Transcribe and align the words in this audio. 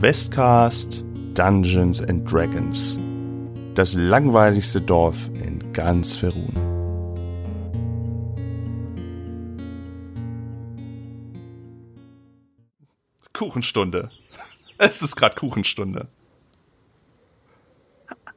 Questcast 0.00 1.04
Dungeons 1.34 2.00
and 2.00 2.24
Dragons. 2.24 2.98
Das 3.74 3.92
langweiligste 3.92 4.80
Dorf 4.80 5.28
in 5.34 5.70
ganz 5.74 6.16
Ferun. 6.16 6.54
Kuchenstunde. 13.34 14.10
Es 14.78 15.02
ist 15.02 15.14
gerade 15.14 15.36
Kuchenstunde. 15.36 16.08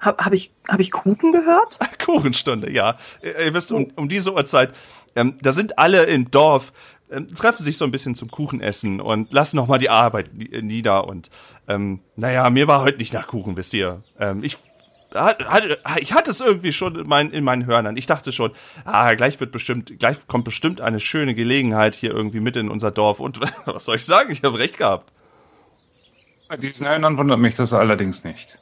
Habe 0.02 0.26
hab 0.26 0.34
ich, 0.34 0.52
hab 0.68 0.80
ich 0.82 0.92
Kuchen 0.92 1.32
gehört? 1.32 1.80
Kuchenstunde, 2.06 2.72
ja. 2.72 2.98
Ihr 3.24 3.54
wisst, 3.54 3.72
um, 3.72 3.88
um 3.96 4.10
diese 4.10 4.34
Uhrzeit, 4.34 4.74
ähm, 5.16 5.38
da 5.42 5.54
sind 5.54 5.80
alle 5.80 6.04
im 6.04 6.30
Dorf, 6.30 6.74
ähm, 7.16 7.28
treffen 7.28 7.64
sich 7.64 7.78
so 7.78 7.86
ein 7.86 7.92
bisschen 7.92 8.16
zum 8.16 8.30
Kuchenessen 8.30 9.00
und 9.00 9.32
lassen 9.32 9.56
nochmal 9.56 9.80
die 9.80 9.90
Arbeit 9.90 10.34
nieder. 10.34 11.08
Und 11.08 11.30
ähm, 11.68 12.02
naja, 12.16 12.50
mir 12.50 12.68
war 12.68 12.82
heute 12.82 12.98
nicht 12.98 13.14
nach 13.14 13.28
Kuchen, 13.28 13.56
wisst 13.56 13.74
ihr. 13.74 14.04
Ähm, 14.20 14.44
ich 14.44 14.58
hatte, 15.14 15.80
ich 16.00 16.14
hatte 16.14 16.32
es 16.32 16.42
irgendwie 16.42 16.74
schon 16.74 16.96
in, 16.96 17.08
mein, 17.08 17.32
in 17.32 17.44
meinen 17.44 17.66
Hörnern. 17.66 17.96
Ich 17.96 18.06
dachte 18.06 18.32
schon, 18.32 18.52
ah, 18.84 19.14
gleich 19.14 19.40
wird 19.40 19.52
bestimmt, 19.52 19.98
gleich 20.00 20.28
kommt 20.28 20.46
bestimmt 20.46 20.82
eine 20.82 21.00
schöne 21.00 21.34
Gelegenheit 21.36 21.96
hier 21.96 22.12
irgendwie 22.12 22.42
mit 22.42 22.56
in 22.58 22.70
unser 22.70 22.92
Dorf. 22.92 23.20
Und 23.20 23.40
was 23.66 23.86
soll 23.86 23.96
ich 23.96 24.06
sagen? 24.06 24.32
Ich 24.32 24.44
habe 24.44 24.60
recht 24.60 24.78
gehabt. 24.78 25.12
Bei 26.50 26.58
diesen 26.58 26.88
Hörnern 26.88 27.18
wundert 27.18 27.40
mich 27.40 27.56
das 27.56 27.74
allerdings 27.74 28.24
nicht. 28.24 28.60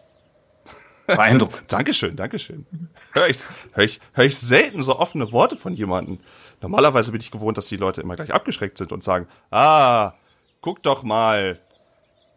Beeindruckend. 1.07 1.63
Dankeschön, 1.67 2.15
Dankeschön. 2.15 2.65
Hör 3.13 3.27
ich, 3.27 3.39
hör, 3.73 3.83
ich, 3.83 3.99
hör 4.13 4.23
ich 4.23 4.37
selten 4.37 4.83
so 4.83 4.97
offene 4.97 5.31
Worte 5.31 5.57
von 5.57 5.73
jemandem. 5.73 6.19
Normalerweise 6.63 7.11
bin 7.11 7.19
ich 7.19 7.29
gewohnt, 7.29 7.57
dass 7.57 7.67
die 7.67 7.75
Leute 7.75 7.99
immer 7.99 8.15
gleich 8.15 8.33
abgeschreckt 8.33 8.77
sind 8.77 8.93
und 8.93 9.03
sagen, 9.03 9.27
ah, 9.51 10.13
guck 10.61 10.81
doch 10.81 11.03
mal, 11.03 11.59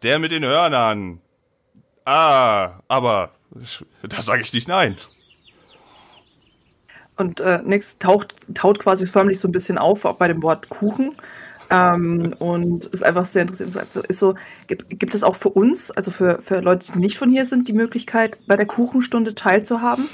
der 0.03 0.19
mit 0.19 0.31
den 0.31 0.43
Hörnern. 0.43 1.21
Ah, 2.03 2.81
aber 2.89 3.31
da 4.03 4.21
sage 4.21 4.41
ich 4.41 4.51
nicht 4.51 4.67
nein. 4.67 4.97
Und 7.15 7.39
äh, 7.39 7.61
Nix 7.63 7.99
taucht, 7.99 8.35
taut 8.53 8.79
quasi 8.79 9.07
förmlich 9.07 9.39
so 9.39 9.47
ein 9.47 9.53
bisschen 9.53 9.77
auf, 9.77 10.03
auch 10.03 10.17
bei 10.17 10.27
dem 10.27 10.43
Wort 10.43 10.67
Kuchen. 10.67 11.15
Ähm, 11.69 12.35
und 12.39 12.85
ist 12.87 13.03
einfach 13.03 13.25
sehr 13.25 13.43
interessant. 13.43 13.95
Ist 14.09 14.19
so, 14.19 14.35
gibt, 14.67 14.99
gibt 14.99 15.15
es 15.15 15.23
auch 15.23 15.37
für 15.37 15.49
uns, 15.49 15.89
also 15.89 16.11
für, 16.11 16.41
für 16.41 16.59
Leute, 16.59 16.91
die 16.91 16.99
nicht 16.99 17.17
von 17.17 17.29
hier 17.29 17.45
sind, 17.45 17.69
die 17.69 17.73
Möglichkeit, 17.73 18.39
bei 18.45 18.57
der 18.57 18.65
Kuchenstunde 18.65 19.35
teilzuhaben? 19.35 20.09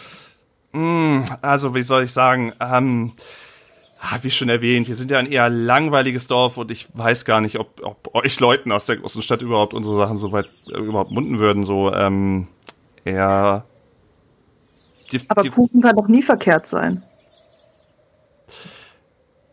Mm, 0.71 1.23
also, 1.41 1.73
wie 1.73 1.81
soll 1.81 2.03
ich 2.03 2.11
sagen, 2.11 2.53
ähm, 2.59 3.13
wie 4.21 4.29
schon 4.29 4.49
erwähnt, 4.49 4.87
wir 4.87 4.95
sind 4.95 5.11
ja 5.11 5.19
ein 5.19 5.31
eher 5.31 5.49
langweiliges 5.49 6.27
Dorf 6.27 6.57
und 6.57 6.71
ich 6.71 6.87
weiß 6.93 7.25
gar 7.25 7.41
nicht, 7.41 7.57
ob, 7.57 7.81
ob 7.83 8.13
euch 8.13 8.39
Leuten 8.39 8.71
aus 8.71 8.85
der 8.85 8.97
großen 8.97 9.21
Stadt 9.21 9.41
überhaupt 9.41 9.73
unsere 9.73 9.95
Sachen 9.95 10.17
so 10.17 10.31
weit 10.31 10.49
äh, 10.67 10.77
überhaupt 10.77 11.11
munden 11.11 11.39
würden. 11.39 11.63
So, 11.63 11.93
ähm, 11.93 12.47
eher. 13.05 13.65
Die, 15.11 15.21
Aber 15.29 15.43
die, 15.43 15.49
Kuchen 15.49 15.81
kann 15.81 15.95
doch 15.95 16.07
nie 16.07 16.21
verkehrt 16.21 16.67
sein. 16.67 17.03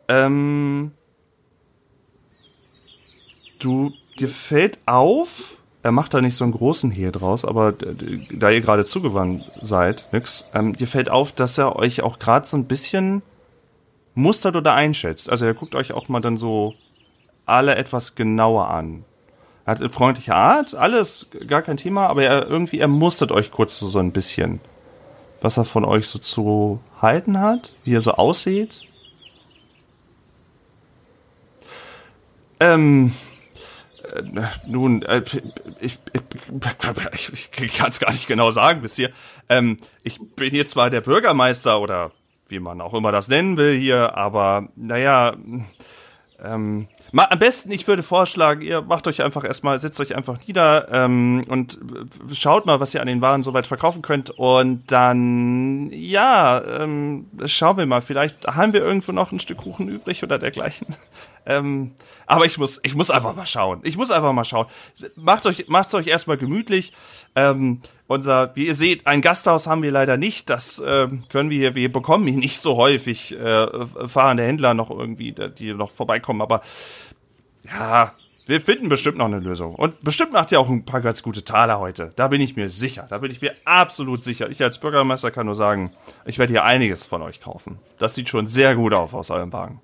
Ähm, 0.08 0.90
du, 3.60 3.92
dir 4.18 4.28
fällt 4.28 4.78
auf, 4.86 5.58
er 5.82 5.92
macht 5.92 6.12
da 6.12 6.20
nicht 6.20 6.34
so 6.34 6.44
einen 6.44 6.52
großen 6.52 6.90
Hehl 6.90 7.12
draus, 7.12 7.44
aber 7.44 7.72
da 7.72 8.50
ihr 8.50 8.60
gerade 8.60 8.84
zugewandt 8.84 9.50
seid, 9.60 10.06
nix, 10.12 10.44
ähm, 10.54 10.74
dir 10.74 10.88
fällt 10.88 11.08
auf, 11.08 11.32
dass 11.32 11.56
er 11.56 11.76
euch 11.76 12.02
auch 12.02 12.18
gerade 12.18 12.46
so 12.46 12.56
ein 12.56 12.64
bisschen 12.64 13.22
mustert 14.14 14.56
oder 14.56 14.74
einschätzt. 14.74 15.30
Also 15.30 15.46
er 15.46 15.54
guckt 15.54 15.74
euch 15.74 15.92
auch 15.92 16.08
mal 16.08 16.20
dann 16.20 16.36
so 16.36 16.74
alle 17.46 17.76
etwas 17.76 18.14
genauer 18.14 18.68
an. 18.70 19.04
Er 19.64 19.72
hat 19.72 19.80
eine 19.80 19.90
freundliche 19.90 20.34
Art, 20.34 20.74
alles, 20.74 21.28
gar 21.46 21.62
kein 21.62 21.76
Thema, 21.76 22.06
aber 22.06 22.22
er 22.22 22.46
irgendwie, 22.46 22.78
er 22.78 22.88
mustert 22.88 23.32
euch 23.32 23.50
kurz 23.50 23.78
so, 23.78 23.88
so 23.88 23.98
ein 23.98 24.12
bisschen. 24.12 24.60
Was 25.40 25.56
er 25.56 25.64
von 25.64 25.84
euch 25.84 26.06
so 26.06 26.18
zu 26.18 26.80
halten 27.00 27.40
hat, 27.40 27.74
wie 27.84 27.94
er 27.94 28.02
so 28.02 28.12
aussieht. 28.12 28.82
Ähm, 32.58 33.14
äh, 34.12 34.22
nun, 34.66 35.02
äh, 35.02 35.22
ich, 35.80 35.98
ich, 36.12 37.48
ich 37.60 37.74
kann 37.74 37.90
es 37.90 38.00
gar 38.00 38.10
nicht 38.10 38.26
genau 38.26 38.50
sagen, 38.50 38.82
wisst 38.82 38.98
ihr. 38.98 39.10
Ähm, 39.48 39.78
ich 40.02 40.18
bin 40.36 40.54
jetzt 40.54 40.72
zwar 40.72 40.90
der 40.90 41.00
Bürgermeister 41.00 41.80
oder 41.80 42.12
wie 42.50 42.60
man 42.60 42.80
auch 42.80 42.94
immer 42.94 43.12
das 43.12 43.28
nennen 43.28 43.56
will 43.56 43.78
hier, 43.78 44.16
aber 44.16 44.68
naja, 44.76 45.34
ähm, 46.42 46.88
mal, 47.12 47.26
am 47.30 47.38
besten, 47.38 47.70
ich 47.70 47.86
würde 47.86 48.02
vorschlagen, 48.02 48.62
ihr 48.62 48.82
macht 48.82 49.06
euch 49.06 49.22
einfach 49.22 49.44
erstmal, 49.44 49.78
setzt 49.78 50.00
euch 50.00 50.14
einfach 50.16 50.38
nieder 50.46 50.88
ähm, 50.90 51.42
und 51.48 51.78
schaut 52.32 52.66
mal, 52.66 52.80
was 52.80 52.94
ihr 52.94 53.00
an 53.00 53.08
den 53.08 53.20
Waren 53.20 53.42
soweit 53.42 53.66
verkaufen 53.66 54.02
könnt. 54.02 54.30
Und 54.30 54.90
dann, 54.90 55.90
ja, 55.92 56.62
ähm, 56.80 57.26
schauen 57.44 57.76
wir 57.76 57.86
mal. 57.86 58.00
Vielleicht 58.00 58.46
haben 58.46 58.72
wir 58.72 58.80
irgendwo 58.80 59.12
noch 59.12 59.32
ein 59.32 59.40
Stück 59.40 59.58
Kuchen 59.58 59.88
übrig 59.88 60.22
oder 60.22 60.38
dergleichen. 60.38 60.88
Ähm, 61.46 61.92
aber 62.26 62.44
ich 62.44 62.58
muss, 62.58 62.80
ich 62.82 62.94
muss 62.94 63.10
einfach 63.10 63.34
mal 63.34 63.46
schauen. 63.46 63.80
Ich 63.82 63.96
muss 63.96 64.10
einfach 64.10 64.32
mal 64.34 64.44
schauen. 64.44 64.66
Macht 65.16 65.46
euch, 65.46 65.68
macht's 65.68 65.94
euch 65.94 66.06
erstmal 66.06 66.36
gemütlich. 66.36 66.92
Ähm, 67.34 67.80
unser, 68.10 68.56
wie 68.56 68.66
ihr 68.66 68.74
seht, 68.74 69.06
ein 69.06 69.22
Gasthaus 69.22 69.68
haben 69.68 69.84
wir 69.84 69.92
leider 69.92 70.16
nicht. 70.16 70.50
Das 70.50 70.80
äh, 70.80 71.06
können 71.28 71.48
wir 71.48 71.58
hier, 71.58 71.74
wir 71.76 71.92
bekommen 71.92 72.26
hier 72.26 72.38
nicht 72.38 72.60
so 72.60 72.76
häufig 72.76 73.38
äh, 73.38 73.86
fahrende 74.08 74.42
Händler 74.42 74.74
noch 74.74 74.90
irgendwie, 74.90 75.32
die 75.32 75.72
noch 75.74 75.92
vorbeikommen. 75.92 76.42
Aber 76.42 76.62
ja, 77.62 78.12
wir 78.46 78.60
finden 78.60 78.88
bestimmt 78.88 79.18
noch 79.18 79.26
eine 79.26 79.38
Lösung. 79.38 79.76
Und 79.76 80.02
bestimmt 80.02 80.32
macht 80.32 80.50
ihr 80.50 80.58
auch 80.58 80.68
ein 80.68 80.84
paar 80.84 81.02
ganz 81.02 81.22
gute 81.22 81.44
Taler 81.44 81.78
heute. 81.78 82.12
Da 82.16 82.26
bin 82.26 82.40
ich 82.40 82.56
mir 82.56 82.68
sicher. 82.68 83.06
Da 83.08 83.18
bin 83.18 83.30
ich 83.30 83.42
mir 83.42 83.52
absolut 83.64 84.24
sicher. 84.24 84.50
Ich 84.50 84.60
als 84.60 84.80
Bürgermeister 84.80 85.30
kann 85.30 85.46
nur 85.46 85.54
sagen, 85.54 85.92
ich 86.26 86.40
werde 86.40 86.52
hier 86.52 86.64
einiges 86.64 87.06
von 87.06 87.22
euch 87.22 87.40
kaufen. 87.40 87.78
Das 88.00 88.16
sieht 88.16 88.28
schon 88.28 88.48
sehr 88.48 88.74
gut 88.74 88.92
auf 88.92 89.14
aus 89.14 89.30
eurem 89.30 89.52
Wagen. 89.52 89.80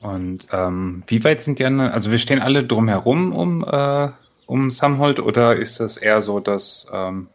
Und 0.00 0.46
ähm, 0.50 1.02
wie 1.08 1.22
weit 1.24 1.42
sind 1.42 1.58
die 1.58 1.66
anderen? 1.66 1.92
Also 1.92 2.10
wir 2.10 2.16
stehen 2.16 2.40
alle 2.40 2.64
drumherum 2.64 3.34
um, 3.34 3.62
äh, 3.64 4.08
um 4.50 4.72
Samhold 4.72 5.20
oder 5.20 5.54
ist 5.54 5.78
das 5.78 5.96
eher 5.96 6.22
so, 6.22 6.40
dass 6.40 6.84
ähm, 6.92 7.28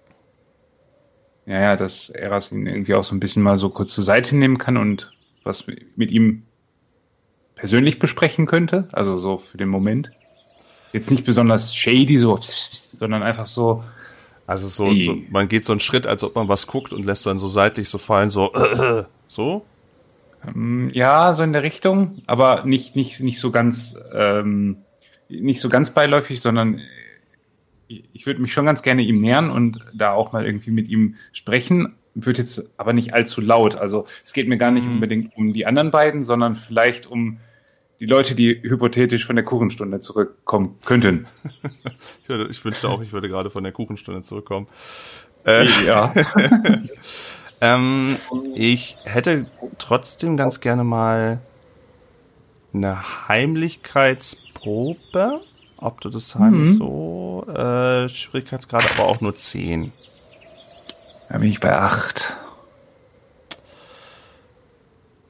ja, 1.45 1.61
ja, 1.61 1.75
dass 1.77 2.09
Eras 2.09 2.51
ihn 2.51 2.67
irgendwie 2.67 2.93
auch 2.93 3.05
so 3.05 3.15
ein 3.15 3.21
bisschen 3.21 3.41
mal 3.41 3.57
so 3.57 3.69
kurz 3.69 3.93
zur 3.93 4.03
Seite 4.03 4.35
nehmen 4.35 4.57
kann 4.57 4.75
und 4.75 5.13
was 5.45 5.65
mit 5.95 6.11
ihm 6.11 6.43
persönlich 7.55 7.99
besprechen 7.99 8.47
könnte? 8.47 8.89
Also 8.91 9.17
so 9.17 9.37
für 9.37 9.57
den 9.57 9.69
Moment. 9.69 10.11
Jetzt 10.91 11.09
nicht 11.09 11.25
besonders 11.25 11.73
shady, 11.73 12.17
so, 12.17 12.37
sondern 12.37 13.23
einfach 13.23 13.45
so. 13.45 13.83
Also 14.45 14.67
so, 14.67 14.93
so 14.99 15.17
man 15.29 15.47
geht 15.47 15.63
so 15.63 15.71
einen 15.71 15.79
Schritt, 15.79 16.05
als 16.07 16.21
ob 16.21 16.35
man 16.35 16.49
was 16.49 16.67
guckt 16.67 16.91
und 16.91 17.05
lässt 17.05 17.25
dann 17.25 17.39
so 17.39 17.47
seitlich 17.47 17.87
so 17.87 17.97
fallen, 17.97 18.29
so, 18.29 18.51
so? 19.29 19.65
Ähm, 20.45 20.89
ja, 20.93 21.33
so 21.33 21.43
in 21.43 21.53
der 21.53 21.63
Richtung, 21.63 22.21
aber 22.27 22.65
nicht, 22.65 22.97
nicht, 22.97 23.21
nicht 23.21 23.39
so 23.39 23.51
ganz, 23.51 23.95
ähm, 24.13 24.77
nicht 25.29 25.61
so 25.61 25.69
ganz 25.69 25.91
beiläufig, 25.91 26.41
sondern 26.41 26.81
ich 27.87 28.25
würde 28.25 28.41
mich 28.41 28.53
schon 28.53 28.65
ganz 28.65 28.81
gerne 28.81 29.01
ihm 29.01 29.21
nähern 29.21 29.49
und 29.49 29.79
da 29.93 30.11
auch 30.11 30.31
mal 30.31 30.45
irgendwie 30.45 30.71
mit 30.71 30.87
ihm 30.87 31.15
sprechen. 31.31 31.95
Wird 32.13 32.37
jetzt 32.37 32.71
aber 32.77 32.93
nicht 32.93 33.13
allzu 33.13 33.41
laut. 33.41 33.75
Also 33.75 34.05
es 34.23 34.33
geht 34.33 34.47
mir 34.47 34.57
gar 34.57 34.71
nicht 34.71 34.87
mhm. 34.87 34.95
unbedingt 34.95 35.35
um 35.35 35.53
die 35.53 35.65
anderen 35.65 35.91
beiden, 35.91 36.23
sondern 36.23 36.55
vielleicht 36.55 37.07
um 37.07 37.39
die 37.99 38.05
Leute, 38.05 38.35
die 38.35 38.61
hypothetisch 38.61 39.25
von 39.25 39.35
der 39.35 39.45
Kuchenstunde 39.45 39.99
zurückkommen 39.99 40.77
könnten. 40.85 41.27
ich, 42.23 42.29
würde, 42.29 42.47
ich 42.49 42.63
wünschte 42.63 42.89
auch, 42.89 43.01
ich 43.01 43.13
würde 43.13 43.29
gerade 43.29 43.49
von 43.49 43.63
der 43.63 43.73
Kuchenstunde 43.73 44.21
zurückkommen. 44.21 44.67
Äh, 45.45 45.67
ja. 45.85 46.13
Ähm, 47.61 48.17
ich 48.53 48.97
hätte 49.05 49.45
trotzdem 49.77 50.35
ganz 50.37 50.59
gerne 50.59 50.83
mal 50.83 51.39
eine 52.73 53.27
Heimlichkeitsprobe. 53.27 55.41
Ob 55.85 56.01
du 56.01 56.09
das 56.09 56.33
heimlich 56.33 56.71
mhm. 56.71 56.77
so 56.77 57.45
äh, 57.47 58.09
Schwierigkeitsgrad, 58.09 58.89
aber 58.91 59.07
auch 59.07 59.21
nur 59.21 59.35
10. 59.35 59.91
Da 61.29 61.37
bin 61.37 61.47
ich 61.47 61.59
bei 61.59 61.77
8. 61.77 62.33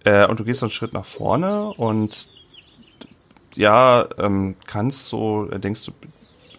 Äh, 0.05 0.27
und 0.27 0.39
du 0.39 0.45
gehst 0.45 0.63
einen 0.63 0.71
Schritt 0.71 0.93
nach 0.93 1.05
vorne 1.05 1.73
und 1.73 2.29
ja, 3.55 4.07
ähm, 4.17 4.55
kannst 4.65 5.07
so, 5.07 5.49
äh, 5.51 5.59
denkst 5.59 5.85
du, 5.85 5.91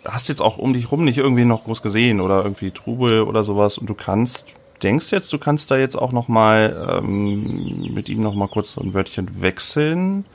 hast 0.04 0.28
jetzt 0.28 0.42
auch 0.42 0.58
um 0.58 0.74
dich 0.74 0.90
rum 0.92 1.04
nicht 1.04 1.16
irgendwie 1.16 1.46
noch 1.46 1.64
groß 1.64 1.80
gesehen 1.80 2.20
oder 2.20 2.42
irgendwie 2.42 2.72
Trubel 2.72 3.22
oder 3.22 3.44
sowas 3.44 3.78
und 3.78 3.88
du 3.88 3.94
kannst 3.94 4.44
denkst 4.82 5.10
jetzt, 5.10 5.32
du 5.32 5.38
kannst 5.38 5.70
da 5.70 5.78
jetzt 5.78 5.96
auch 5.96 6.12
noch 6.12 6.28
mal 6.28 7.00
ähm, 7.02 7.94
mit 7.94 8.10
ihm 8.10 8.20
noch 8.20 8.34
mal 8.34 8.48
kurz 8.48 8.74
so 8.74 8.82
ein 8.82 8.92
Wörtchen 8.92 9.40
wechseln 9.40 10.26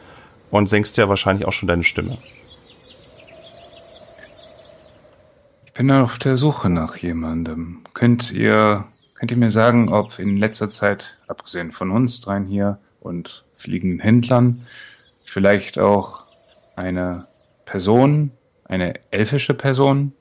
und 0.49 0.67
senkst 0.67 0.97
ja 0.97 1.07
wahrscheinlich 1.09 1.45
auch 1.45 1.53
schon 1.53 1.67
deine 1.67 1.83
Stimme. 1.83 2.17
Ich 5.71 5.77
bin 5.77 5.89
auf 5.89 6.17
der 6.17 6.35
Suche 6.35 6.69
nach 6.69 6.97
jemandem. 6.97 7.79
Könnt 7.93 8.29
ihr, 8.33 8.83
könnt 9.13 9.31
ihr 9.31 9.37
mir 9.37 9.49
sagen, 9.49 9.87
ob 9.87 10.19
in 10.19 10.35
letzter 10.35 10.69
Zeit, 10.69 11.17
abgesehen 11.29 11.71
von 11.71 11.91
uns 11.91 12.19
dreien 12.19 12.45
hier 12.45 12.77
und 12.99 13.45
fliegenden 13.55 14.01
Händlern, 14.01 14.67
vielleicht 15.23 15.79
auch 15.79 16.25
eine 16.75 17.27
Person, 17.63 18.31
eine 18.65 18.95
elfische 19.11 19.53
Person 19.53 20.11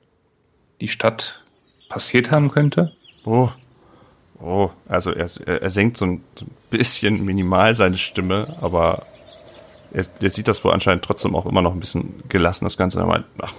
die 0.81 0.87
Stadt 0.87 1.43
passiert 1.89 2.31
haben 2.31 2.53
könnte? 2.53 2.93
Oh, 3.25 3.49
oh, 4.41 4.71
also 4.87 5.11
er, 5.11 5.29
er, 5.47 5.71
senkt 5.71 5.97
so 5.97 6.07
ein, 6.07 6.23
bisschen 6.71 7.25
minimal 7.25 7.75
seine 7.75 7.99
Stimme, 7.99 8.57
aber 8.61 9.05
er, 9.93 10.05
er 10.21 10.31
sieht 10.31 10.47
das 10.47 10.63
wohl 10.63 10.73
anscheinend 10.73 11.05
trotzdem 11.05 11.35
auch 11.35 11.47
immer 11.47 11.61
noch 11.61 11.75
ein 11.75 11.81
bisschen 11.81 12.23
gelassen, 12.29 12.67
das 12.67 12.77
Ganze. 12.77 13.01
Er 13.01 13.07
meint, 13.07 13.27
ach, 13.43 13.55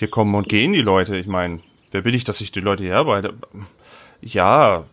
hier 0.00 0.10
kommen 0.10 0.34
und 0.34 0.48
gehen 0.48 0.72
die 0.72 0.82
Leute. 0.82 1.16
Ich 1.16 1.26
meine, 1.26 1.60
wer 1.90 2.02
bin 2.02 2.14
ich, 2.14 2.24
dass 2.24 2.40
ich 2.40 2.50
die 2.50 2.60
Leute 2.60 2.82
hier 2.82 2.96
arbeite? 2.96 3.34
Ja, 4.20 4.84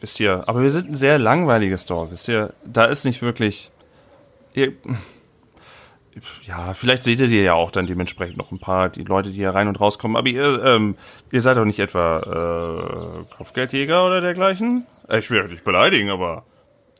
wisst 0.00 0.20
ihr, 0.20 0.48
aber 0.48 0.62
wir 0.62 0.70
sind 0.70 0.90
ein 0.90 0.96
sehr 0.96 1.18
langweiliges 1.18 1.86
Dorf, 1.86 2.12
wisst 2.12 2.28
ihr, 2.28 2.52
da 2.64 2.84
ist 2.84 3.04
nicht 3.04 3.22
wirklich. 3.22 3.70
Ihr, 4.54 4.74
ja, 6.46 6.74
vielleicht 6.74 7.04
seht 7.04 7.20
ihr 7.20 7.28
ja 7.28 7.54
auch 7.54 7.70
dann 7.70 7.86
dementsprechend 7.86 8.36
noch 8.36 8.52
ein 8.52 8.58
paar, 8.58 8.90
die 8.90 9.02
Leute, 9.02 9.30
die 9.30 9.36
hier 9.36 9.50
rein 9.50 9.68
und 9.68 9.80
rauskommen, 9.80 10.16
aber 10.16 10.28
ihr, 10.28 10.62
ähm, 10.64 10.96
ihr 11.30 11.40
seid 11.40 11.56
doch 11.56 11.64
nicht 11.64 11.78
etwa 11.78 13.24
äh, 13.30 13.34
Kopfgeldjäger 13.36 14.06
oder 14.06 14.20
dergleichen? 14.20 14.86
Ich 15.16 15.30
will 15.30 15.42
euch 15.42 15.50
nicht 15.50 15.64
beleidigen, 15.64 16.10
aber 16.10 16.44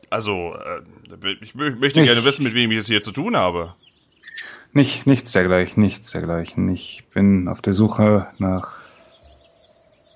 also, 0.09 0.55
äh, 0.55 1.31
ich 1.41 1.55
möchte 1.55 1.99
nicht. 1.99 2.09
gerne 2.09 2.23
wissen, 2.23 2.43
mit 2.43 2.53
wem 2.53 2.71
ich 2.71 2.79
es 2.79 2.87
hier 2.87 3.01
zu 3.01 3.11
tun 3.11 3.35
habe. 3.35 3.73
Nicht, 4.75 5.05
nichts 5.05 5.31
dergleichen, 5.31 5.83
nichts 5.83 6.11
dergleichen. 6.11 6.67
Ich 6.73 7.05
bin 7.13 7.47
auf 7.47 7.61
der 7.61 7.73
Suche 7.73 8.27
nach 8.39 8.79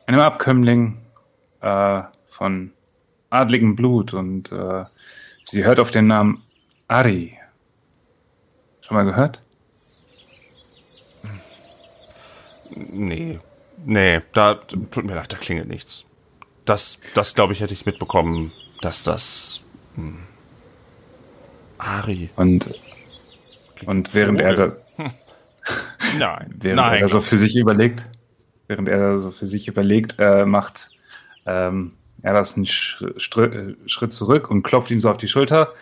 einem 0.08 0.20
Abkömmling 0.20 0.98
äh, 1.62 2.02
von 2.28 2.72
adligem 3.30 3.76
Blut 3.76 4.14
und 4.14 4.52
äh, 4.52 4.86
sie 5.44 5.64
hört 5.64 5.80
auf 5.80 5.92
den 5.92 6.08
Namen 6.08 6.44
Ari. 6.88 7.38
Schon 8.82 8.98
mal 8.98 9.04
gehört? 9.04 9.42
Nee. 12.76 13.40
Nee, 13.86 14.22
da 14.34 14.56
tut 14.56 15.06
mir 15.06 15.14
leid, 15.14 15.32
da 15.32 15.38
klingelt 15.38 15.68
nichts. 15.68 16.06
Das, 16.66 17.00
das 17.14 17.36
glaube 17.36 17.54
ich, 17.54 17.62
hätte 17.62 17.74
ich 17.74 17.86
mitbekommen, 17.86 18.52
dass 18.82 19.04
das 19.04 19.62
hm, 19.96 20.18
Ari. 21.78 22.32
Und, 22.36 22.74
und 23.86 24.14
während 24.14 24.42
er 24.42 24.56
da. 24.56 24.78
Nein. 26.18 26.56
während 26.58 26.78
nein. 26.78 27.02
er 27.02 27.08
so 27.08 27.22
für 27.22 27.38
sich 27.38 27.56
überlegt, 27.56 28.04
während 28.68 28.88
er 28.88 29.18
so 29.18 29.32
für 29.32 29.46
sich 29.46 29.68
überlegt, 29.68 30.16
äh, 30.20 30.46
macht 30.46 30.92
ähm, 31.46 31.94
er 32.22 32.34
das 32.34 32.56
einen 32.56 32.66
Schritt, 32.66 33.78
Schritt 33.86 34.14
zurück 34.14 34.50
und 34.50 34.64
klopft 34.64 34.92
ihm 34.92 35.00
so 35.00 35.10
auf 35.10 35.18
die 35.18 35.28
Schulter. 35.28 35.74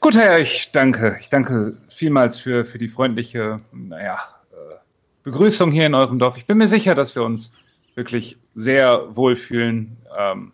Gut, 0.00 0.16
Herr, 0.16 0.38
ich 0.40 0.70
danke. 0.72 1.16
Ich 1.20 1.28
danke 1.28 1.76
vielmals 1.88 2.38
für, 2.38 2.64
für 2.64 2.78
die 2.78 2.88
freundliche, 2.88 3.60
naja, 3.72 4.18
äh, 4.52 4.76
Begrüßung 5.22 5.70
hier 5.70 5.86
in 5.86 5.94
eurem 5.94 6.18
Dorf. 6.18 6.36
Ich 6.36 6.46
bin 6.46 6.58
mir 6.58 6.68
sicher, 6.68 6.94
dass 6.94 7.14
wir 7.14 7.22
uns 7.22 7.52
wirklich 7.94 8.36
sehr 8.54 9.16
wohlfühlen. 9.16 9.96
Ähm, 10.18 10.52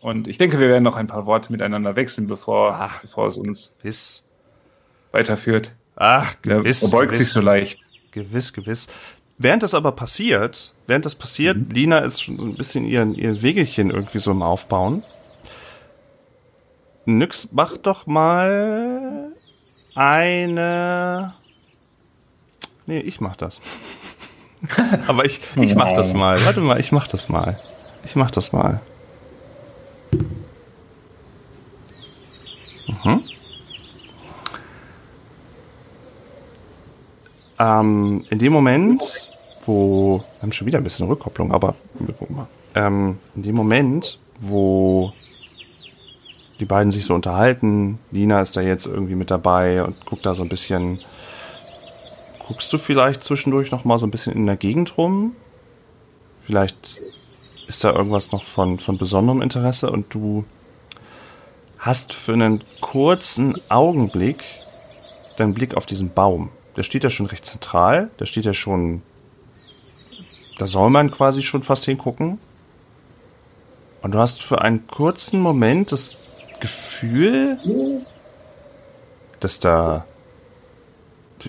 und 0.00 0.28
ich 0.28 0.38
denke, 0.38 0.58
wir 0.58 0.68
werden 0.68 0.84
noch 0.84 0.96
ein 0.96 1.06
paar 1.06 1.26
Worte 1.26 1.50
miteinander 1.50 1.96
wechseln, 1.96 2.26
bevor, 2.26 2.74
Ach, 2.74 3.00
bevor 3.00 3.28
es 3.28 3.36
uns 3.36 3.74
Gewiss. 3.78 4.24
weiterführt. 5.12 5.74
Ach, 5.96 6.34
Er 6.44 6.58
gewiss. 6.58 6.80
verbeugt 6.80 7.12
gewiss, 7.12 7.26
sich 7.26 7.32
so 7.34 7.40
leicht. 7.40 7.78
Gewiss, 8.12 8.52
gewiss. 8.52 8.86
Während 9.38 9.62
das 9.62 9.74
aber 9.74 9.92
passiert, 9.92 10.72
während 10.86 11.04
das 11.04 11.14
passiert, 11.14 11.56
Lina 11.72 11.98
ist 11.98 12.22
schon 12.22 12.38
so 12.38 12.44
ein 12.46 12.56
bisschen 12.56 12.84
ihren, 12.84 13.14
ihr 13.14 13.42
Wegelchen 13.42 13.90
irgendwie 13.90 14.18
so 14.18 14.30
im 14.30 14.42
Aufbauen. 14.42 15.04
Nix, 17.04 17.48
mach 17.52 17.76
doch 17.76 18.06
mal 18.06 19.32
eine. 19.94 21.34
Nee, 22.86 23.00
ich 23.00 23.20
mach 23.20 23.36
das. 23.36 23.60
aber 25.06 25.24
ich, 25.24 25.40
ich 25.56 25.74
mach 25.74 25.92
das 25.94 26.14
mal. 26.14 26.42
Warte 26.44 26.60
mal, 26.60 26.80
ich 26.80 26.92
mach 26.92 27.06
das 27.08 27.28
mal. 27.28 27.60
Ich 28.04 28.16
mach 28.16 28.30
das 28.30 28.52
mal. 28.52 28.80
Mhm. 32.86 33.24
Ähm, 37.64 38.24
in 38.28 38.38
dem 38.38 38.52
Moment, 38.52 39.30
wo, 39.64 40.18
wir 40.18 40.42
haben 40.42 40.52
schon 40.52 40.66
wieder 40.66 40.78
ein 40.78 40.84
bisschen 40.84 41.06
Rückkopplung, 41.06 41.52
aber 41.52 41.74
wir 41.98 42.14
gucken 42.14 42.36
mal. 42.36 42.46
Ähm, 42.74 43.18
in 43.34 43.42
dem 43.42 43.54
Moment, 43.54 44.18
wo 44.40 45.12
die 46.60 46.66
beiden 46.66 46.92
sich 46.92 47.06
so 47.06 47.14
unterhalten, 47.14 47.98
Lina 48.10 48.40
ist 48.40 48.56
da 48.56 48.60
jetzt 48.60 48.86
irgendwie 48.86 49.14
mit 49.14 49.30
dabei 49.30 49.82
und 49.82 50.04
guckt 50.04 50.26
da 50.26 50.34
so 50.34 50.42
ein 50.42 50.48
bisschen. 50.48 51.00
Guckst 52.46 52.70
du 52.72 52.78
vielleicht 52.78 53.24
zwischendurch 53.24 53.70
noch 53.70 53.86
mal 53.86 53.98
so 53.98 54.06
ein 54.06 54.10
bisschen 54.10 54.34
in 54.34 54.44
der 54.44 54.56
Gegend 54.56 54.98
rum? 54.98 55.34
Vielleicht 56.42 57.00
ist 57.66 57.82
da 57.82 57.92
irgendwas 57.92 58.32
noch 58.32 58.44
von, 58.44 58.78
von 58.78 58.98
besonderem 58.98 59.40
Interesse 59.40 59.90
und 59.90 60.12
du 60.12 60.44
hast 61.78 62.12
für 62.12 62.34
einen 62.34 62.62
kurzen 62.82 63.56
Augenblick 63.70 64.44
deinen 65.38 65.54
Blick 65.54 65.74
auf 65.74 65.86
diesen 65.86 66.12
Baum. 66.12 66.50
Der 66.76 66.82
steht 66.82 67.04
ja 67.04 67.10
schon 67.10 67.26
recht 67.26 67.44
zentral, 67.44 68.10
der 68.18 68.26
steht 68.26 68.44
ja 68.44 68.52
schon. 68.52 69.02
Da 70.58 70.66
soll 70.66 70.90
man 70.90 71.10
quasi 71.10 71.42
schon 71.42 71.62
fast 71.62 71.84
hingucken. 71.84 72.38
Und 74.02 74.12
du 74.12 74.18
hast 74.18 74.42
für 74.42 74.62
einen 74.62 74.86
kurzen 74.86 75.40
Moment 75.40 75.90
das 75.92 76.14
Gefühl, 76.60 77.58
dass 79.40 79.58
da 79.58 80.04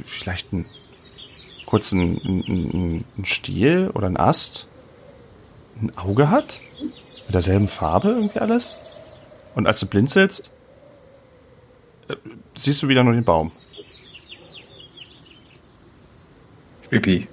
vielleicht 0.03 0.53
ein 0.53 0.65
kurzen 1.65 1.99
ein, 2.23 3.05
ein 3.17 3.25
Stiel 3.25 3.91
oder 3.93 4.07
ein 4.07 4.17
Ast 4.17 4.67
ein 5.81 5.97
Auge 5.97 6.29
hat? 6.29 6.61
Mit 7.25 7.33
derselben 7.33 7.67
Farbe 7.67 8.09
irgendwie 8.09 8.39
alles? 8.39 8.77
Und 9.55 9.67
als 9.67 9.79
du 9.79 9.87
blinzelst, 9.87 10.51
äh, 12.07 12.15
siehst 12.55 12.83
du 12.83 12.87
wieder 12.87 13.03
nur 13.03 13.13
den 13.13 13.25
Baum. 13.25 13.51
Pipi. 16.95 17.27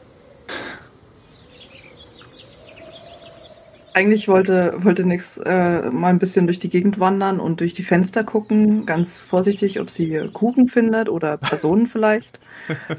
Eigentlich 3.94 4.26
wollte, 4.26 4.75
wollte 4.79 5.05
Nix 5.05 5.38
äh, 5.38 5.91
mal 5.91 6.09
ein 6.09 6.19
bisschen 6.19 6.47
durch 6.47 6.59
die 6.59 6.70
Gegend 6.70 6.99
wandern 6.99 7.38
und 7.38 7.61
durch 7.61 7.73
die 7.75 7.85
Fenster 7.85 8.25
gucken, 8.25 8.87
ganz 8.87 9.23
vorsichtig, 9.23 9.79
ob 9.81 9.91
sie 9.91 10.26
Kuchen 10.32 10.67
findet 10.67 11.09
oder 11.09 11.37
Personen 11.38 11.87
vielleicht. 11.87 12.41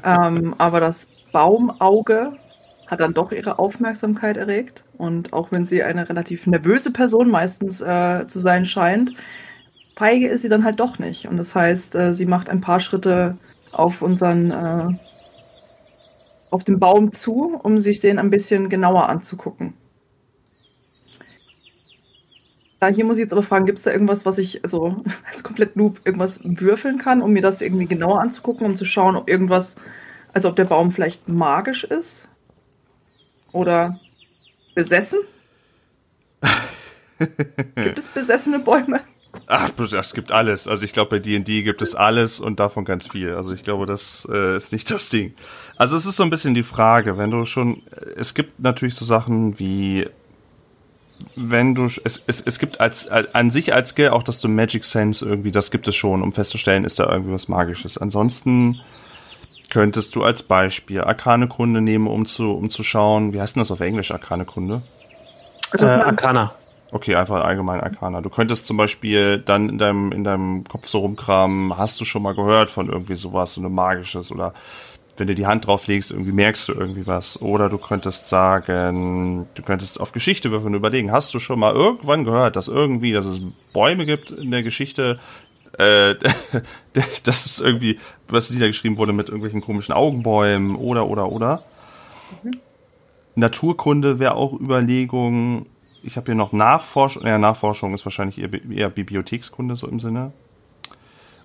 ähm, 0.04 0.54
aber 0.56 0.80
das 0.80 1.10
Baumauge 1.32 2.32
hat 2.86 3.00
dann 3.00 3.12
doch 3.12 3.32
ihre 3.32 3.58
Aufmerksamkeit 3.58 4.38
erregt. 4.38 4.84
Und 4.96 5.34
auch 5.34 5.52
wenn 5.52 5.66
sie 5.66 5.82
eine 5.82 6.08
relativ 6.08 6.46
nervöse 6.46 6.92
Person 6.92 7.28
meistens 7.28 7.82
äh, 7.82 8.26
zu 8.26 8.38
sein 8.38 8.64
scheint, 8.64 9.12
feige 9.96 10.28
ist 10.28 10.42
sie 10.42 10.48
dann 10.48 10.64
halt 10.64 10.80
doch 10.80 10.98
nicht. 10.98 11.26
Und 11.26 11.36
das 11.36 11.54
heißt, 11.54 11.94
äh, 11.96 12.14
sie 12.14 12.26
macht 12.26 12.48
ein 12.48 12.62
paar 12.62 12.80
Schritte 12.80 13.36
auf 13.72 14.00
unseren, 14.00 14.50
äh, 14.50 15.13
auf 16.54 16.62
den 16.62 16.78
Baum 16.78 17.10
zu, 17.10 17.58
um 17.60 17.80
sich 17.80 17.98
den 17.98 18.20
ein 18.20 18.30
bisschen 18.30 18.68
genauer 18.68 19.08
anzugucken. 19.08 19.74
Ja, 22.80 22.86
hier 22.86 23.04
muss 23.04 23.16
ich 23.16 23.22
jetzt 23.22 23.32
aber 23.32 23.42
fragen, 23.42 23.66
gibt 23.66 23.78
es 23.78 23.84
da 23.84 23.90
irgendwas, 23.90 24.24
was 24.24 24.38
ich, 24.38 24.62
also 24.62 25.02
als 25.32 25.42
komplett 25.42 25.74
Noob, 25.74 26.00
irgendwas 26.04 26.40
würfeln 26.44 26.98
kann, 26.98 27.22
um 27.22 27.32
mir 27.32 27.42
das 27.42 27.60
irgendwie 27.60 27.86
genauer 27.86 28.20
anzugucken, 28.20 28.66
um 28.66 28.76
zu 28.76 28.84
schauen, 28.84 29.16
ob 29.16 29.28
irgendwas, 29.28 29.74
also 30.32 30.48
ob 30.48 30.54
der 30.54 30.66
Baum 30.66 30.92
vielleicht 30.92 31.28
magisch 31.28 31.82
ist? 31.82 32.28
Oder 33.50 33.98
besessen? 34.76 35.18
gibt 37.74 37.98
es 37.98 38.06
besessene 38.06 38.60
Bäume? 38.60 39.00
Ach, 39.46 39.70
es 39.78 40.14
gibt 40.14 40.32
alles. 40.32 40.66
Also 40.66 40.84
ich 40.84 40.92
glaube, 40.92 41.10
bei 41.10 41.18
D&D 41.18 41.62
gibt 41.62 41.82
es 41.82 41.94
alles 41.94 42.40
und 42.40 42.60
davon 42.60 42.84
ganz 42.84 43.08
viel. 43.08 43.34
Also 43.34 43.54
ich 43.54 43.62
glaube, 43.62 43.86
das 43.86 44.26
äh, 44.30 44.56
ist 44.56 44.72
nicht 44.72 44.90
das 44.90 45.10
Ding. 45.10 45.34
Also 45.76 45.96
es 45.96 46.06
ist 46.06 46.16
so 46.16 46.22
ein 46.22 46.30
bisschen 46.30 46.54
die 46.54 46.62
Frage, 46.62 47.18
wenn 47.18 47.30
du 47.30 47.44
schon, 47.44 47.82
es 48.16 48.34
gibt 48.34 48.60
natürlich 48.60 48.94
so 48.94 49.04
Sachen 49.04 49.58
wie, 49.58 50.08
wenn 51.36 51.74
du, 51.74 51.84
es, 51.84 52.22
es, 52.26 52.40
es 52.40 52.58
gibt 52.58 52.80
als, 52.80 53.06
an 53.08 53.50
sich 53.50 53.74
als 53.74 53.90
Skill 53.90 54.10
auch, 54.10 54.22
dass 54.22 54.40
du 54.40 54.48
Magic 54.48 54.84
Sense 54.84 55.24
irgendwie, 55.24 55.50
das 55.50 55.70
gibt 55.70 55.86
es 55.88 55.94
schon, 55.94 56.22
um 56.22 56.32
festzustellen, 56.32 56.84
ist 56.84 56.98
da 56.98 57.10
irgendwie 57.10 57.34
was 57.34 57.48
Magisches. 57.48 57.98
Ansonsten 57.98 58.80
könntest 59.70 60.16
du 60.16 60.22
als 60.22 60.42
Beispiel 60.42 61.02
Arkane 61.02 61.48
Kunde 61.48 61.82
nehmen, 61.82 62.06
um 62.06 62.24
zu, 62.24 62.50
um 62.52 62.70
zu 62.70 62.82
schauen, 62.82 63.34
wie 63.34 63.40
heißt 63.40 63.56
denn 63.56 63.60
das 63.60 63.70
auf 63.70 63.80
Englisch, 63.80 64.10
Arkane 64.10 64.44
Kunde? 64.46 64.82
Äh, 65.78 65.84
Arcana. 65.84 66.54
Okay, 66.94 67.16
einfach 67.16 67.42
allgemein 67.42 67.80
Arcana. 67.80 68.20
Du 68.20 68.30
könntest 68.30 68.66
zum 68.66 68.76
Beispiel 68.76 69.38
dann 69.38 69.68
in 69.68 69.78
deinem, 69.78 70.12
in 70.12 70.22
deinem 70.22 70.62
Kopf 70.62 70.86
so 70.86 71.00
rumkramen, 71.00 71.76
hast 71.76 72.00
du 72.00 72.04
schon 72.04 72.22
mal 72.22 72.36
gehört 72.36 72.70
von 72.70 72.88
irgendwie 72.88 73.16
sowas, 73.16 73.54
so 73.54 73.60
eine 73.60 73.68
magisches 73.68 74.30
oder 74.30 74.54
wenn 75.16 75.26
du 75.26 75.34
die 75.34 75.48
Hand 75.48 75.66
drauf 75.66 75.88
legst, 75.88 76.12
irgendwie 76.12 76.30
merkst 76.30 76.68
du 76.68 76.72
irgendwie 76.72 77.04
was. 77.08 77.42
Oder 77.42 77.68
du 77.68 77.78
könntest 77.78 78.28
sagen, 78.28 79.48
du 79.54 79.62
könntest 79.64 80.00
auf 80.00 80.12
Geschichte 80.12 80.52
würfeln 80.52 80.72
und 80.72 80.78
überlegen, 80.78 81.10
hast 81.10 81.34
du 81.34 81.40
schon 81.40 81.58
mal 81.58 81.74
irgendwann 81.74 82.22
gehört, 82.22 82.54
dass 82.54 82.68
irgendwie, 82.68 83.12
dass 83.12 83.26
es 83.26 83.40
Bäume 83.72 84.06
gibt 84.06 84.30
in 84.30 84.52
der 84.52 84.62
Geschichte, 84.62 85.18
äh, 85.78 86.14
dass 87.24 87.44
es 87.44 87.58
irgendwie, 87.58 87.98
was 88.28 88.50
niedergeschrieben 88.50 88.98
wurde 88.98 89.12
mit 89.12 89.30
irgendwelchen 89.30 89.62
komischen 89.62 89.96
Augenbäumen 89.96 90.76
oder, 90.76 91.08
oder, 91.08 91.32
oder. 91.32 91.64
Naturkunde 93.34 94.20
wäre 94.20 94.36
auch 94.36 94.52
Überlegung. 94.52 95.66
Ich 96.04 96.16
habe 96.16 96.26
hier 96.26 96.34
noch 96.34 96.52
Nachforschung. 96.52 97.26
Ja, 97.26 97.38
Nachforschung 97.38 97.94
ist 97.94 98.04
wahrscheinlich 98.04 98.38
eher, 98.40 98.52
eher 98.70 98.90
Bibliothekskunde 98.90 99.74
so 99.74 99.88
im 99.88 99.98
Sinne. 100.00 100.32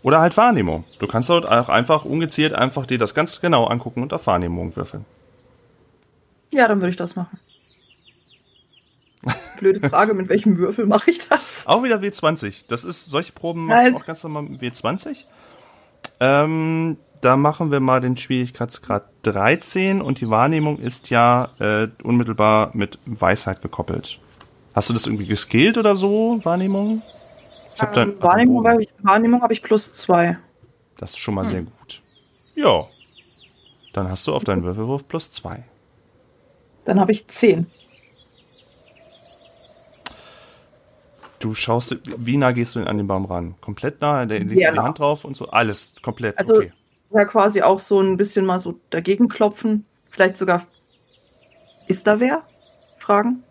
Oder 0.04 0.20
halt 0.20 0.36
Wahrnehmung. 0.38 0.84
Du 1.00 1.08
kannst 1.08 1.30
dort 1.30 1.48
auch 1.48 1.70
einfach 1.70 2.06
ungezielt 2.06 2.54
einfach 2.54 2.86
dir 2.86 2.98
das 2.98 3.16
ganz 3.16 3.42
genau 3.42 3.66
angucken 3.66 4.02
und 4.02 4.14
auf 4.14 4.28
Wahrnehmung 4.28 4.76
würfeln. 4.76 5.06
Ja, 6.52 6.68
dann 6.68 6.80
würde 6.82 6.90
ich 6.90 6.96
das 6.96 7.16
machen. 7.16 7.40
Blöde 9.60 9.90
Frage, 9.90 10.14
mit 10.14 10.30
welchem 10.30 10.58
Würfel 10.58 10.86
mache 10.86 11.12
ich 11.12 11.28
das? 11.28 11.66
Auch 11.68 11.84
wieder 11.84 11.98
W20. 11.98 12.66
Das 12.68 12.84
ist, 12.84 13.06
solche 13.06 13.34
Proben 13.34 13.66
machst 13.66 13.86
du 13.86 13.92
Nice. 13.92 14.02
auch 14.02 14.06
ganz 14.06 14.24
normal 14.24 14.44
mit 14.44 14.62
W20. 14.62 15.26
Ähm, 16.22 16.98
da 17.22 17.36
machen 17.36 17.72
wir 17.72 17.80
mal 17.82 18.00
den 18.00 18.16
Schwierigkeitsgrad 18.16 19.04
13 19.24 20.02
und 20.02 20.22
die 20.22 20.30
Wahrnehmung 20.30 20.80
ist 20.80 21.10
ja 21.10 21.50
äh, 21.60 21.88
unmittelbar 22.04 22.72
mit 22.74 23.00
Weisheit 23.06 23.62
gekoppelt. 23.62 24.20
Hast 24.74 24.90
du 24.90 24.94
das 24.94 25.06
irgendwie 25.06 25.26
geskillt 25.26 25.78
oder 25.78 25.96
so, 25.96 26.40
Wahrnehmung? 26.44 27.02
Ich 27.76 27.82
hab 27.82 27.96
Ähm, 27.98 28.16
Wahrnehmung 28.20 28.68
habe 28.68 28.84
ich, 28.84 28.90
Wahrnehmung 29.00 29.42
hab 29.42 29.52
ich 29.52 29.64
plus 29.64 29.94
zwei. 29.94 30.38
Das 30.98 31.12
ist 31.12 31.18
schon 31.20 31.34
mal 31.34 31.46
sehr 31.46 31.62
gut. 31.62 32.02
Ja. 32.56 32.88
Dann 33.94 34.10
hast 34.10 34.28
du 34.28 34.34
auf 34.34 34.44
deinen 34.44 34.64
Würfelwurf 34.64 35.08
plus 35.08 35.32
zwei. 35.32 35.64
Dann 36.86 37.00
habe 37.00 37.12
ich 37.12 37.28
zehn. 37.28 37.68
Du 41.40 41.54
schaust, 41.54 41.98
wie 42.04 42.36
nah 42.36 42.52
gehst 42.52 42.76
du 42.76 42.80
denn 42.80 42.88
an 42.88 42.98
den 42.98 43.08
Baum 43.08 43.26
ran? 43.26 43.56
Komplett 43.62 44.02
nah? 44.02 44.26
Da 44.26 44.36
legst 44.36 44.58
Sehr 44.60 44.72
du 44.72 44.78
die. 44.78 44.84
Hand 44.84 45.00
drauf 45.00 45.24
und 45.24 45.38
so? 45.38 45.48
Alles, 45.48 45.94
komplett, 46.02 46.38
Also 46.38 46.56
okay. 46.58 46.74
ja 47.12 47.24
quasi 47.24 47.62
auch 47.62 47.80
so 47.80 48.02
ein 48.02 48.18
bisschen 48.18 48.46
mal 48.46 48.60
so 48.60 48.78
dagegen 48.90 49.30
klopfen. 49.30 49.86
Vielleicht 50.10 50.38
sogar, 50.38 50.64
ist 51.88 52.08
da 52.08 52.20
wer? 52.20 52.44
Fragen. 52.98 53.44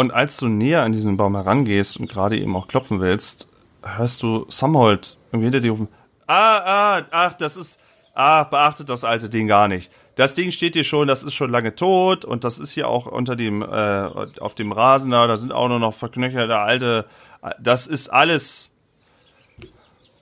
Und 0.00 0.14
als 0.14 0.38
du 0.38 0.48
näher 0.48 0.80
an 0.82 0.92
diesen 0.92 1.18
Baum 1.18 1.36
herangehst 1.36 1.98
und 1.98 2.10
gerade 2.10 2.38
eben 2.38 2.56
auch 2.56 2.68
klopfen 2.68 3.00
willst, 3.00 3.50
hörst 3.82 4.22
du 4.22 4.46
Samhold 4.48 5.18
irgendwie 5.30 5.44
hinter 5.44 5.60
dir 5.60 5.72
rufen. 5.72 5.88
Ah, 6.26 6.56
ah, 6.96 7.02
ach, 7.10 7.34
das 7.34 7.54
ist, 7.58 7.78
ah, 8.14 8.44
beachtet 8.44 8.88
das 8.88 9.04
alte 9.04 9.28
Ding 9.28 9.46
gar 9.46 9.68
nicht. 9.68 9.92
Das 10.16 10.32
Ding 10.32 10.52
steht 10.52 10.72
hier 10.72 10.84
schon, 10.84 11.06
das 11.06 11.22
ist 11.22 11.34
schon 11.34 11.50
lange 11.50 11.74
tot 11.74 12.24
und 12.24 12.44
das 12.44 12.58
ist 12.58 12.70
hier 12.70 12.88
auch 12.88 13.04
unter 13.04 13.36
dem, 13.36 13.60
äh, 13.60 14.08
auf 14.40 14.54
dem 14.54 14.72
Rasen 14.72 15.10
da, 15.10 15.26
da 15.26 15.36
sind 15.36 15.52
auch 15.52 15.68
nur 15.68 15.78
noch 15.78 15.92
verknöchelte 15.92 16.56
alte, 16.56 17.04
das 17.60 17.86
ist 17.86 18.08
alles, 18.08 18.74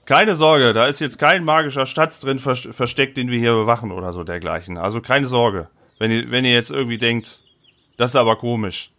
keine 0.05 0.35
Sorge, 0.35 0.73
da 0.73 0.87
ist 0.87 0.99
jetzt 0.99 1.19
kein 1.19 1.45
magischer 1.45 1.85
Schatz 1.85 2.19
drin 2.19 2.39
vers- 2.39 2.67
versteckt, 2.69 3.15
den 3.15 3.31
wir 3.31 3.39
hier 3.39 3.53
bewachen 3.53 3.93
oder 3.93 4.11
so 4.11 4.25
dergleichen. 4.25 4.77
Also 4.77 4.99
keine 4.99 5.25
Sorge, 5.25 5.69
wenn 5.99 6.11
ihr, 6.11 6.31
wenn 6.31 6.43
ihr 6.43 6.51
jetzt 6.53 6.69
irgendwie 6.69 6.97
denkt, 6.97 7.39
das 7.95 8.11
ist 8.11 8.15
aber 8.17 8.35
komisch. 8.35 8.91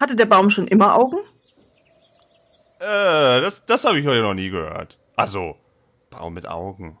Hatte 0.00 0.16
der 0.16 0.26
Baum 0.26 0.50
schon 0.50 0.68
immer 0.68 0.96
Augen? 0.96 1.18
Äh, 2.78 3.40
das, 3.40 3.64
das 3.66 3.84
habe 3.84 3.98
ich 3.98 4.06
heute 4.06 4.22
noch 4.22 4.34
nie 4.34 4.50
gehört. 4.50 4.98
Also, 5.16 5.56
Baum 6.10 6.34
mit 6.34 6.46
Augen. 6.46 6.98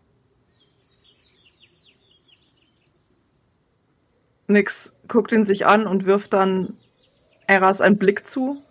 Nix 4.48 4.96
guckt 5.06 5.30
ihn 5.30 5.44
sich 5.44 5.66
an 5.66 5.86
und 5.86 6.06
wirft 6.06 6.32
dann 6.32 6.76
Eras 7.46 7.80
einen 7.80 7.98
Blick 7.98 8.26
zu, 8.26 8.62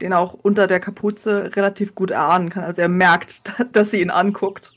den 0.00 0.12
er 0.12 0.20
auch 0.20 0.34
unter 0.34 0.66
der 0.66 0.80
Kapuze 0.80 1.56
relativ 1.56 1.94
gut 1.94 2.10
erahnen 2.10 2.48
kann. 2.48 2.64
Also 2.64 2.82
er 2.82 2.88
merkt, 2.88 3.52
dass 3.72 3.90
sie 3.90 4.00
ihn 4.00 4.10
anguckt. 4.10 4.72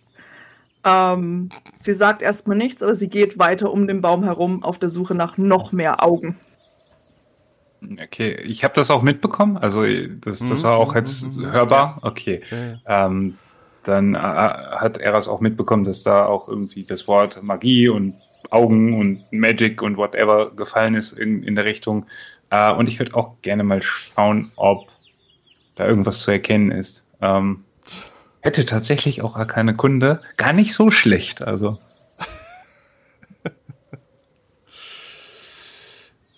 Ähm, 0.83 1.49
sie 1.81 1.93
sagt 1.93 2.23
erstmal 2.23 2.57
nichts, 2.57 2.81
aber 2.81 2.95
sie 2.95 3.09
geht 3.09 3.37
weiter 3.37 3.71
um 3.71 3.87
den 3.87 4.01
Baum 4.01 4.23
herum 4.23 4.63
auf 4.63 4.79
der 4.79 4.89
Suche 4.89 5.13
nach 5.13 5.37
noch 5.37 5.71
mehr 5.71 6.03
Augen. 6.03 6.37
Okay, 7.83 8.35
ich 8.43 8.63
habe 8.63 8.75
das 8.75 8.91
auch 8.91 9.01
mitbekommen. 9.01 9.57
Also 9.57 9.83
das, 10.19 10.43
das 10.43 10.63
Mhm, 10.63 10.63
war 10.63 10.73
auch 10.77 10.93
mhm, 10.93 10.95
jetzt 10.95 11.23
mhm, 11.37 11.51
hörbar. 11.51 11.99
Okay. 12.03 12.43
Ähm, 12.85 13.39
dann 13.83 14.13
äh, 14.13 14.19
hat 14.19 14.97
Eras 14.97 15.27
auch 15.27 15.41
mitbekommen, 15.41 15.83
dass 15.83 16.03
da 16.03 16.25
auch 16.25 16.47
irgendwie 16.47 16.85
das 16.85 17.07
Wort 17.07 17.41
Magie 17.41 17.89
und 17.89 18.21
Augen 18.51 18.99
und 18.99 19.25
Magic 19.31 19.81
und 19.81 19.97
whatever 19.97 20.51
gefallen 20.55 20.93
ist 20.93 21.13
in, 21.13 21.41
in 21.43 21.55
der 21.55 21.65
Richtung. 21.65 22.05
Äh, 22.51 22.71
und 22.73 22.87
ich 22.87 22.99
würde 22.99 23.15
auch 23.15 23.41
gerne 23.41 23.63
mal 23.63 23.81
schauen, 23.81 24.51
ob 24.55 24.91
da 25.75 25.87
irgendwas 25.87 26.21
zu 26.21 26.31
erkennen 26.31 26.71
ist. 26.71 27.07
Ähm, 27.21 27.65
hätte 28.41 28.65
tatsächlich 28.65 29.21
auch 29.23 29.47
keine 29.47 29.75
Kunde. 29.75 30.21
Gar 30.37 30.53
nicht 30.53 30.73
so 30.73 30.91
schlecht. 30.91 31.41
Also 31.41 31.79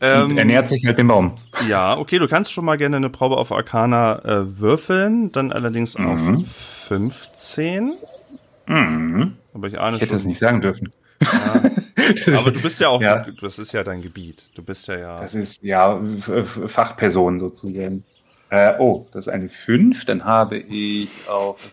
Ähm, 0.04 0.32
und 0.32 0.38
er 0.38 0.46
nähert 0.46 0.68
sich 0.68 0.86
halt 0.86 0.98
dem 0.98 1.08
Baum. 1.08 1.36
ja, 1.70 1.98
okay, 1.98 2.20
du 2.20 2.28
kannst 2.28 2.52
schon 2.52 2.66
mal 2.66 2.78
gerne 2.78 2.98
eine 2.98 3.10
Probe 3.10 3.38
auf 3.38 3.52
Arcana 3.52 4.20
äh, 4.26 4.60
würfeln, 4.60 5.32
dann 5.32 5.52
allerdings 5.52 5.98
Mhm. 5.98 6.08
auf 6.08 6.48
15. 6.88 7.94
Mhm. 8.68 9.34
Aber 9.54 9.68
ich 9.68 9.80
ahne 9.80 9.96
Ich 9.96 10.02
hätte 10.02 10.10
schon. 10.10 10.18
das 10.18 10.26
nicht 10.26 10.40
sagen 10.40 10.62
dürfen. 10.62 10.92
Ja. 11.22 12.38
Aber 12.40 12.52
du 12.52 12.62
bist 12.62 12.80
ja 12.80 12.90
auch, 12.90 13.02
Ja. 13.02 13.26
das 13.42 13.60
ist 13.60 13.72
ja 13.72 13.84
dein 13.84 14.02
Gebiet. 14.02 14.46
Du 14.56 14.64
bist 14.64 14.88
ja 14.88 14.98
ja. 14.98 15.22
Das 15.22 15.36
ist 15.36 15.64
ja 15.64 16.00
F- 16.20 16.60
Fachperson 16.68 17.40
sozusagen. 17.40 18.04
Äh, 18.50 18.74
oh, 18.80 19.08
das 19.14 19.28
ist 19.28 19.34
eine 19.34 19.50
5. 19.50 20.06
Dann 20.06 20.26
habe 20.26 20.58
ich 20.58 21.10
auf? 21.28 21.72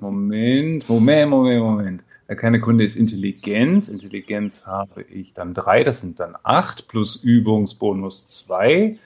Moment, 0.00 0.88
Moment, 0.88 1.30
Moment, 1.30 1.62
Moment. 1.62 2.02
Äh, 2.30 2.36
Keine 2.36 2.60
Kunde 2.60 2.84
ist 2.84 2.94
Intelligenz. 2.96 3.88
Intelligenz 3.88 4.66
habe 4.66 5.02
ich 5.02 5.32
dann 5.34 5.52
3, 5.54 5.82
das 5.82 6.00
sind 6.00 6.20
dann 6.20 6.36
8 6.44 6.86
plus 6.88 7.16
Übungsbonus 7.16 8.28
2 8.28 8.98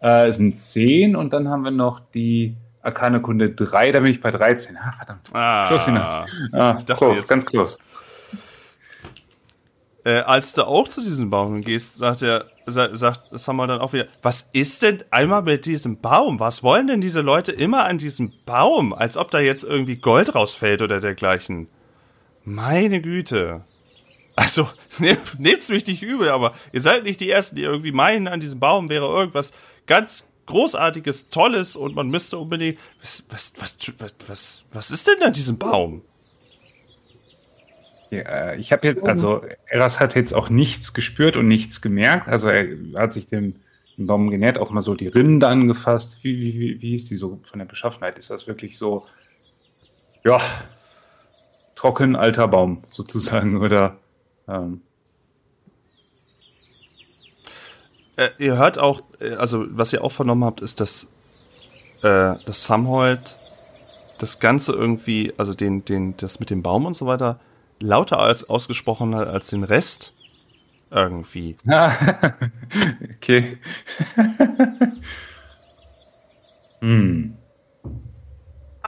äh, 0.00 0.32
sind 0.32 0.56
10 0.56 1.16
und 1.16 1.32
dann 1.32 1.48
haben 1.48 1.64
wir 1.64 1.72
noch 1.72 1.98
die 2.00 2.54
Arkane 2.82 3.20
Kunde 3.20 3.50
3, 3.50 3.90
da 3.90 3.98
bin 4.00 4.10
ich 4.12 4.20
bei 4.20 4.30
13. 4.30 4.76
Ah, 4.76 4.92
verdammt. 4.92 5.28
Ah, 5.34 5.66
Close 5.68 5.90
enough. 5.90 6.04
Ah, 6.52 6.76
Ich 6.78 6.84
dachte 6.84 7.04
close, 7.04 7.18
jetzt- 7.20 7.28
ganz 7.28 7.44
close. 7.46 7.78
Äh, 10.04 10.20
als 10.20 10.52
du 10.54 10.62
auch 10.62 10.88
zu 10.88 11.00
diesem 11.00 11.28
Baum 11.28 11.60
gehst, 11.60 11.98
sagt 11.98 12.22
er, 12.22 12.46
sa- 12.66 12.94
sagt 12.94 13.28
Summer 13.38 13.66
dann 13.66 13.80
auch 13.80 13.92
wieder, 13.92 14.06
was 14.22 14.48
ist 14.52 14.82
denn 14.82 15.02
einmal 15.10 15.42
mit 15.42 15.66
diesem 15.66 16.00
Baum? 16.00 16.38
Was 16.40 16.62
wollen 16.62 16.86
denn 16.86 17.00
diese 17.00 17.20
Leute 17.20 17.50
immer 17.52 17.84
an 17.84 17.98
diesem 17.98 18.32
Baum? 18.46 18.94
Als 18.94 19.16
ob 19.16 19.30
da 19.32 19.40
jetzt 19.40 19.64
irgendwie 19.64 19.96
Gold 19.96 20.34
rausfällt 20.34 20.80
oder 20.80 21.00
dergleichen. 21.00 21.68
Meine 22.48 23.02
Güte. 23.02 23.64
Also, 24.34 24.68
ne, 24.98 25.18
nehmt's 25.38 25.68
mich 25.68 25.86
nicht 25.86 26.02
übel, 26.02 26.30
aber 26.30 26.54
ihr 26.72 26.80
seid 26.80 27.04
nicht 27.04 27.20
die 27.20 27.30
Ersten, 27.30 27.56
die 27.56 27.62
irgendwie 27.62 27.92
meinen, 27.92 28.26
an 28.26 28.40
diesem 28.40 28.58
Baum 28.58 28.88
wäre 28.88 29.06
irgendwas 29.06 29.52
ganz 29.86 30.28
Großartiges, 30.46 31.28
Tolles 31.28 31.76
und 31.76 31.94
man 31.94 32.08
müsste 32.08 32.38
unbedingt. 32.38 32.78
Was, 33.00 33.22
was, 33.28 33.52
was, 33.58 33.76
was, 33.98 34.14
was, 34.26 34.64
was 34.72 34.90
ist 34.90 35.06
denn 35.06 35.22
an 35.22 35.34
diesem 35.34 35.58
Baum? 35.58 36.00
Ja, 38.10 38.20
äh, 38.20 38.56
ich 38.56 38.72
habe 38.72 38.88
jetzt, 38.88 39.06
also 39.06 39.42
Eras 39.66 40.00
hat 40.00 40.14
jetzt 40.14 40.32
auch 40.32 40.48
nichts 40.48 40.94
gespürt 40.94 41.36
und 41.36 41.48
nichts 41.48 41.82
gemerkt. 41.82 42.28
Also 42.28 42.48
er 42.48 42.66
hat 42.96 43.12
sich 43.12 43.26
dem, 43.26 43.56
dem 43.98 44.06
Baum 44.06 44.30
genähert, 44.30 44.56
auch 44.56 44.70
mal 44.70 44.80
so 44.80 44.94
die 44.94 45.08
Rinde 45.08 45.46
angefasst. 45.48 46.20
Wie, 46.22 46.40
wie, 46.40 46.58
wie, 46.58 46.80
wie 46.80 46.94
ist 46.94 47.10
die 47.10 47.16
so 47.16 47.40
von 47.42 47.58
der 47.58 47.66
Beschaffenheit? 47.66 48.16
Ist 48.16 48.30
das 48.30 48.46
wirklich 48.46 48.78
so, 48.78 49.04
ja, 50.24 50.40
trocken 51.78 52.16
alter 52.16 52.48
Baum 52.48 52.82
sozusagen 52.86 53.56
oder? 53.62 53.98
Ähm, 54.48 54.82
Äh, 58.18 58.30
ihr 58.38 58.58
hört 58.58 58.78
auch, 58.78 59.02
äh, 59.20 59.34
also 59.34 59.64
was 59.70 59.92
ihr 59.92 60.02
auch 60.02 60.10
vernommen 60.10 60.44
habt, 60.44 60.60
ist, 60.60 60.80
dass, 60.80 61.04
äh, 62.02 62.34
das 62.44 62.64
Samhold 62.64 63.38
das 64.18 64.40
Ganze 64.40 64.72
irgendwie, 64.72 65.32
also 65.38 65.54
den, 65.54 65.84
den, 65.84 66.16
das 66.16 66.40
mit 66.40 66.50
dem 66.50 66.64
Baum 66.64 66.84
und 66.84 66.96
so 66.96 67.06
weiter, 67.06 67.38
lauter 67.78 68.18
als 68.18 68.50
ausgesprochen 68.50 69.14
hat 69.14 69.28
als 69.28 69.50
den 69.50 69.62
Rest. 69.62 70.12
Irgendwie. 70.90 71.54
okay. 73.14 73.58
hm. 76.80 77.37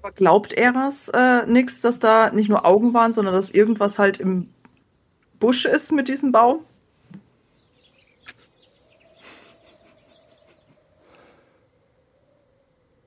Aber 0.03 0.13
glaubt 0.13 0.55
Eras 0.55 1.11
äh, 1.11 1.45
nix, 1.45 1.83
dass 1.83 1.99
da 1.99 2.31
nicht 2.31 2.49
nur 2.49 2.65
Augen 2.65 2.95
waren, 2.95 3.13
sondern 3.13 3.35
dass 3.35 3.51
irgendwas 3.51 3.99
halt 3.99 4.19
im 4.19 4.49
Busch 5.39 5.67
ist 5.67 5.93
mit 5.93 6.09
diesem 6.09 6.33
Baum? 6.33 6.65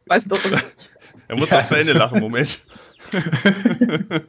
Weiß 0.06 0.26
doch 0.26 0.44
nicht. 0.46 0.90
Er 1.30 1.38
muss 1.38 1.54
auch 1.54 1.64
zu 1.64 1.76
Ende 1.76 1.94
lachen, 1.94 2.20
Moment. 2.20 2.60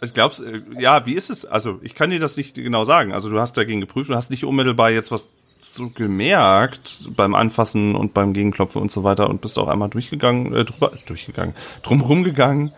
Ich 0.00 0.14
glaub's, 0.14 0.38
äh, 0.38 0.62
ja, 0.78 1.06
wie 1.06 1.14
ist 1.14 1.28
es? 1.28 1.44
Also, 1.44 1.80
ich 1.82 1.96
kann 1.96 2.10
dir 2.10 2.20
das 2.20 2.36
nicht 2.36 2.54
genau 2.54 2.84
sagen. 2.84 3.12
Also, 3.12 3.30
du 3.30 3.40
hast 3.40 3.56
dagegen 3.56 3.80
geprüft 3.80 4.10
und 4.10 4.16
hast 4.16 4.30
nicht 4.30 4.44
unmittelbar 4.44 4.90
jetzt 4.90 5.10
was 5.10 5.28
so 5.74 5.90
gemerkt 5.90 7.08
beim 7.16 7.34
Anfassen 7.34 7.94
und 7.94 8.14
beim 8.14 8.32
Gegenklopfen 8.32 8.80
und 8.80 8.90
so 8.90 9.04
weiter 9.04 9.28
und 9.28 9.40
bist 9.40 9.58
auch 9.58 9.68
einmal 9.68 9.88
durchgegangen, 9.88 10.54
äh, 10.54 10.64
drüber, 10.64 10.92
durchgegangen, 11.06 11.54
drumherum 11.82 12.24
gegangen. 12.24 12.72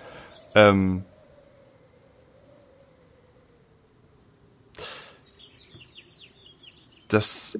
Ähm, 0.54 1.04
das, 7.08 7.58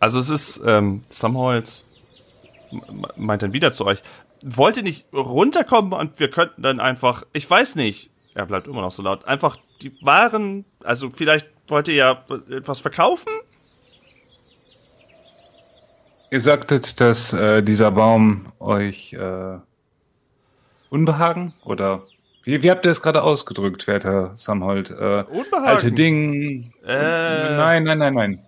also 0.00 0.18
es 0.18 0.28
ist, 0.28 0.60
ähm, 0.64 1.02
Samholz 1.10 1.84
meint 3.16 3.42
dann 3.42 3.52
wieder 3.52 3.72
zu 3.72 3.86
euch, 3.86 4.02
wollt 4.42 4.76
ihr 4.76 4.82
nicht 4.82 5.06
runterkommen 5.12 5.92
und 5.92 6.20
wir 6.20 6.30
könnten 6.30 6.62
dann 6.62 6.80
einfach, 6.80 7.24
ich 7.32 7.48
weiß 7.48 7.74
nicht, 7.76 8.10
er 8.34 8.46
bleibt 8.46 8.68
immer 8.68 8.82
noch 8.82 8.92
so 8.92 9.02
laut, 9.02 9.24
einfach 9.24 9.58
die 9.82 9.92
Waren, 10.02 10.64
also 10.84 11.10
vielleicht 11.10 11.46
wollt 11.66 11.88
ihr 11.88 11.94
ja 11.94 12.24
etwas 12.50 12.80
verkaufen? 12.80 13.32
Ihr 16.30 16.40
sagtet, 16.40 17.00
dass 17.00 17.32
äh, 17.32 17.62
dieser 17.62 17.90
Baum 17.90 18.52
euch 18.58 19.14
äh, 19.14 19.58
Unbehagen 20.90 21.54
oder 21.64 22.02
wie, 22.44 22.62
wie 22.62 22.70
habt 22.70 22.84
ihr 22.84 22.90
es 22.90 23.00
gerade 23.00 23.22
ausgedrückt, 23.22 23.86
werter 23.86 24.32
Samhold? 24.36 24.90
Äh, 24.90 25.24
Unbehagen? 25.24 25.66
alte 25.66 25.92
Ding. 25.92 26.72
Äh. 26.84 27.56
Nein, 27.56 27.84
nein, 27.84 27.98
nein, 27.98 28.14
nein. 28.14 28.44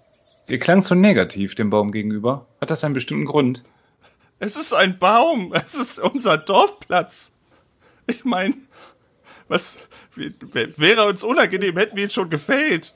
Ihr 0.48 0.58
klang 0.58 0.82
so 0.82 0.94
negativ 0.94 1.54
dem 1.54 1.70
Baum 1.70 1.90
gegenüber. 1.90 2.46
Hat 2.60 2.70
das 2.70 2.84
einen 2.84 2.94
bestimmten 2.94 3.24
Grund? 3.24 3.62
Es 4.40 4.56
ist 4.56 4.74
ein 4.74 4.98
Baum, 4.98 5.52
es 5.54 5.74
ist 5.74 6.00
unser 6.00 6.36
Dorfplatz. 6.36 7.32
Ich 8.06 8.24
meine, 8.24 8.54
was 9.48 9.78
wäre 10.16 11.06
uns 11.06 11.24
unangenehm, 11.24 11.76
hätten 11.76 11.96
wir 11.96 12.04
ihn 12.04 12.10
schon 12.10 12.28
gefällt. 12.28 12.94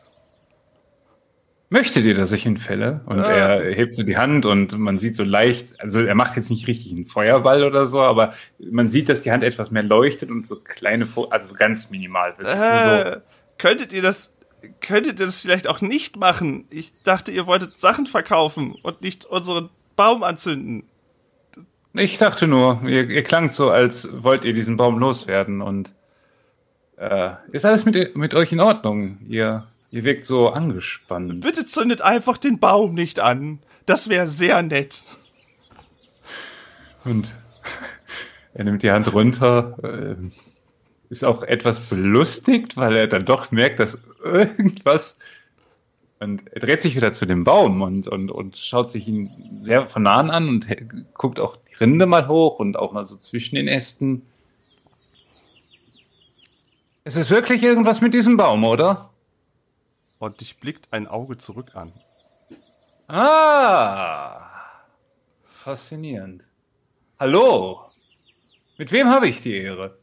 Möchtet 1.74 2.04
ihr, 2.04 2.14
dass 2.14 2.30
ich 2.30 2.46
ihn 2.46 2.56
fälle? 2.56 3.00
Und 3.06 3.18
Ah. 3.18 3.32
er 3.32 3.74
hebt 3.74 3.96
so 3.96 4.04
die 4.04 4.16
Hand 4.16 4.46
und 4.46 4.78
man 4.78 4.96
sieht 4.96 5.16
so 5.16 5.24
leicht, 5.24 5.80
also 5.80 5.98
er 6.00 6.14
macht 6.14 6.36
jetzt 6.36 6.48
nicht 6.48 6.68
richtig 6.68 6.92
einen 6.92 7.04
Feuerball 7.04 7.64
oder 7.64 7.88
so, 7.88 8.00
aber 8.00 8.32
man 8.60 8.88
sieht, 8.90 9.08
dass 9.08 9.22
die 9.22 9.32
Hand 9.32 9.42
etwas 9.42 9.72
mehr 9.72 9.82
leuchtet 9.82 10.30
und 10.30 10.46
so 10.46 10.60
kleine, 10.60 11.08
also 11.30 11.52
ganz 11.52 11.90
minimal. 11.90 12.32
nur 12.38 12.46
so. 12.46 12.52
Äh, 12.52 13.20
könntet 13.58 13.92
ihr 13.92 14.02
das, 14.02 14.32
könntet 14.80 15.18
ihr 15.18 15.26
das 15.26 15.40
vielleicht 15.40 15.66
auch 15.66 15.80
nicht 15.80 16.16
machen? 16.16 16.64
Ich 16.70 16.92
dachte, 17.02 17.32
ihr 17.32 17.48
wolltet 17.48 17.80
Sachen 17.80 18.06
verkaufen 18.06 18.76
und 18.84 19.02
nicht 19.02 19.24
unseren 19.24 19.68
Baum 19.96 20.22
anzünden. 20.22 20.84
Ich 21.92 22.18
dachte 22.18 22.46
nur, 22.46 22.82
ihr, 22.86 23.10
ihr 23.10 23.24
klangt 23.24 23.52
so, 23.52 23.70
als 23.72 24.08
wollt 24.12 24.44
ihr 24.44 24.52
diesen 24.54 24.76
Baum 24.76 24.96
loswerden 25.00 25.60
und 25.60 25.92
äh, 26.98 27.30
ist 27.50 27.64
alles 27.66 27.84
mit, 27.84 28.16
mit 28.16 28.32
euch 28.32 28.52
in 28.52 28.60
Ordnung? 28.60 29.18
Ihr, 29.28 29.66
ihr 29.94 30.02
wirkt 30.02 30.24
so 30.24 30.48
angespannt. 30.48 31.40
Bitte 31.40 31.64
zündet 31.66 32.02
einfach 32.02 32.36
den 32.36 32.58
Baum 32.58 32.94
nicht 32.94 33.20
an. 33.20 33.60
Das 33.86 34.08
wäre 34.08 34.26
sehr 34.26 34.60
nett. 34.60 35.04
Und 37.04 37.32
er 38.54 38.64
nimmt 38.64 38.82
die 38.82 38.90
Hand 38.90 39.12
runter, 39.12 39.78
äh, 39.84 40.16
ist 41.10 41.24
auch 41.24 41.44
etwas 41.44 41.78
belustigt, 41.78 42.76
weil 42.76 42.96
er 42.96 43.06
dann 43.06 43.24
doch 43.24 43.52
merkt, 43.52 43.78
dass 43.78 44.02
irgendwas. 44.24 45.20
Und 46.18 46.42
er 46.52 46.60
dreht 46.60 46.82
sich 46.82 46.96
wieder 46.96 47.12
zu 47.12 47.24
dem 47.24 47.44
Baum 47.44 47.80
und, 47.80 48.08
und, 48.08 48.32
und 48.32 48.56
schaut 48.56 48.90
sich 48.90 49.06
ihn 49.06 49.30
sehr 49.62 49.86
von 49.86 50.02
nahen 50.02 50.30
an 50.30 50.48
und 50.48 50.66
guckt 51.14 51.38
auch 51.38 51.56
die 51.70 51.74
Rinde 51.74 52.06
mal 52.06 52.26
hoch 52.26 52.58
und 52.58 52.76
auch 52.76 52.90
mal 52.90 53.04
so 53.04 53.16
zwischen 53.16 53.54
den 53.54 53.68
Ästen. 53.68 54.22
Es 57.04 57.14
ist 57.14 57.30
wirklich 57.30 57.62
irgendwas 57.62 58.00
mit 58.00 58.12
diesem 58.12 58.36
Baum, 58.36 58.64
oder? 58.64 59.13
Und 60.24 60.40
dich 60.40 60.58
blickt 60.58 60.88
ein 60.90 61.06
Auge 61.06 61.36
zurück 61.36 61.72
an. 61.74 61.92
Ah, 63.08 64.40
faszinierend. 65.44 66.44
Hallo, 67.20 67.80
mit 68.78 68.90
wem 68.90 69.10
habe 69.10 69.28
ich 69.28 69.42
die 69.42 69.54
Ehre? 69.54 69.98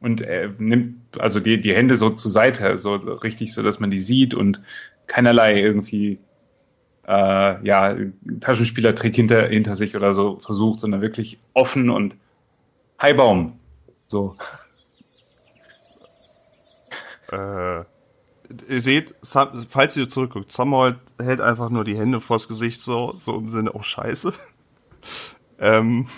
Und 0.00 0.20
er 0.20 0.50
nimmt 0.58 1.20
also 1.20 1.40
die, 1.40 1.60
die 1.60 1.74
Hände 1.74 1.96
so 1.96 2.10
zur 2.10 2.30
Seite, 2.30 2.78
so 2.78 2.94
richtig, 2.94 3.52
so 3.54 3.64
dass 3.64 3.80
man 3.80 3.90
die 3.90 3.98
sieht 3.98 4.34
und 4.34 4.60
keinerlei 5.08 5.60
irgendwie 5.60 6.20
äh, 7.08 7.66
ja 7.66 7.96
Taschenspielertrick 8.38 9.16
hinter 9.16 9.48
hinter 9.48 9.74
sich 9.74 9.96
oder 9.96 10.14
so 10.14 10.38
versucht, 10.38 10.78
sondern 10.78 11.00
wirklich 11.00 11.40
offen 11.54 11.90
und 11.90 12.16
Hi 13.00 13.14
Baum. 13.14 13.58
So. 14.06 14.36
Äh, 17.32 17.84
ihr 18.68 18.80
seht, 18.80 19.14
falls 19.22 19.96
ihr 19.96 20.08
zurückguckt, 20.08 20.52
Samuel 20.52 20.98
hält 21.20 21.40
einfach 21.40 21.70
nur 21.70 21.84
die 21.84 21.96
Hände 21.96 22.20
vors 22.20 22.48
Gesicht, 22.48 22.82
so, 22.82 23.16
so 23.20 23.36
im 23.36 23.48
Sinne, 23.48 23.72
oh 23.72 23.82
Scheiße. 23.82 24.32
ähm, 25.58 26.08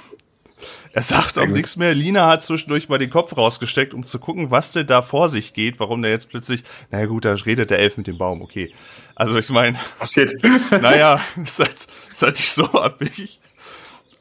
er 0.93 1.03
sagt 1.03 1.39
auch 1.39 1.47
nichts 1.47 1.77
mehr. 1.77 1.95
Lina 1.95 2.27
hat 2.27 2.43
zwischendurch 2.43 2.89
mal 2.89 2.99
den 2.99 3.11
Kopf 3.11 3.37
rausgesteckt, 3.37 3.95
um 3.95 4.05
zu 4.05 4.19
gucken, 4.19 4.51
was 4.51 4.73
denn 4.73 4.87
da 4.87 5.03
vor 5.03 5.29
sich 5.29 5.55
geht, 5.55 5.79
warum 5.79 6.03
der 6.03 6.11
jetzt 6.11 6.29
plötzlich, 6.31 6.65
naja 6.91 7.07
gut, 7.07 7.25
da 7.25 7.35
redet 7.35 7.71
der 7.71 7.79
Elf 7.79 7.97
mit 7.97 8.07
dem 8.07 8.19
Baum, 8.19 8.43
okay. 8.43 8.73
Also 9.15 9.37
ich 9.39 9.51
meine, 9.51 9.79
naja, 10.71 11.21
ist 11.43 11.59
halt, 11.59 11.87
ist 12.11 12.23
halt 12.23 12.37
nicht 12.37 12.51
so 12.51 12.65
abwegig. 12.67 13.41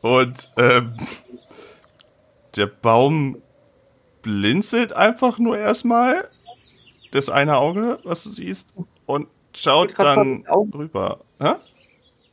Und 0.02 0.50
ähm, 0.58 0.96
der 2.56 2.68
Baum 2.68 3.42
blinzelt 4.22 4.94
einfach 4.94 5.40
nur 5.40 5.58
erstmal 5.58 6.28
das 7.12 7.30
eine 7.30 7.58
Auge, 7.58 8.00
was 8.04 8.24
du 8.24 8.30
siehst, 8.30 8.68
und 9.06 9.28
schaut 9.56 9.98
dann 9.98 10.46
rüber. 10.74 11.20
Hä? 11.40 11.54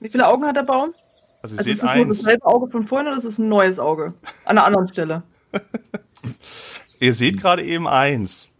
Wie 0.01 0.09
viele 0.09 0.27
Augen 0.29 0.45
hat 0.45 0.57
der 0.57 0.63
Baum? 0.63 0.95
Also 1.43 1.57
Also 1.59 1.59
ist 1.59 1.65
seht 1.67 1.77
es 1.77 1.83
nur 1.83 1.91
eins. 2.07 2.19
dasselbe 2.19 2.47
Auge 2.47 2.71
von 2.71 2.87
vorhin 2.87 3.09
oder 3.09 3.17
ist 3.17 3.25
es 3.25 3.39
ein 3.39 3.49
neues 3.49 3.79
Auge? 3.79 4.15
An 4.45 4.59
einer 4.59 4.65
anderen 4.67 4.89
Stelle. 4.89 5.23
Ihr 7.01 7.13
seht 7.15 7.41
gerade 7.41 7.63
eben 7.65 7.87
eins. 7.89 8.51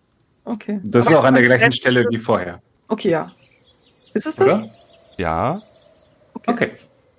Okay. 0.45 0.81
Das 0.85 1.07
ist 1.07 1.13
Aber 1.13 1.21
auch 1.21 1.25
an 1.25 1.35
der 1.35 1.43
ist 1.43 1.49
das 1.51 1.59
gleichen 1.59 1.73
Stelle 1.73 2.05
wie 2.11 2.19
vorher, 2.19 2.63
Okay, 2.89 3.11
ja. 3.11 3.33
Ist 4.15 4.27
es 4.27 4.37
das? 4.37 4.47
oder? 4.47 4.71
Ja. 5.17 5.63
Okay, 6.47 6.71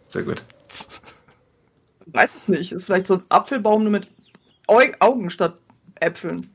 sehr 0.07 0.23
gut. 0.23 0.43
Ich 0.69 2.13
weiß 2.13 2.35
es 2.35 2.47
nicht. 2.47 2.71
Ist 2.71 2.85
vielleicht 2.85 3.07
so 3.07 3.15
ein 3.15 3.23
Apfelbaum 3.29 3.83
nur 3.83 3.91
mit 3.91 4.07
Au 4.67 4.79
Augen 4.99 5.29
statt 5.29 5.57
Äpfeln. 5.99 6.47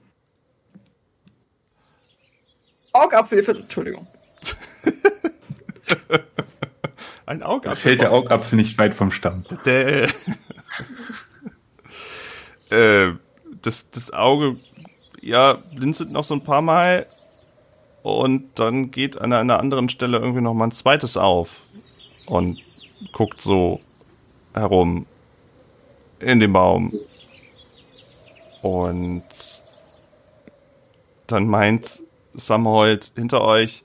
Augapfel, 2.92 3.60
Entschuldigung. 3.60 4.06
Ein 7.26 7.40
Da 7.40 7.46
Augapfel. 7.46 7.76
fällt 7.76 8.00
der 8.00 8.12
Augapfel 8.12 8.56
nicht 8.56 8.76
weit 8.78 8.94
vom 8.94 9.10
Stamm. 9.10 9.44
Der, 9.64 10.08
äh, 12.70 13.12
das, 13.62 13.90
das 13.90 14.12
Auge, 14.12 14.56
ja, 15.20 15.54
blinzelt 15.74 16.10
noch 16.10 16.24
so 16.24 16.34
ein 16.34 16.44
paar 16.44 16.62
Mal 16.62 17.06
und 18.02 18.58
dann 18.58 18.90
geht 18.90 19.20
an 19.20 19.32
einer 19.32 19.60
anderen 19.60 19.88
Stelle 19.88 20.18
irgendwie 20.18 20.40
noch 20.40 20.54
mal 20.54 20.66
ein 20.66 20.72
zweites 20.72 21.16
auf 21.16 21.62
und 22.26 22.58
guckt 23.12 23.40
so 23.40 23.80
herum 24.54 25.06
in 26.18 26.40
dem 26.40 26.52
Baum. 26.52 26.92
Und 28.62 29.24
dann 31.26 31.46
meint 31.46 32.02
Samhold 32.34 33.12
hinter 33.14 33.42
euch 33.42 33.84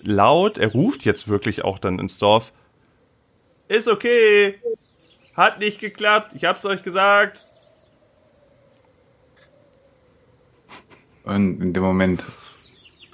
laut, 0.00 0.58
er 0.58 0.68
ruft 0.68 1.04
jetzt 1.04 1.28
wirklich 1.28 1.64
auch 1.64 1.78
dann 1.78 1.98
ins 1.98 2.18
Dorf, 2.18 2.52
ist 3.68 3.88
okay, 3.88 4.60
hat 5.34 5.58
nicht 5.58 5.80
geklappt, 5.80 6.32
ich 6.34 6.44
hab's 6.44 6.64
euch 6.64 6.82
gesagt. 6.82 7.46
Und 11.24 11.60
in 11.60 11.72
dem 11.72 11.82
Moment 11.82 12.24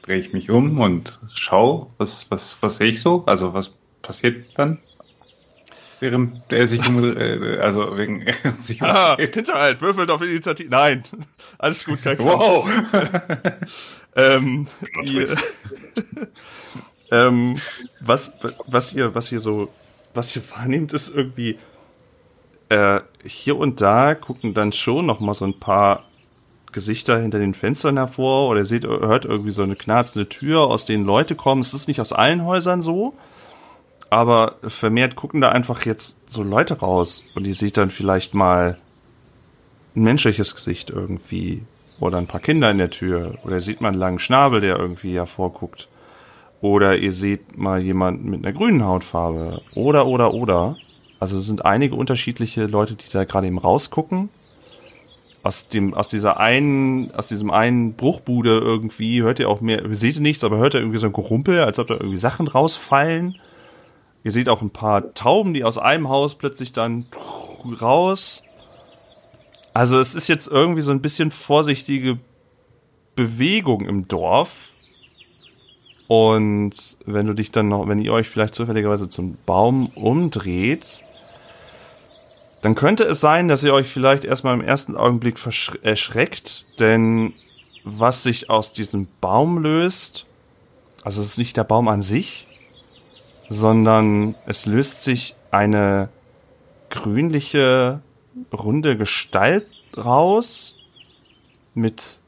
drehe 0.03 0.19
ich 0.19 0.33
mich 0.33 0.51
um 0.51 0.81
und 0.81 1.19
schau, 1.33 1.91
was, 1.97 2.31
was, 2.31 2.62
was 2.62 2.77
sehe 2.77 2.88
ich 2.91 3.01
so? 3.01 3.25
Also 3.27 3.55
was 3.55 3.73
passiert 4.03 4.47
dann? 4.59 4.79
Während 6.03 6.43
er 6.53 6.67
sich 6.67 6.85
um, 6.88 7.17
äh, 7.17 7.59
also 7.61 7.97
wegen 7.97 8.25
sich 8.59 8.83
Ah. 8.83 9.17
Hinterhalt, 9.17 9.81
würfelt 9.81 10.11
auf 10.11 10.21
Initiative. 10.21 10.69
Nein, 10.69 11.05
alles 11.59 11.85
gut, 11.85 12.03
kein. 12.03 12.19
Wow! 12.19 12.69
Ähm, 14.15 14.67
ihr, 15.05 15.27
ähm, 17.11 17.57
was, 18.01 18.31
was 18.67 18.93
ihr, 18.93 19.15
was 19.15 19.33
ihr 19.33 19.41
so, 19.41 19.71
was 20.12 20.37
ihr 20.37 20.43
wahrnehmt, 20.51 20.93
ist 20.93 21.15
irgendwie, 21.17 21.59
äh, 22.69 23.01
hier 23.25 23.57
und 23.57 23.81
da 23.81 24.15
gucken 24.15 24.53
dann 24.53 24.73
schon 24.73 25.07
noch 25.07 25.21
mal 25.21 25.33
so 25.33 25.47
ein 25.47 25.59
paar 25.59 26.05
Gesichter 26.73 27.19
hinter 27.21 27.38
den 27.38 27.55
Fenstern 27.55 27.97
hervor 27.97 28.51
oder 28.51 28.61
ihr 28.61 28.67
seht, 28.67 28.85
hört 28.85 29.25
irgendwie 29.25 29.53
so 29.53 29.62
eine 29.62 29.77
knarzende 29.77 30.29
Tür, 30.29 30.61
aus 30.61 30.85
denen 30.85 31.07
Leute 31.07 31.35
kommen. 31.35 31.62
Es 31.62 31.73
ist 31.73 31.88
nicht 31.88 32.03
aus 32.03 32.12
allen 32.12 32.45
Häusern 32.45 32.83
so, 32.83 33.15
aber 34.12 34.57
vermehrt 34.64 35.16
gucken 35.16 35.40
da 35.40 35.48
einfach 35.48 35.87
jetzt 35.87 36.20
so 36.29 36.42
Leute 36.42 36.81
raus 36.81 37.22
und 37.35 37.46
ihr 37.46 37.55
seht 37.55 37.79
dann 37.79 37.88
vielleicht 37.88 38.35
mal 38.35 38.77
ein 39.96 40.03
menschliches 40.03 40.55
Gesicht 40.55 40.90
irgendwie 40.90 41.62
oder 41.98 42.18
ein 42.18 42.27
paar 42.27 42.40
Kinder 42.40 42.70
in 42.70 42.77
der 42.77 42.90
Tür 42.90 43.38
oder 43.42 43.59
sieht 43.59 43.81
man 43.81 43.94
einen 43.94 44.01
langen 44.01 44.18
Schnabel, 44.18 44.61
der 44.61 44.77
irgendwie 44.77 45.14
hervorguckt. 45.14 45.88
Oder 46.61 46.98
ihr 46.98 47.12
seht 47.14 47.57
mal 47.57 47.83
jemanden 47.83 48.29
mit 48.29 48.44
einer 48.44 48.53
grünen 48.53 48.85
Hautfarbe. 48.85 49.62
Oder, 49.75 50.07
oder, 50.07 50.35
oder. 50.35 50.77
Also 51.18 51.38
es 51.38 51.46
sind 51.46 51.64
einige 51.64 51.94
unterschiedliche 51.94 52.66
Leute, 52.66 52.96
die 52.96 53.11
da 53.11 53.25
gerade 53.25 53.46
eben 53.46 53.57
rausgucken. 53.57 54.29
Aus 55.42 55.68
dem, 55.68 55.94
aus 55.94 56.09
dieser 56.09 56.38
einen, 56.38 57.12
aus 57.14 57.29
diesem 57.29 57.51
einen 57.51 57.94
Bruchbude 57.94 58.59
irgendwie 58.59 59.22
hört 59.22 59.40
ihr 59.40 59.48
auch 59.48 59.62
mehr, 59.62 59.83
ihr 59.83 59.96
seht 59.96 60.20
nichts, 60.20 60.44
aber 60.44 60.59
hört 60.59 60.75
ihr 60.75 60.81
irgendwie 60.81 60.98
so 60.98 61.07
ein 61.07 61.14
Gerumpel, 61.14 61.61
als 61.61 61.79
ob 61.79 61.87
da 61.87 61.94
irgendwie 61.94 62.18
Sachen 62.18 62.46
rausfallen. 62.46 63.38
Ihr 64.25 64.33
seht 64.33 64.49
auch 64.49 64.63
ein 64.63 64.71
paar 64.71 65.15
Tauben, 65.15 65.55
die 65.55 65.65
aus 65.65 65.79
einem 65.79 66.09
Haus 66.09 66.37
plötzlich 66.37 66.73
dann 66.73 67.07
raus. 67.81 68.43
Also 69.75 69.99
es 69.99 70.15
ist 70.15 70.29
jetzt 70.29 70.47
irgendwie 70.49 70.83
so 70.83 70.93
ein 70.93 71.01
bisschen 71.01 71.31
vorsichtige 71.31 72.19
Bewegung 73.17 73.87
im 73.87 74.07
Dorf. 74.07 74.71
Und 76.09 76.97
wenn 77.07 77.27
du 77.27 77.35
dich 77.35 77.53
dann 77.53 77.69
noch, 77.69 77.89
wenn 77.89 77.99
ihr 77.99 78.13
euch 78.13 78.29
vielleicht 78.29 78.55
zufälligerweise 78.55 79.09
zum 79.09 79.39
Baum 79.47 79.87
umdreht, 79.95 81.05
dann 82.61 82.75
könnte 82.75 83.05
es 83.05 83.21
sein, 83.21 83.49
dass 83.49 83.65
ihr 83.65 83.75
euch 83.75 83.89
vielleicht 83.89 84.25
erstmal 84.25 84.55
im 84.55 84.61
ersten 84.61 84.97
Augenblick 84.97 85.37
erschreckt, 85.83 86.67
denn 86.79 87.35
was 87.83 88.23
sich 88.23 88.51
aus 88.51 88.73
diesem 88.73 89.09
Baum 89.21 89.59
löst, 89.59 90.27
also 91.03 91.21
es 91.21 91.29
ist 91.29 91.39
nicht 91.39 91.57
der 91.57 91.65
Baum 91.65 91.89
an 91.89 92.03
sich, 92.03 92.47
sondern 93.53 94.35
es 94.47 94.65
löst 94.65 95.03
sich 95.03 95.37
eine 95.51 96.09
grünliche, 96.88 98.01
runde 98.51 98.97
Gestalt 98.97 99.67
raus 99.97 100.75
mit 101.75 102.21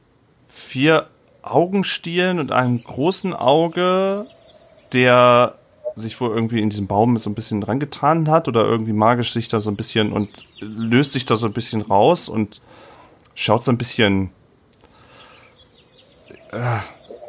vier 0.46 1.08
Augenstielen 1.40 2.38
und 2.38 2.52
einem 2.52 2.84
großen 2.84 3.32
Auge, 3.32 4.26
der 4.92 5.54
sich 5.96 6.20
wohl 6.20 6.30
irgendwie 6.30 6.60
in 6.60 6.68
diesem 6.68 6.88
Baum 6.88 7.18
so 7.18 7.30
ein 7.30 7.34
bisschen 7.34 7.62
dran 7.62 7.80
getan 7.80 8.28
hat 8.28 8.46
oder 8.46 8.62
irgendwie 8.62 8.92
magisch 8.92 9.32
sich 9.32 9.48
da 9.48 9.60
so 9.60 9.70
ein 9.70 9.76
bisschen 9.76 10.12
und 10.12 10.44
löst 10.60 11.12
sich 11.12 11.24
da 11.24 11.36
so 11.36 11.46
ein 11.46 11.52
bisschen 11.54 11.80
raus 11.80 12.28
und 12.28 12.60
schaut 13.34 13.64
so 13.64 13.72
ein 13.72 13.78
bisschen, 13.78 14.30
äh, 16.52 16.80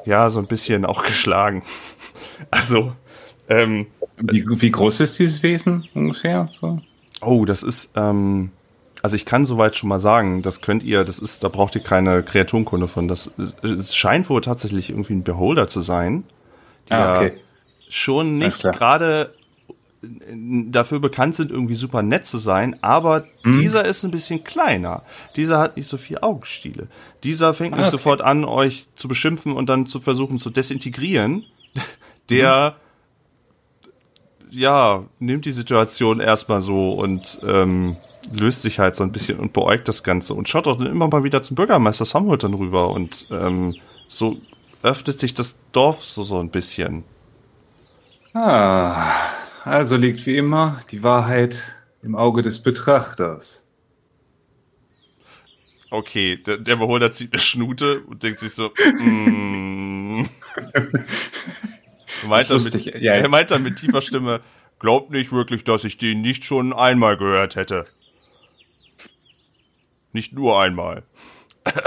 ja, 0.05 0.29
so 0.29 0.39
ein 0.39 0.47
bisschen 0.47 0.85
auch 0.85 1.03
geschlagen. 1.03 1.63
Also, 2.51 2.91
ähm, 3.49 3.87
wie, 4.17 4.45
wie 4.47 4.71
groß 4.71 4.99
ist 5.01 5.19
dieses 5.19 5.43
Wesen 5.43 5.87
ungefähr? 5.93 6.47
So? 6.49 6.79
Oh, 7.21 7.45
das 7.45 7.63
ist, 7.63 7.91
ähm, 7.95 8.51
also 9.01 9.15
ich 9.15 9.25
kann 9.25 9.45
soweit 9.45 9.75
schon 9.75 9.89
mal 9.89 9.99
sagen, 9.99 10.41
das 10.41 10.61
könnt 10.61 10.83
ihr, 10.83 11.03
das 11.03 11.19
ist, 11.19 11.43
da 11.43 11.49
braucht 11.49 11.75
ihr 11.75 11.81
keine 11.81 12.23
Kreaturenkunde 12.23 12.87
von. 12.87 13.07
Das 13.07 13.31
es 13.61 13.95
scheint 13.95 14.29
wohl 14.29 14.41
tatsächlich 14.41 14.89
irgendwie 14.89 15.13
ein 15.13 15.23
Beholder 15.23 15.67
zu 15.67 15.81
sein, 15.81 16.23
der 16.89 16.97
ah, 16.97 17.17
okay. 17.17 17.33
schon 17.89 18.37
nicht 18.37 18.63
gerade 18.63 19.33
dafür 20.71 20.99
bekannt 20.99 21.35
sind, 21.35 21.51
irgendwie 21.51 21.73
super 21.73 22.03
nett 22.03 22.25
zu 22.25 22.37
sein, 22.37 22.75
aber 22.81 23.25
mhm. 23.43 23.59
dieser 23.59 23.85
ist 23.85 24.03
ein 24.03 24.11
bisschen 24.11 24.43
kleiner. 24.43 25.03
Dieser 25.35 25.59
hat 25.59 25.77
nicht 25.77 25.87
so 25.87 25.97
viel 25.97 26.19
Augenstiele. 26.19 26.87
Dieser 27.23 27.53
fängt 27.53 27.73
ah, 27.73 27.77
nicht 27.77 27.87
okay. 27.87 27.91
sofort 27.91 28.21
an, 28.21 28.45
euch 28.45 28.87
zu 28.95 29.07
beschimpfen 29.07 29.53
und 29.53 29.67
dann 29.67 29.87
zu 29.87 30.01
versuchen 30.01 30.37
zu 30.37 30.49
desintegrieren. 30.49 31.43
Der 32.29 32.71
mhm. 32.71 32.84
Ja, 34.51 35.03
nimmt 35.19 35.45
die 35.45 35.51
Situation 35.51 36.19
erstmal 36.19 36.61
so 36.61 36.93
und 36.93 37.39
ähm, 37.43 37.97
löst 38.31 38.61
sich 38.61 38.79
halt 38.79 38.95
so 38.95 39.03
ein 39.03 39.11
bisschen 39.11 39.39
und 39.39 39.53
beäugt 39.53 39.87
das 39.87 40.03
Ganze 40.03 40.33
und 40.33 40.49
schaut 40.49 40.67
auch 40.67 40.77
dann 40.77 40.87
immer 40.87 41.07
mal 41.07 41.23
wieder 41.23 41.43
zum 41.43 41.55
Bürgermeister 41.55 42.05
Samuel 42.05 42.37
dann 42.37 42.53
rüber 42.53 42.89
und 42.89 43.27
ähm, 43.31 43.75
so 44.07 44.37
öffnet 44.83 45.19
sich 45.19 45.33
das 45.33 45.57
Dorf 45.71 46.03
so, 46.03 46.23
so 46.23 46.39
ein 46.39 46.49
bisschen. 46.49 47.03
Ah, 48.33 49.11
also 49.63 49.95
liegt 49.95 50.25
wie 50.25 50.37
immer 50.37 50.81
die 50.91 51.03
Wahrheit 51.03 51.63
im 52.03 52.15
Auge 52.15 52.41
des 52.41 52.61
Betrachters. 52.61 53.65
Okay, 55.89 56.37
der, 56.37 56.57
der 56.57 56.75
Beholder 56.75 57.11
zieht 57.11 57.33
eine 57.33 57.41
Schnute 57.41 58.01
und 58.01 58.23
denkt 58.23 58.39
sich 58.39 58.53
so, 58.53 58.71
mm. 58.99 60.25
meint 62.27 62.49
dann 62.49 62.63
mit, 62.63 62.85
ja, 63.01 63.13
er 63.13 63.29
meint 63.29 63.51
dann 63.51 63.63
mit 63.63 63.77
tiefer 63.77 64.01
Stimme, 64.01 64.41
glaubt 64.79 65.11
nicht 65.11 65.31
wirklich, 65.31 65.63
dass 65.63 65.83
ich 65.83 65.97
den 65.97 66.21
nicht 66.21 66.45
schon 66.45 66.73
einmal 66.73 67.17
gehört 67.17 67.55
hätte. 67.55 67.85
Nicht 70.13 70.33
nur 70.33 70.61
einmal. 70.61 71.03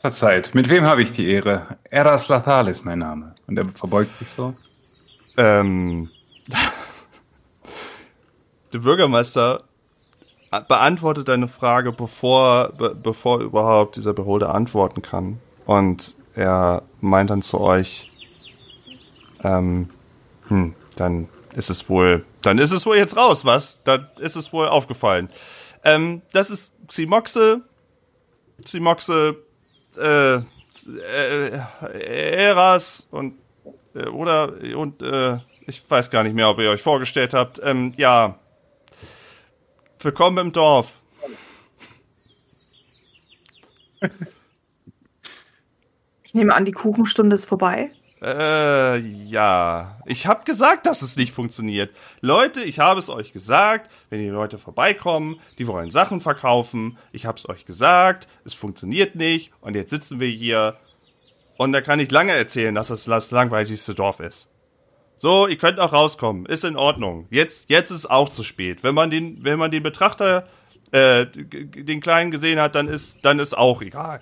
Verzeiht, 0.00 0.54
mit 0.54 0.68
wem 0.68 0.84
habe 0.84 1.02
ich 1.02 1.12
die 1.12 1.26
Ehre? 1.28 1.78
Eras 1.84 2.28
Lathal 2.28 2.68
ist 2.68 2.84
mein 2.84 2.98
Name. 3.00 3.34
Und 3.46 3.56
er 3.58 3.68
verbeugt 3.70 4.16
sich 4.18 4.28
so. 4.28 4.54
Ähm, 5.36 6.10
der 8.72 8.78
Bürgermeister 8.78 9.64
beantwortet 10.68 11.28
deine 11.28 11.48
Frage, 11.48 11.92
bevor, 11.92 12.72
be, 12.76 12.94
bevor 12.94 13.40
überhaupt 13.40 13.96
dieser 13.96 14.12
Beholder 14.14 14.54
antworten 14.54 15.02
kann. 15.02 15.40
Und 15.66 16.16
er 16.36 16.82
meint 17.00 17.30
dann 17.30 17.42
zu 17.42 17.60
euch, 17.60 18.10
ähm, 19.42 19.90
hm, 20.48 20.74
dann 20.96 21.28
ist 21.54 21.70
es 21.70 21.88
wohl, 21.88 22.24
dann 22.42 22.58
ist 22.58 22.72
es 22.72 22.84
wohl 22.86 22.96
jetzt 22.96 23.16
raus, 23.16 23.44
was? 23.44 23.82
Dann 23.84 24.08
ist 24.18 24.36
es 24.36 24.52
wohl 24.52 24.68
aufgefallen. 24.68 25.30
Ähm, 25.82 26.22
das 26.32 26.50
ist 26.50 26.74
Ximoxe, 26.88 27.62
Ximoxe, 28.62 29.36
äh, 29.96 30.34
äh, 30.36 31.58
Eras 32.44 33.08
und 33.10 33.38
äh, 33.94 34.06
oder 34.06 34.52
und 34.76 35.00
äh, 35.00 35.38
ich 35.66 35.82
weiß 35.88 36.10
gar 36.10 36.22
nicht 36.22 36.34
mehr, 36.34 36.50
ob 36.50 36.58
ihr 36.58 36.70
euch 36.70 36.82
vorgestellt 36.82 37.32
habt. 37.32 37.60
Ähm, 37.64 37.92
ja, 37.96 38.38
willkommen 40.00 40.38
im 40.38 40.52
Dorf. 40.52 41.02
Nehme 46.36 46.54
an, 46.54 46.66
die 46.66 46.72
Kuchenstunde 46.72 47.34
ist 47.34 47.46
vorbei. 47.46 47.90
Äh, 48.22 48.98
ja. 48.98 49.98
Ich 50.04 50.26
habe 50.26 50.44
gesagt, 50.44 50.84
dass 50.84 51.00
es 51.00 51.16
nicht 51.16 51.32
funktioniert. 51.32 51.96
Leute, 52.20 52.60
ich 52.60 52.78
habe 52.78 53.00
es 53.00 53.08
euch 53.08 53.32
gesagt, 53.32 53.90
wenn 54.10 54.20
die 54.20 54.28
Leute 54.28 54.58
vorbeikommen, 54.58 55.40
die 55.56 55.66
wollen 55.66 55.90
Sachen 55.90 56.20
verkaufen. 56.20 56.98
Ich 57.10 57.24
habe 57.24 57.38
es 57.38 57.48
euch 57.48 57.64
gesagt, 57.64 58.28
es 58.44 58.52
funktioniert 58.52 59.14
nicht. 59.14 59.50
Und 59.62 59.76
jetzt 59.76 59.88
sitzen 59.88 60.20
wir 60.20 60.28
hier. 60.28 60.76
Und 61.56 61.72
da 61.72 61.80
kann 61.80 62.00
ich 62.00 62.10
lange 62.10 62.32
erzählen, 62.32 62.74
dass 62.74 62.90
es 62.90 63.04
das 63.04 63.30
langweiligste 63.30 63.94
Dorf 63.94 64.20
ist. 64.20 64.50
So, 65.16 65.48
ihr 65.48 65.56
könnt 65.56 65.80
auch 65.80 65.94
rauskommen. 65.94 66.44
Ist 66.44 66.64
in 66.64 66.76
Ordnung. 66.76 67.28
Jetzt, 67.30 67.70
jetzt 67.70 67.90
ist 67.90 68.10
auch 68.10 68.28
zu 68.28 68.42
spät. 68.42 68.84
Wenn 68.84 68.94
man 68.94 69.08
den, 69.08 69.42
wenn 69.42 69.58
man 69.58 69.70
den 69.70 69.82
Betrachter, 69.82 70.46
äh, 70.90 71.24
den 71.24 72.02
Kleinen 72.02 72.30
gesehen 72.30 72.60
hat, 72.60 72.74
dann 72.74 72.88
ist, 72.88 73.24
dann 73.24 73.38
ist 73.38 73.56
auch 73.56 73.80
egal. 73.80 74.20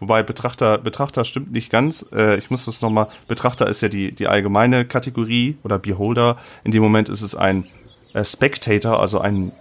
Wobei 0.00 0.22
Betrachter, 0.22 0.78
Betrachter 0.78 1.24
stimmt 1.24 1.52
nicht 1.52 1.70
ganz. 1.70 2.06
Äh, 2.12 2.36
ich 2.36 2.50
muss 2.50 2.64
das 2.64 2.80
nochmal. 2.82 3.08
Betrachter 3.26 3.66
ist 3.66 3.80
ja 3.80 3.88
die, 3.88 4.12
die 4.12 4.28
allgemeine 4.28 4.84
Kategorie 4.84 5.58
oder 5.64 5.78
Beholder. 5.78 6.38
In 6.64 6.70
dem 6.70 6.82
Moment 6.82 7.08
ist 7.08 7.22
es 7.22 7.34
ein 7.34 7.66
äh, 8.14 8.24
Spectator, 8.24 9.00
also 9.00 9.20
ein 9.20 9.52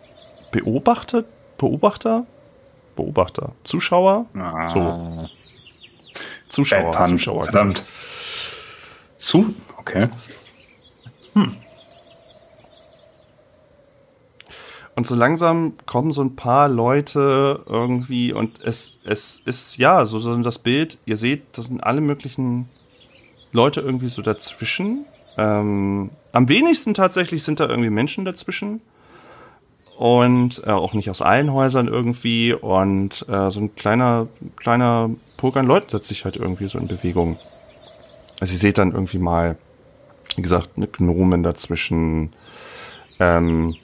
Beobachter, 0.52 1.24
Beobachter, 1.58 2.26
Beobachter, 2.96 3.54
Zuschauer. 3.64 4.26
Ah. 4.36 4.70
So. 4.70 5.30
Zuschauer, 6.50 7.06
Zuschauer. 7.06 7.44
Verdammt. 7.44 7.84
Zu? 9.18 9.54
Okay. 9.78 10.10
Hm. 11.34 11.56
Und 14.98 15.06
so 15.06 15.14
langsam 15.14 15.74
kommen 15.86 16.12
so 16.12 16.24
ein 16.24 16.36
paar 16.36 16.68
Leute 16.68 17.62
irgendwie 17.68 18.34
und 18.34 18.62
es, 18.64 18.98
es 19.04 19.44
ist, 19.46 19.78
ja, 19.78 20.08
so, 20.08 20.18
so 20.18 20.36
das 20.38 20.58
Bild, 20.58 20.98
ihr 21.06 21.18
seht, 21.18 21.44
das 21.56 21.68
sind 21.68 21.84
alle 21.84 22.02
möglichen 22.02 22.68
Leute 23.52 23.80
irgendwie 23.80 24.08
so 24.08 24.24
dazwischen. 24.24 25.06
Ähm, 25.38 26.10
am 26.32 26.50
wenigsten 26.50 26.96
tatsächlich 26.96 27.44
sind 27.44 27.60
da 27.60 27.70
irgendwie 27.70 27.92
Menschen 27.92 28.26
dazwischen. 28.26 28.82
Und 30.00 30.64
äh, 30.66 30.72
auch 30.72 30.96
nicht 30.96 31.12
aus 31.12 31.22
allen 31.22 31.54
Häusern 31.54 31.88
irgendwie. 31.88 32.54
Und 32.54 33.24
äh, 33.30 33.52
so 33.52 33.60
ein 33.60 33.76
kleiner, 33.76 34.28
kleiner 34.56 35.12
Pulk 35.38 35.58
an 35.58 35.68
Leuten 35.68 35.90
setzt 35.90 36.08
sich 36.08 36.26
halt 36.26 36.38
irgendwie 36.38 36.68
so 36.68 36.80
in 36.80 36.88
Bewegung. 36.88 37.38
Also 38.40 38.54
ihr 38.54 38.60
seht 38.60 38.80
dann 38.80 38.94
irgendwie 38.94 39.20
mal, 39.20 39.60
wie 40.36 40.42
gesagt, 40.42 40.72
eine 40.76 40.88
Gnomen 40.88 41.44
dazwischen. 41.44 42.34
Ähm, 43.20 43.76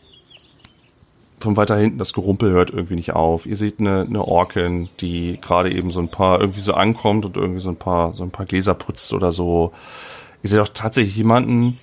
von 1.44 1.58
weiter 1.58 1.78
hinten 1.78 1.98
das 1.98 2.14
Gerumpel 2.14 2.52
hört 2.52 2.72
irgendwie 2.72 2.96
nicht 2.96 3.14
auf. 3.14 3.46
Ihr 3.46 3.56
seht 3.56 3.80
eine, 3.80 4.02
eine 4.02 4.26
Orkin, 4.26 4.90
die 5.00 5.40
gerade 5.42 5.72
eben 5.72 5.92
so 5.92 6.00
ein 6.00 6.10
paar 6.10 6.40
irgendwie 6.40 6.62
so 6.62 6.74
ankommt 6.74 7.26
und 7.26 7.38
irgendwie 7.38 7.60
so 7.60 7.70
ein 7.70 7.76
paar 7.76 8.14
so 8.14 8.24
ein 8.24 8.32
paar 8.32 8.46
Gläser 8.46 8.74
putzt 8.74 9.14
oder 9.14 9.32
so. 9.32 9.74
Ihr 10.42 10.50
seht 10.50 10.60
auch 10.60 10.70
tatsächlich 10.70 11.16
jemanden 11.16 11.80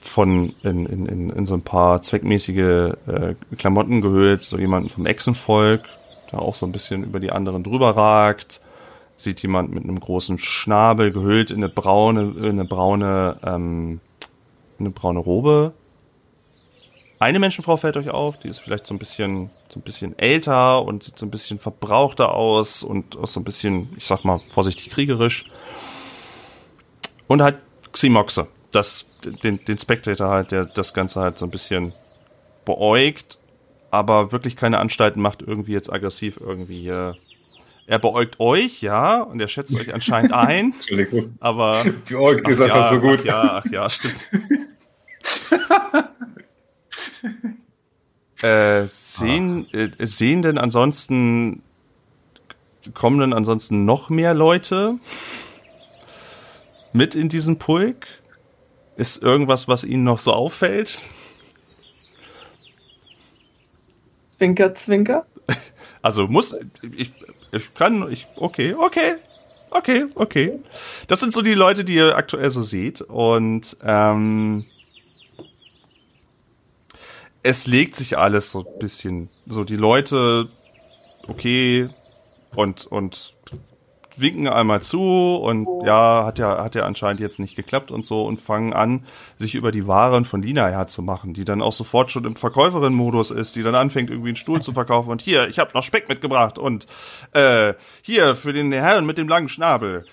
von 0.00 0.54
in, 0.62 0.86
in, 0.86 1.06
in, 1.06 1.30
in 1.30 1.46
so 1.46 1.54
ein 1.54 1.62
paar 1.62 2.02
zweckmäßige 2.02 2.94
äh, 3.06 3.34
Klamotten 3.56 4.00
gehüllt, 4.00 4.42
so 4.42 4.58
jemanden 4.58 4.88
vom 4.88 5.06
Echsenvolk, 5.06 5.82
der 6.32 6.40
auch 6.42 6.54
so 6.54 6.66
ein 6.66 6.72
bisschen 6.72 7.04
über 7.04 7.20
die 7.20 7.30
anderen 7.30 7.62
drüber 7.62 7.96
ragt. 7.96 8.60
Sieht 9.16 9.42
jemand 9.42 9.72
mit 9.72 9.84
einem 9.84 9.98
großen 9.98 10.38
Schnabel, 10.38 11.10
gehüllt 11.10 11.50
in 11.50 11.58
eine 11.58 11.68
braune, 11.68 12.34
in 12.38 12.44
eine 12.44 12.64
braune, 12.64 13.36
ähm, 13.44 14.00
eine 14.78 14.90
braune 14.90 15.18
Robe. 15.18 15.72
Eine 17.20 17.40
Menschenfrau 17.40 17.76
fällt 17.76 17.96
euch 17.96 18.10
auf, 18.10 18.38
die 18.38 18.48
ist 18.48 18.60
vielleicht 18.60 18.86
so 18.86 18.94
ein 18.94 18.98
bisschen, 18.98 19.50
so 19.68 19.80
ein 19.80 19.82
bisschen 19.82 20.16
älter 20.18 20.84
und 20.84 21.02
sieht 21.02 21.18
so 21.18 21.26
ein 21.26 21.30
bisschen 21.30 21.58
verbrauchter 21.58 22.32
aus 22.32 22.84
und 22.84 23.16
auch 23.16 23.26
so 23.26 23.40
ein 23.40 23.44
bisschen, 23.44 23.88
ich 23.96 24.06
sag 24.06 24.24
mal, 24.24 24.40
vorsichtig 24.50 24.90
kriegerisch. 24.90 25.46
Und 27.26 27.42
halt 27.42 27.56
Ximoxe, 27.92 28.46
das, 28.70 29.08
den, 29.42 29.64
den 29.64 29.78
Spectator 29.78 30.28
halt, 30.28 30.52
der 30.52 30.64
das 30.64 30.94
Ganze 30.94 31.20
halt 31.20 31.38
so 31.38 31.44
ein 31.44 31.50
bisschen 31.50 31.92
beäugt, 32.64 33.38
aber 33.90 34.30
wirklich 34.30 34.54
keine 34.54 34.78
Anstalten 34.78 35.20
macht, 35.20 35.42
irgendwie 35.42 35.72
jetzt 35.72 35.92
aggressiv 35.92 36.38
irgendwie. 36.40 36.88
Äh, 36.88 37.14
er 37.88 37.98
beäugt 37.98 38.38
euch, 38.38 38.82
ja, 38.82 39.22
und 39.22 39.40
er 39.40 39.48
schätzt 39.48 39.74
euch 39.74 39.92
anscheinend 39.92 40.32
ein. 40.34 40.72
Entschuldigung. 40.74 41.36
Aber. 41.40 41.82
Beäugt 42.08 42.46
ist 42.46 42.60
einfach 42.60 42.90
ja, 42.92 42.94
so 42.94 43.00
gut. 43.00 43.20
Ach 43.22 43.24
ja, 43.24 43.62
ach 43.64 43.70
ja, 43.72 43.90
stimmt. 43.90 44.28
äh, 48.42 48.86
sehen, 48.86 49.66
äh, 49.72 49.90
sehen 50.00 50.42
denn 50.42 50.58
ansonsten, 50.58 51.62
kommen 52.94 53.20
denn 53.20 53.32
ansonsten 53.32 53.84
noch 53.84 54.10
mehr 54.10 54.34
Leute 54.34 54.98
mit 56.92 57.14
in 57.14 57.28
diesen 57.28 57.58
Pulk? 57.58 58.06
Ist 58.96 59.22
irgendwas, 59.22 59.68
was 59.68 59.84
Ihnen 59.84 60.04
noch 60.04 60.18
so 60.18 60.32
auffällt? 60.32 61.02
Zwinker, 64.30 64.74
zwinker. 64.74 65.26
Also 66.00 66.28
muss, 66.28 66.54
ich, 66.96 67.12
ich 67.50 67.74
kann, 67.74 68.10
ich, 68.10 68.28
okay, 68.36 68.72
okay, 68.72 69.16
okay, 69.70 70.06
okay. 70.14 70.60
Das 71.08 71.18
sind 71.18 71.32
so 71.32 71.42
die 71.42 71.54
Leute, 71.54 71.84
die 71.84 71.96
ihr 71.96 72.16
aktuell 72.16 72.50
so 72.50 72.62
seht. 72.62 73.00
Und 73.00 73.76
ähm, 73.82 74.64
es 77.42 77.66
legt 77.66 77.96
sich 77.96 78.18
alles 78.18 78.50
so 78.50 78.60
ein 78.60 78.78
bisschen. 78.78 79.28
So 79.46 79.64
die 79.64 79.76
Leute, 79.76 80.48
okay, 81.26 81.88
und, 82.54 82.86
und 82.86 83.34
winken 84.20 84.48
einmal 84.48 84.82
zu 84.82 85.36
und 85.36 85.68
ja, 85.84 86.24
hat 86.26 86.38
ja, 86.38 86.62
hat 86.62 86.74
ja 86.74 86.84
anscheinend 86.84 87.20
jetzt 87.20 87.38
nicht 87.38 87.56
geklappt 87.56 87.90
und 87.90 88.04
so 88.04 88.24
und 88.24 88.40
fangen 88.40 88.72
an, 88.72 89.06
sich 89.38 89.54
über 89.54 89.70
die 89.70 89.86
Waren 89.86 90.24
von 90.24 90.42
Lina 90.42 90.66
herzumachen, 90.68 91.34
die 91.34 91.44
dann 91.44 91.62
auch 91.62 91.72
sofort 91.72 92.10
schon 92.10 92.24
im 92.24 92.36
Verkäuferin-Modus 92.36 93.30
ist, 93.30 93.56
die 93.56 93.62
dann 93.62 93.74
anfängt, 93.74 94.10
irgendwie 94.10 94.30
einen 94.30 94.36
Stuhl 94.36 94.60
zu 94.60 94.72
verkaufen 94.72 95.10
und 95.10 95.22
hier, 95.22 95.48
ich 95.48 95.58
habe 95.58 95.70
noch 95.74 95.82
Speck 95.82 96.08
mitgebracht 96.08 96.58
und 96.58 96.86
äh, 97.32 97.74
hier, 98.02 98.36
für 98.36 98.52
den 98.52 98.72
Herrn 98.72 99.06
mit 99.06 99.18
dem 99.18 99.28
langen 99.28 99.48
Schnabel. 99.48 100.04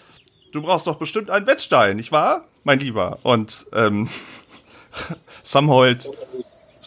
Du 0.52 0.62
brauchst 0.62 0.88
doch 0.88 0.98
bestimmt 0.98 1.30
einen 1.30 1.48
Wettstein, 1.48 1.98
nicht 1.98 2.12
wahr, 2.12 2.46
mein 2.64 2.80
Lieber? 2.80 3.20
Und 3.24 3.66
ähm, 3.74 4.10
Samhold, 5.44 6.10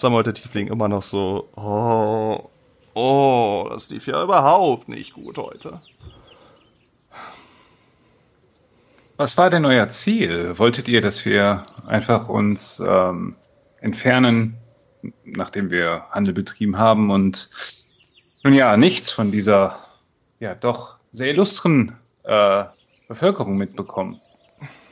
Samhold 0.00 0.26
der 0.26 0.34
Tiefling 0.34 0.68
immer 0.68 0.88
noch 0.88 1.02
so, 1.02 1.48
oh, 1.56 2.48
oh, 2.94 3.66
das 3.70 3.90
lief 3.90 4.06
ja 4.06 4.22
überhaupt 4.22 4.88
nicht 4.88 5.12
gut 5.12 5.38
heute. 5.38 5.80
Was 9.16 9.36
war 9.36 9.50
denn 9.50 9.64
euer 9.64 9.88
Ziel? 9.88 10.56
Wolltet 10.58 10.86
ihr, 10.86 11.00
dass 11.00 11.24
wir 11.24 11.64
einfach 11.86 12.28
uns 12.28 12.80
ähm, 12.86 13.34
entfernen, 13.80 14.56
nachdem 15.24 15.72
wir 15.72 16.04
Handel 16.10 16.32
betrieben 16.34 16.78
haben 16.78 17.10
und 17.10 17.50
nun 18.44 18.52
ja, 18.52 18.76
nichts 18.76 19.10
von 19.10 19.32
dieser 19.32 19.80
ja 20.38 20.54
doch 20.54 20.98
sehr 21.12 21.30
illustren 21.30 21.96
äh, 22.22 22.64
Bevölkerung 23.08 23.56
mitbekommen 23.56 24.20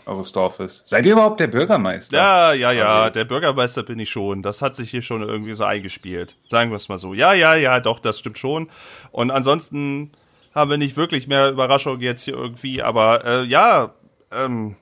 eures 0.06 0.32
Dorfes? 0.32 0.82
Seid 0.86 1.04
ihr 1.04 1.12
überhaupt 1.12 1.40
der 1.40 1.48
Bürgermeister? 1.48 2.16
Ja, 2.16 2.52
ja, 2.52 2.72
ja, 2.72 3.10
der 3.10 3.24
Bürgermeister 3.24 3.82
bin 3.82 3.98
ich 3.98 4.10
schon. 4.10 4.42
Das 4.42 4.62
hat 4.62 4.76
sich 4.76 4.90
hier 4.90 5.02
schon 5.02 5.22
irgendwie 5.22 5.54
so 5.54 5.64
eingespielt. 5.64 6.36
Sagen 6.46 6.70
wir 6.70 6.76
es 6.76 6.88
mal 6.88 6.98
so. 6.98 7.12
Ja, 7.12 7.32
ja, 7.32 7.54
ja, 7.54 7.80
doch, 7.80 7.98
das 7.98 8.18
stimmt 8.18 8.38
schon. 8.38 8.70
Und 9.10 9.30
ansonsten 9.30 10.12
haben 10.54 10.70
wir 10.70 10.78
nicht 10.78 10.96
wirklich 10.96 11.26
mehr 11.26 11.50
Überraschungen 11.50 12.00
jetzt 12.00 12.22
hier 12.22 12.34
irgendwie, 12.34 12.82
aber 12.82 13.24
äh, 13.24 13.42
ja, 13.44 13.94
ähm, 14.32 14.76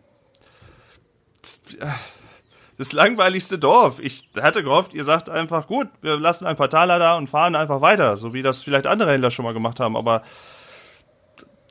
das 2.78 2.92
langweiligste 2.92 3.58
Dorf. 3.58 3.98
Ich 4.00 4.28
hatte 4.40 4.62
gehofft, 4.62 4.94
ihr 4.94 5.04
sagt 5.04 5.28
einfach, 5.28 5.66
gut, 5.66 5.88
wir 6.02 6.18
lassen 6.18 6.46
ein 6.46 6.56
paar 6.56 6.70
Taler 6.70 6.98
da 6.98 7.16
und 7.16 7.28
fahren 7.28 7.54
einfach 7.54 7.80
weiter, 7.80 8.16
so 8.16 8.34
wie 8.34 8.42
das 8.42 8.62
vielleicht 8.62 8.87
andere 8.87 9.12
Händler 9.12 9.30
schon 9.30 9.44
mal 9.44 9.54
gemacht 9.54 9.80
haben, 9.80 9.96
aber 9.96 10.22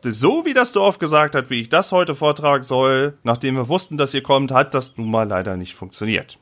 so 0.03 0.45
wie 0.45 0.53
das 0.53 0.71
Dorf 0.71 0.99
gesagt 0.99 1.35
hat, 1.35 1.49
wie 1.49 1.61
ich 1.61 1.69
das 1.69 1.91
heute 1.91 2.15
vortragen 2.15 2.63
soll, 2.63 3.17
nachdem 3.23 3.55
wir 3.55 3.69
wussten, 3.69 3.97
dass 3.97 4.13
ihr 4.13 4.23
kommt, 4.23 4.51
hat 4.51 4.73
das 4.73 4.97
nun 4.97 5.09
mal 5.09 5.27
leider 5.27 5.57
nicht 5.57 5.75
funktioniert. 5.75 6.39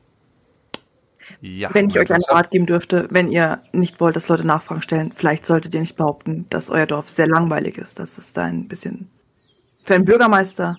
Ja, 1.39 1.73
wenn 1.73 1.89
ich 1.89 1.97
euch 1.97 2.11
einen 2.11 2.23
Rat 2.23 2.51
geben 2.51 2.65
dürfte, 2.65 3.07
wenn 3.09 3.31
ihr 3.31 3.61
nicht 3.71 3.99
wollt, 3.99 4.15
dass 4.15 4.27
Leute 4.27 4.45
Nachfragen 4.45 4.81
stellen, 4.81 5.11
vielleicht 5.13 5.45
solltet 5.45 5.73
ihr 5.73 5.79
nicht 5.79 5.95
behaupten, 5.95 6.45
dass 6.49 6.69
euer 6.69 6.85
Dorf 6.85 7.09
sehr 7.09 7.27
langweilig 7.27 7.77
ist. 7.77 7.99
Das 7.99 8.17
ist 8.17 8.35
da 8.37 8.43
ein 8.43 8.67
bisschen 8.67 9.09
für 9.83 9.95
einen 9.95 10.05
Bürgermeister 10.05 10.77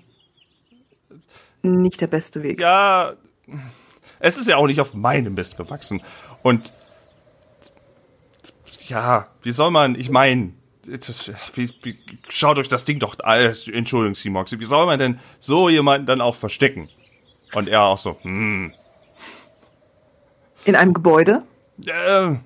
nicht 1.63 2.01
der 2.01 2.07
beste 2.07 2.43
Weg. 2.43 2.61
Ja, 2.61 3.13
es 4.19 4.37
ist 4.37 4.49
ja 4.49 4.57
auch 4.57 4.67
nicht 4.67 4.81
auf 4.81 4.95
meinem 4.95 5.35
Mist 5.35 5.57
gewachsen. 5.57 6.03
Und 6.43 6.73
ja, 8.89 9.29
wie 9.43 9.53
soll 9.53 9.71
man, 9.71 9.95
ich 9.95 10.11
meine, 10.11 10.53
schaut 12.29 12.59
euch 12.59 12.69
das 12.69 12.85
Ding 12.85 12.99
doch, 12.99 13.17
äh, 13.25 13.53
Entschuldigung, 13.73 14.15
Simox, 14.15 14.53
wie 14.59 14.65
soll 14.65 14.87
man 14.87 14.99
denn 14.99 15.21
so 15.39 15.69
jemanden 15.69 16.07
dann 16.07 16.21
auch 16.21 16.35
verstecken? 16.35 16.89
Und 17.55 17.69
er 17.69 17.83
auch 17.83 17.99
so, 17.99 18.17
hm. 18.23 18.73
In 20.65 20.77
einem 20.77 20.95
Gebäude? 20.95 21.43
Äh, 21.85 22.37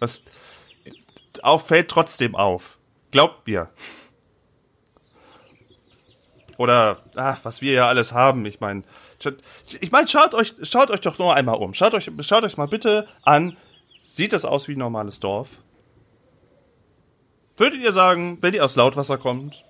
was 0.00 0.22
auf, 1.42 1.66
fällt 1.66 1.88
trotzdem 1.88 2.34
auf. 2.34 2.78
Glaubt 3.10 3.46
mir. 3.46 3.70
Oder 6.56 7.02
ach, 7.14 7.38
was 7.44 7.62
wir 7.62 7.72
ja 7.72 7.88
alles 7.88 8.12
haben. 8.12 8.44
Ich 8.46 8.60
meine, 8.60 8.82
ich 9.80 9.90
meine, 9.90 10.08
schaut 10.08 10.34
euch, 10.34 10.54
schaut 10.62 10.90
euch 10.90 11.00
doch 11.00 11.18
nur 11.18 11.34
einmal 11.34 11.56
um. 11.56 11.72
Schaut 11.72 11.94
euch, 11.94 12.10
schaut 12.20 12.44
euch 12.44 12.56
mal 12.56 12.68
bitte 12.68 13.08
an. 13.22 13.56
Sieht 14.02 14.32
das 14.32 14.44
aus 14.44 14.68
wie 14.68 14.72
ein 14.72 14.78
normales 14.78 15.20
Dorf? 15.20 15.62
Würdet 17.60 17.82
ihr 17.82 17.92
sagen, 17.92 18.38
wenn 18.40 18.54
ihr 18.54 18.64
aus 18.64 18.74
Lautwasser 18.74 19.18
kommt? 19.18 19.62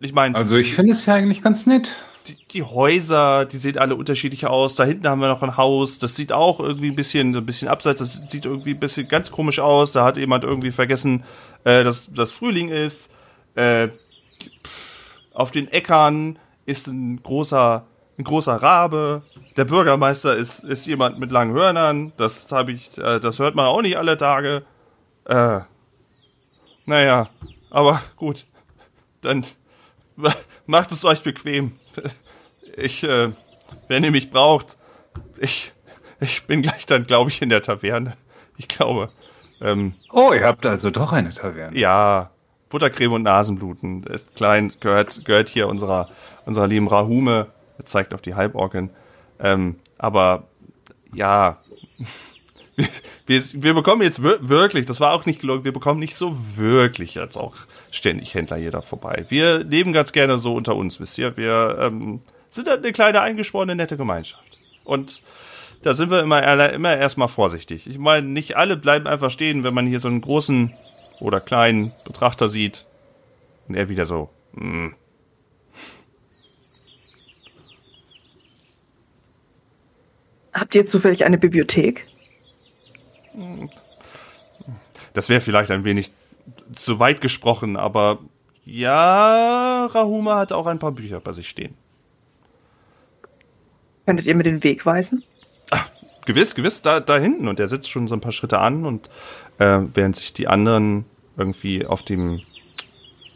Ich 0.00 0.12
meine. 0.12 0.34
Also 0.34 0.56
ich 0.56 0.74
finde 0.74 0.92
es 0.94 1.06
ja 1.06 1.14
eigentlich 1.14 1.42
ganz 1.42 1.64
nett. 1.64 1.94
Die, 2.26 2.36
die, 2.50 2.62
Häuser, 2.64 3.44
die 3.44 3.58
sehen 3.58 3.78
alle 3.78 3.94
unterschiedlich 3.94 4.46
aus. 4.46 4.74
Da 4.74 4.82
hinten 4.82 5.06
haben 5.06 5.20
wir 5.20 5.28
noch 5.28 5.44
ein 5.44 5.56
Haus, 5.56 6.00
das 6.00 6.16
sieht 6.16 6.32
auch 6.32 6.58
irgendwie 6.58 6.88
ein 6.88 6.96
bisschen, 6.96 7.36
ein 7.36 7.46
bisschen 7.46 7.68
abseits, 7.68 8.00
das 8.00 8.20
sieht 8.26 8.46
irgendwie 8.46 8.72
ein 8.72 8.80
bisschen 8.80 9.06
ganz 9.06 9.30
komisch 9.30 9.60
aus. 9.60 9.92
Da 9.92 10.04
hat 10.04 10.16
jemand 10.16 10.42
irgendwie 10.42 10.72
vergessen, 10.72 11.22
äh, 11.62 11.84
dass 11.84 12.10
das 12.12 12.32
Frühling 12.32 12.70
ist. 12.70 13.10
Äh, 13.54 13.90
auf 15.32 15.52
den 15.52 15.68
Äckern 15.68 16.40
ist 16.66 16.88
ein 16.88 17.22
großer, 17.22 17.86
ein 18.18 18.24
großer 18.24 18.54
Rabe. 18.54 19.22
Der 19.56 19.64
Bürgermeister 19.64 20.36
ist, 20.36 20.62
ist 20.64 20.86
jemand 20.86 21.18
mit 21.18 21.30
langen 21.30 21.54
Hörnern. 21.54 22.12
Das 22.16 22.50
habe 22.52 22.72
ich, 22.72 22.96
äh, 22.98 23.20
das 23.20 23.38
hört 23.38 23.54
man 23.54 23.66
auch 23.66 23.82
nicht 23.82 23.96
alle 23.96 24.16
Tage. 24.16 24.64
Äh, 25.24 25.60
naja, 26.86 27.28
aber 27.70 28.02
gut. 28.16 28.46
Dann 29.22 29.44
macht 30.66 30.92
es 30.92 31.04
euch 31.04 31.22
bequem. 31.22 31.72
Ich, 32.76 33.02
äh, 33.04 33.32
wenn 33.88 34.04
ihr 34.04 34.10
mich 34.10 34.30
braucht, 34.30 34.76
ich, 35.38 35.72
ich 36.20 36.44
bin 36.44 36.62
gleich 36.62 36.86
dann, 36.86 37.06
glaube 37.06 37.30
ich, 37.30 37.42
in 37.42 37.48
der 37.48 37.62
Taverne. 37.62 38.14
Ich 38.56 38.68
glaube. 38.68 39.10
Ähm, 39.60 39.94
oh, 40.12 40.32
ihr 40.32 40.46
habt 40.46 40.66
also 40.66 40.90
doch 40.90 41.12
eine 41.12 41.30
Taverne. 41.30 41.76
Ja, 41.76 42.30
Buttercreme 42.68 43.14
und 43.14 43.22
Nasenbluten. 43.22 44.02
Ist 44.04 44.34
klein, 44.34 44.72
gehört, 44.80 45.24
gehört 45.24 45.48
hier 45.48 45.68
unserer, 45.68 46.08
unserer 46.44 46.66
lieben 46.66 46.88
Rahume. 46.88 47.46
Zeigt 47.82 48.14
auf 48.14 48.22
die 48.22 48.34
Halborgin. 48.34 48.90
Ähm, 49.40 49.76
aber 49.98 50.44
ja, 51.12 51.58
wir, 53.26 53.42
wir 53.54 53.74
bekommen 53.74 54.02
jetzt 54.02 54.22
wirklich, 54.22 54.86
das 54.86 55.00
war 55.00 55.12
auch 55.12 55.26
nicht 55.26 55.40
gelogen, 55.40 55.64
wir 55.64 55.72
bekommen 55.72 56.00
nicht 56.00 56.16
so 56.16 56.36
wirklich 56.56 57.14
jetzt 57.14 57.36
auch 57.36 57.54
ständig 57.90 58.34
Händler 58.34 58.56
hier 58.56 58.70
da 58.70 58.80
vorbei. 58.80 59.26
Wir 59.28 59.58
leben 59.58 59.92
ganz 59.92 60.12
gerne 60.12 60.38
so 60.38 60.54
unter 60.54 60.76
uns, 60.76 61.00
wisst 61.00 61.18
ihr. 61.18 61.36
Wir 61.36 61.76
ähm, 61.80 62.20
sind 62.50 62.68
halt 62.68 62.82
eine 62.82 62.92
kleine 62.92 63.20
eingeschworene, 63.20 63.74
nette 63.74 63.96
Gemeinschaft. 63.96 64.58
Und 64.84 65.22
da 65.82 65.94
sind 65.94 66.10
wir 66.10 66.22
immer, 66.22 66.72
immer 66.72 66.96
erstmal 66.96 67.28
vorsichtig. 67.28 67.86
Ich 67.86 67.98
meine, 67.98 68.26
nicht 68.26 68.56
alle 68.56 68.76
bleiben 68.76 69.06
einfach 69.06 69.30
stehen, 69.30 69.64
wenn 69.64 69.74
man 69.74 69.86
hier 69.86 70.00
so 70.00 70.08
einen 70.08 70.20
großen 70.20 70.72
oder 71.20 71.40
kleinen 71.40 71.92
Betrachter 72.04 72.48
sieht. 72.48 72.86
Und 73.68 73.74
er 73.74 73.88
wieder 73.88 74.06
so, 74.06 74.30
mh. 74.52 74.92
Habt 80.54 80.74
ihr 80.74 80.86
zufällig 80.86 81.24
eine 81.24 81.36
Bibliothek? 81.36 82.06
Das 85.12 85.28
wäre 85.28 85.40
vielleicht 85.40 85.72
ein 85.72 85.84
wenig 85.84 86.12
zu 86.74 87.00
weit 87.00 87.20
gesprochen, 87.20 87.76
aber 87.76 88.20
ja, 88.64 89.86
Rahuma 89.86 90.36
hat 90.36 90.52
auch 90.52 90.66
ein 90.66 90.78
paar 90.78 90.92
Bücher 90.92 91.20
bei 91.20 91.32
sich 91.32 91.48
stehen. 91.48 91.74
Könntet 94.06 94.26
ihr 94.26 94.34
mir 94.34 94.42
den 94.42 94.62
Weg 94.62 94.86
weisen? 94.86 95.24
Ach, 95.70 95.88
gewiss, 96.24 96.54
gewiss, 96.54 96.82
da, 96.82 97.00
da 97.00 97.18
hinten. 97.18 97.48
Und 97.48 97.58
er 97.58 97.68
sitzt 97.68 97.90
schon 97.90 98.06
so 98.06 98.14
ein 98.14 98.20
paar 98.20 98.32
Schritte 98.32 98.58
an 98.58 98.84
und 98.86 99.08
äh, 99.58 99.80
während 99.94 100.16
sich 100.16 100.32
die 100.32 100.46
anderen 100.46 101.04
irgendwie 101.36 101.84
auf 101.84 102.02
dem 102.02 102.42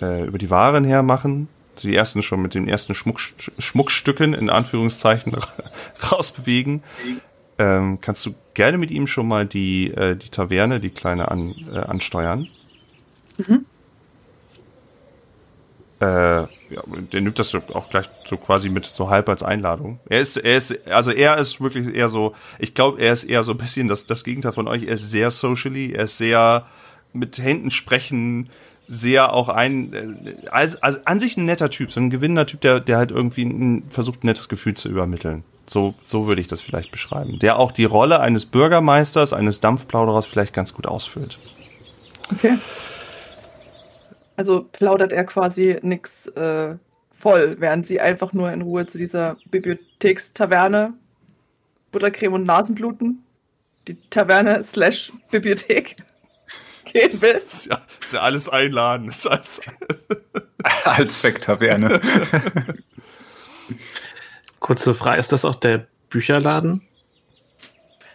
äh, 0.01 0.25
über 0.27 0.39
die 0.39 0.51
Waren 0.51 0.85
hermachen, 0.85 1.49
die 1.83 1.95
ersten 1.95 2.23
schon 2.23 2.43
mit 2.43 2.55
den 2.55 2.69
ersten 2.69 2.95
Schmuck, 2.95 3.21
Schmuckstücken 3.59 4.35
in 4.35 4.51
Anführungszeichen 4.51 5.37
rausbewegen, 6.11 6.83
ähm, 7.59 8.01
kannst 8.01 8.25
du 8.27 8.35
gerne 8.55 8.79
mit 8.79 8.91
ihm 8.91 9.07
schon 9.07 9.29
mal 9.29 9.47
die, 9.47 9.91
äh, 9.91 10.17
die 10.17 10.29
Taverne, 10.29 10.81
die 10.81 10.91
kleine, 10.91 11.31
an, 11.31 11.55
äh, 11.73 11.79
ansteuern. 11.79 12.49
Mhm. 13.37 13.67
Äh, 16.01 16.07
ja, 16.07 16.49
der 17.13 17.21
nimmt 17.21 17.41
das 17.41 17.53
auch 17.55 17.91
gleich 17.91 18.09
so 18.25 18.37
quasi 18.37 18.69
mit 18.69 18.87
so 18.87 19.11
halb 19.11 19.29
als 19.29 19.43
Einladung. 19.43 19.99
Er 20.09 20.21
ist, 20.21 20.37
er 20.37 20.57
ist, 20.57 20.87
also 20.89 21.11
er 21.11 21.39
ist 21.39 21.61
wirklich 21.61 21.93
eher 21.93 22.09
so, 22.09 22.37
ich 22.61 22.75
glaube, 22.75 23.01
er 23.01 23.13
ist 23.13 23.25
eher 23.25 23.43
so 23.43 23.51
ein 23.51 23.59
bisschen 23.59 23.89
das, 23.89 24.07
das 24.07 24.23
Gegenteil 24.23 24.53
von 24.53 24.69
euch. 24.69 24.85
Er 24.85 24.95
ist 24.95 25.11
sehr 25.11 25.33
socially, 25.33 25.93
er 25.93 26.05
ist 26.05 26.19
sehr 26.19 26.67
mit 27.13 27.39
Händen 27.39 27.73
sprechen, 27.73 28.51
sehr 28.89 29.35
auch 29.35 29.49
ein, 29.49 30.45
also, 30.51 30.79
also 30.81 30.99
an 31.05 31.21
sich 31.21 31.37
ein 31.37 31.45
netter 31.45 31.71
Typ, 31.71 31.93
so 31.93 32.01
ein 32.01 32.11
gewinnender 32.11 32.47
Typ, 32.47 32.63
der, 32.63 32.81
der 32.81 32.97
halt 32.97 33.11
irgendwie 33.11 33.45
ein, 33.45 33.85
versucht, 33.91 34.25
ein 34.25 34.27
nettes 34.27 34.49
Gefühl 34.49 34.75
zu 34.75 34.89
übermitteln. 34.89 35.45
So, 35.67 35.95
so 36.07 36.27
würde 36.27 36.41
ich 36.41 36.49
das 36.49 36.63
vielleicht 36.63 36.91
beschreiben. 36.91 37.39
Der 37.39 37.59
auch 37.59 37.73
die 37.73 37.85
Rolle 37.85 38.21
eines 38.21 38.47
Bürgermeisters, 38.47 39.35
eines 39.35 39.61
Dampfplauderers 39.61 40.25
vielleicht 40.25 40.55
ganz 40.55 40.73
gut 40.73 40.87
ausfüllt. 40.87 41.39
Okay. 42.33 42.59
Also 44.37 44.67
plaudert 44.73 45.13
er 45.13 45.25
quasi 45.25 45.79
nix 45.83 46.27
äh, 46.29 46.77
voll, 47.11 47.57
während 47.59 47.87
sie 47.87 48.01
einfach 48.01 48.33
nur 48.33 48.51
in 48.51 48.63
Ruhe 48.63 48.87
zu 48.87 48.97
dieser 48.97 49.37
Bibliothekstaverne 49.51 50.95
Buttercreme 51.91 52.35
und 52.35 52.47
Nasenbluten, 52.47 53.25
die 53.89 53.97
Taverne 54.11 54.63
slash 54.63 55.13
Bibliothek 55.31 55.97
gehen 56.93 57.21
willst. 57.21 57.67
Ja, 57.67 57.81
ist 58.03 58.13
ja 58.13 58.21
alles 58.21 58.49
einladen. 58.49 59.09
Ist 59.09 59.27
alles 59.27 59.61
Allzwecktaverne. 60.85 62.01
Kurze 64.61 64.95
Frage, 64.95 65.21
ist 65.21 65.33
das 65.33 65.45
auch 65.45 65.55
der 65.55 65.87
Bücherladen? 66.09 66.83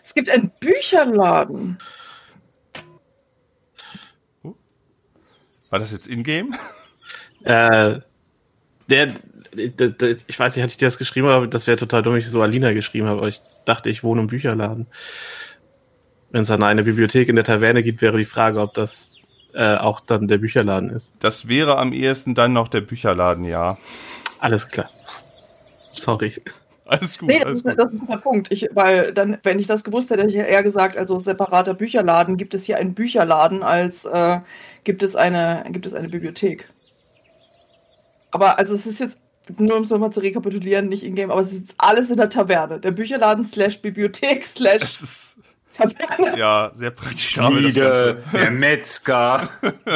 Es 0.04 0.14
gibt 0.14 0.30
einen 0.30 0.52
Bücherladen. 0.60 1.78
War 5.70 5.80
das 5.80 5.92
jetzt 5.92 6.08
in-game? 6.08 6.56
Äh, 7.46 8.00
der, 8.90 9.08
der, 9.54 9.90
der, 9.90 10.16
ich 10.28 10.40
weiß 10.40 10.56
nicht, 10.56 10.64
hatte 10.64 10.72
ich 10.72 10.78
dir 10.78 10.88
das 10.88 10.98
geschrieben, 10.98 11.28
aber 11.28 11.46
das 11.46 11.68
wäre 11.68 11.76
total 11.76 12.02
dumm, 12.02 12.16
ich 12.16 12.30
so 12.30 12.42
Alina 12.42 12.72
geschrieben 12.72 13.10
habe, 13.10 13.18
aber 13.18 13.28
ich 13.28 13.42
dachte, 13.66 13.90
ich 13.90 14.02
wohne 14.02 14.22
im 14.22 14.28
Bücherladen. 14.28 14.88
Wenn 16.34 16.42
es 16.42 16.48
dann 16.48 16.64
eine 16.64 16.84
Bibliothek 16.84 17.30
in 17.30 17.36
der 17.36 17.46
Taverne 17.46 17.84
gibt, 17.84 18.02
wäre 18.02 18.18
die 18.18 18.26
Frage, 18.26 18.60
ob 18.60 18.74
das 18.74 19.14
äh, 19.54 19.76
auch 19.76 20.00
dann 20.00 20.28
der 20.28 20.40
Bücherladen 20.40 20.90
ist. 20.90 21.14
Das 21.20 21.48
wäre 21.48 21.78
am 21.78 21.94
ehesten 21.94 22.34
dann 22.34 22.54
noch 22.54 22.68
der 22.68 22.82
Bücherladen, 22.82 23.44
ja. 23.44 23.78
Alles 24.40 24.68
klar. 24.68 24.90
Sorry. 25.92 26.34
Alles 26.86 27.20
gut. 27.20 27.30
Nee, 27.30 27.38
das, 27.38 27.46
alles 27.46 27.58
ist, 27.60 27.64
gut. 27.66 27.78
das 27.78 27.86
ist 27.86 27.94
ein 27.94 28.00
guter 28.00 28.18
Punkt. 28.18 28.52
Ich, 28.52 28.68
weil 28.74 29.14
dann, 29.14 29.38
wenn 29.44 29.60
ich 29.60 29.68
das 29.68 29.84
gewusst 29.84 30.10
hätte, 30.10 30.24
hätte 30.24 30.32
ich 30.32 30.38
eher 30.38 30.64
gesagt, 30.64 30.98
also 30.98 31.20
separater 31.20 31.76
Bücherladen, 31.76 32.36
gibt 32.36 32.56
es 32.56 32.64
hier 32.64 32.78
einen 32.78 32.96
Bücherladen, 32.96 33.62
als 33.62 34.06
äh, 34.06 34.40
gibt, 34.84 35.04
es 35.04 35.16
eine, 35.16 35.64
gibt 35.70 35.86
es 35.86 35.94
eine 35.94 36.10
Bibliothek. 36.10 36.68
Aber 38.32 38.58
also 38.58 38.74
es 38.74 38.88
ist 38.88 39.00
jetzt, 39.00 39.20
nur 39.60 39.78
um 39.78 39.84
es 39.84 39.92
nochmal 39.92 40.12
zu 40.12 40.22
rekapitulieren, 40.22 40.90
nicht 40.90 41.04
in-game, 41.04 41.30
aber 41.30 41.42
es 41.42 41.52
ist 41.52 41.60
jetzt 41.60 41.76
alles 41.78 42.10
in 42.10 42.18
der 42.18 42.30
Taverne. 42.30 42.80
Der 42.80 42.90
Bücherladen 42.90 43.46
slash 43.46 43.84
Bibliothek 43.84 44.44
slash 44.44 44.82
Es 44.82 45.02
ist. 45.04 45.38
ja 46.38 46.72
sehr 46.74 46.92
praktisch. 46.92 47.36
das 47.36 47.46
Schmiede, 47.46 47.82
Ganze. 47.82 48.24
der 48.34 48.52
Metzger, 48.52 49.50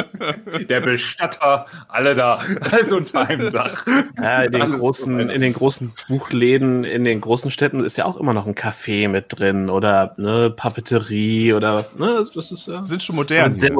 der 0.68 0.80
Bestatter, 0.80 1.66
alle 1.88 2.14
da, 2.14 2.40
alles 2.70 2.92
unter 2.92 3.28
einem 3.28 3.50
Dach. 3.52 3.86
Ja, 4.20 4.42
in 4.42 4.52
den, 4.52 4.72
großen, 4.72 5.30
in 5.30 5.40
den 5.40 5.52
großen 5.52 5.92
Buchläden, 6.08 6.84
in 6.84 7.04
den 7.04 7.20
großen 7.20 7.50
Städten 7.50 7.84
ist 7.84 7.96
ja 7.96 8.04
auch 8.04 8.16
immer 8.16 8.34
noch 8.34 8.46
ein 8.46 8.54
Café 8.54 9.08
mit 9.08 9.38
drin 9.38 9.70
oder 9.70 10.14
ne, 10.16 10.50
Papeterie 10.50 11.52
oder 11.52 11.74
was. 11.74 11.94
Ne, 11.94 12.14
das, 12.18 12.32
das 12.32 12.52
ist 12.52 12.66
ja 12.66 12.84
Sind 12.84 13.02
schon 13.02 13.16
modern. 13.16 13.54
sehr, 13.54 13.72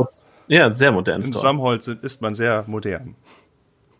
ja, 0.46 0.72
sehr 0.72 0.92
modern. 0.92 1.22
In 1.22 1.32
Samholz 1.32 1.88
ist 1.88 2.22
man 2.22 2.34
sehr 2.34 2.64
modern. 2.66 3.16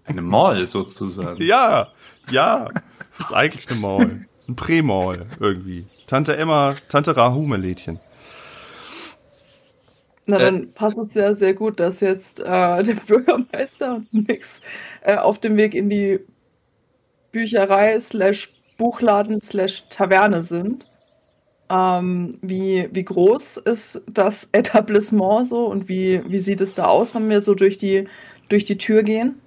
Eine 0.04 0.22
Mall 0.22 0.68
sozusagen. 0.68 1.42
Ja, 1.42 1.88
ja. 2.30 2.68
Es 3.10 3.20
ist 3.20 3.32
eigentlich 3.32 3.68
eine 3.70 3.80
Mall. 3.80 4.27
Ein 4.48 4.56
Prä-Mall 4.56 5.26
irgendwie. 5.40 5.86
Tante 6.06 6.36
Emma, 6.36 6.74
Tante 6.88 7.16
Rahume-Lädchen. 7.16 8.00
Na, 10.26 10.38
Äh. 10.38 10.40
dann 10.40 10.72
passt 10.74 10.98
es 10.98 11.14
ja 11.14 11.34
sehr 11.34 11.54
gut, 11.54 11.80
dass 11.80 12.00
jetzt 12.00 12.40
äh, 12.40 12.44
der 12.84 12.94
Bürgermeister 13.06 13.96
und 13.96 14.12
Nix 14.28 14.60
äh, 15.02 15.16
auf 15.16 15.38
dem 15.40 15.56
Weg 15.56 15.74
in 15.74 15.88
die 15.90 16.20
Bücherei 17.32 17.98
slash 18.00 18.50
Buchladen 18.76 19.40
slash 19.42 19.88
Taverne 19.88 20.42
sind. 20.42 20.90
Ähm, 21.70 22.38
wie, 22.42 22.88
wie 22.92 23.04
groß 23.04 23.58
ist 23.58 24.02
das 24.08 24.48
Etablissement 24.52 25.46
so 25.48 25.66
und 25.66 25.88
wie, 25.88 26.22
wie 26.30 26.38
sieht 26.38 26.60
es 26.62 26.74
da 26.74 26.86
aus, 26.86 27.14
wenn 27.14 27.28
wir 27.30 27.42
so 27.42 27.54
durch 27.54 27.76
die, 27.78 28.08
durch 28.48 28.64
die 28.64 28.78
Tür 28.78 29.02
gehen? 29.02 29.42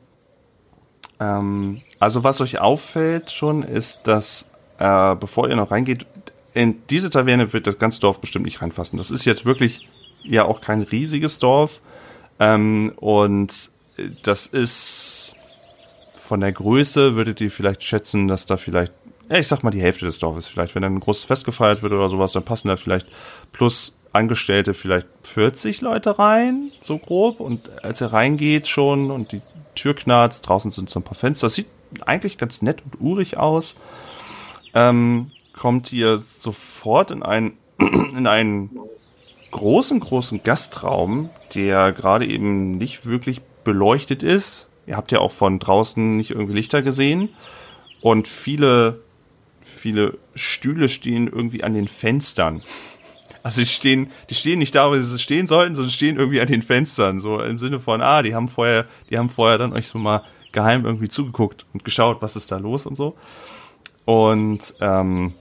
Ähm, 1.20 1.84
also 2.00 2.24
was 2.24 2.42
euch 2.42 2.60
auffällt 2.60 3.32
schon, 3.32 3.64
ist, 3.64 4.08
dass 4.08 4.51
äh, 4.82 5.16
bevor 5.16 5.48
ihr 5.48 5.56
noch 5.56 5.70
reingeht, 5.70 6.08
in 6.54 6.82
diese 6.90 7.12
Taverne 7.12 7.54
wird 7.54 7.68
das 7.68 7.78
ganze 7.78 8.02
Dorf 8.02 8.20
bestimmt 8.20 8.46
nicht 8.46 8.62
reinfassen. 8.62 8.98
Das 8.98 9.12
ist 9.12 9.26
jetzt 9.26 9.46
wirklich 9.46 9.88
ja 10.24 10.44
auch 10.44 10.60
kein 10.60 10.82
riesiges 10.82 11.38
Dorf. 11.38 11.82
Ähm, 12.40 12.92
und 12.98 13.70
das 14.24 14.48
ist 14.48 15.36
von 16.16 16.40
der 16.40 16.52
Größe, 16.52 17.16
würdet 17.16 17.40
ihr 17.42 17.52
vielleicht 17.52 17.84
schätzen, 17.84 18.28
dass 18.28 18.48
da 18.48 18.58
vielleicht, 18.58 18.92
ja, 19.30 19.38
ich 19.38 19.48
sag 19.48 19.64
mal, 19.64 19.70
die 19.70 19.82
Hälfte 19.82 20.06
des 20.06 20.18
Dorfes 20.18 20.48
vielleicht, 20.48 20.74
wenn 20.74 20.82
dann 20.82 20.96
ein 20.96 21.00
großes 21.00 21.26
Fest 21.26 21.46
gefeiert 21.46 21.84
wird 21.84 21.94
oder 21.94 22.10
sowas, 22.10 22.32
dann 22.32 22.44
passen 22.44 22.70
da 22.70 22.76
vielleicht 22.76 23.08
plus 23.52 23.96
Angestellte 24.14 24.74
vielleicht 24.74 25.08
40 25.24 25.82
Leute 25.82 26.18
rein, 26.18 26.72
so 26.82 26.98
grob. 26.98 27.40
Und 27.40 27.84
als 27.84 28.02
ihr 28.02 28.12
reingeht 28.12 28.68
schon 28.68 29.12
und 29.12 29.32
die 29.32 29.42
Tür 29.76 29.94
knarzt, 29.94 30.50
draußen 30.50 30.72
sind 30.72 30.90
so 30.90 31.00
ein 31.00 31.04
paar 31.04 31.16
Fenster, 31.16 31.46
das 31.46 31.54
sieht 31.54 31.68
eigentlich 32.06 32.38
ganz 32.38 32.62
nett 32.62 32.82
und 32.84 33.00
urig 33.00 33.38
aus, 33.38 33.76
ähm, 34.74 35.32
kommt 35.54 35.92
ihr 35.94 36.24
sofort 36.40 37.12
in 37.12 37.24
einen, 37.24 37.58
in 37.80 38.28
einen 38.28 38.80
großen, 39.52 40.00
großen 40.00 40.44
Gastraum, 40.44 41.30
der 41.56 41.92
gerade 41.92 42.26
eben 42.26 42.78
nicht 42.78 43.06
wirklich 43.06 43.42
beleuchtet 43.64 44.24
ist. 44.24 44.68
Ihr 44.88 44.98
habt 44.98 45.12
ja 45.12 45.20
auch 45.20 45.32
von 45.32 45.60
draußen 45.60 46.18
nicht 46.18 46.32
irgendwie 46.32 46.54
Lichter 46.54 46.82
gesehen. 46.82 47.30
Und 48.02 48.28
viele, 48.28 49.02
viele 49.62 50.18
Stühle 50.34 50.90
stehen 50.90 51.28
irgendwie 51.28 51.64
an 51.64 51.74
den 51.74 51.88
Fenstern. 51.88 52.64
Also 53.44 53.62
die 53.62 53.68
stehen, 53.68 54.12
die 54.30 54.36
stehen 54.36 54.60
nicht 54.60 54.76
da, 54.76 54.90
wo 54.90 54.96
sie 54.96 55.20
stehen 55.20 55.48
sollten, 55.48 55.76
sondern 55.76 55.92
stehen 55.92 56.18
irgendwie 56.18 56.42
an 56.42 56.48
den 56.48 56.62
Fenstern. 56.62 57.20
So 57.20 57.42
im 57.42 57.58
Sinne 57.58 57.80
von, 57.80 58.02
ah, 58.02 58.22
die 58.22 58.36
haben 58.36 58.50
vorher, 58.50 58.86
die 59.10 59.18
haben 59.18 59.30
vorher 59.30 59.58
dann 59.58 59.74
euch 59.74 59.88
so 59.88 59.98
mal 60.00 60.24
geheim 60.52 60.86
irgendwie 60.86 61.10
zugeguckt 61.10 61.66
und 61.74 61.84
geschaut, 61.84 62.22
was 62.22 62.36
ist 62.36 62.52
da 62.52 62.58
los 62.58 62.86
und 62.86 62.96
so. 62.96 63.16
Und 64.12 64.74
ähm, 64.82 65.34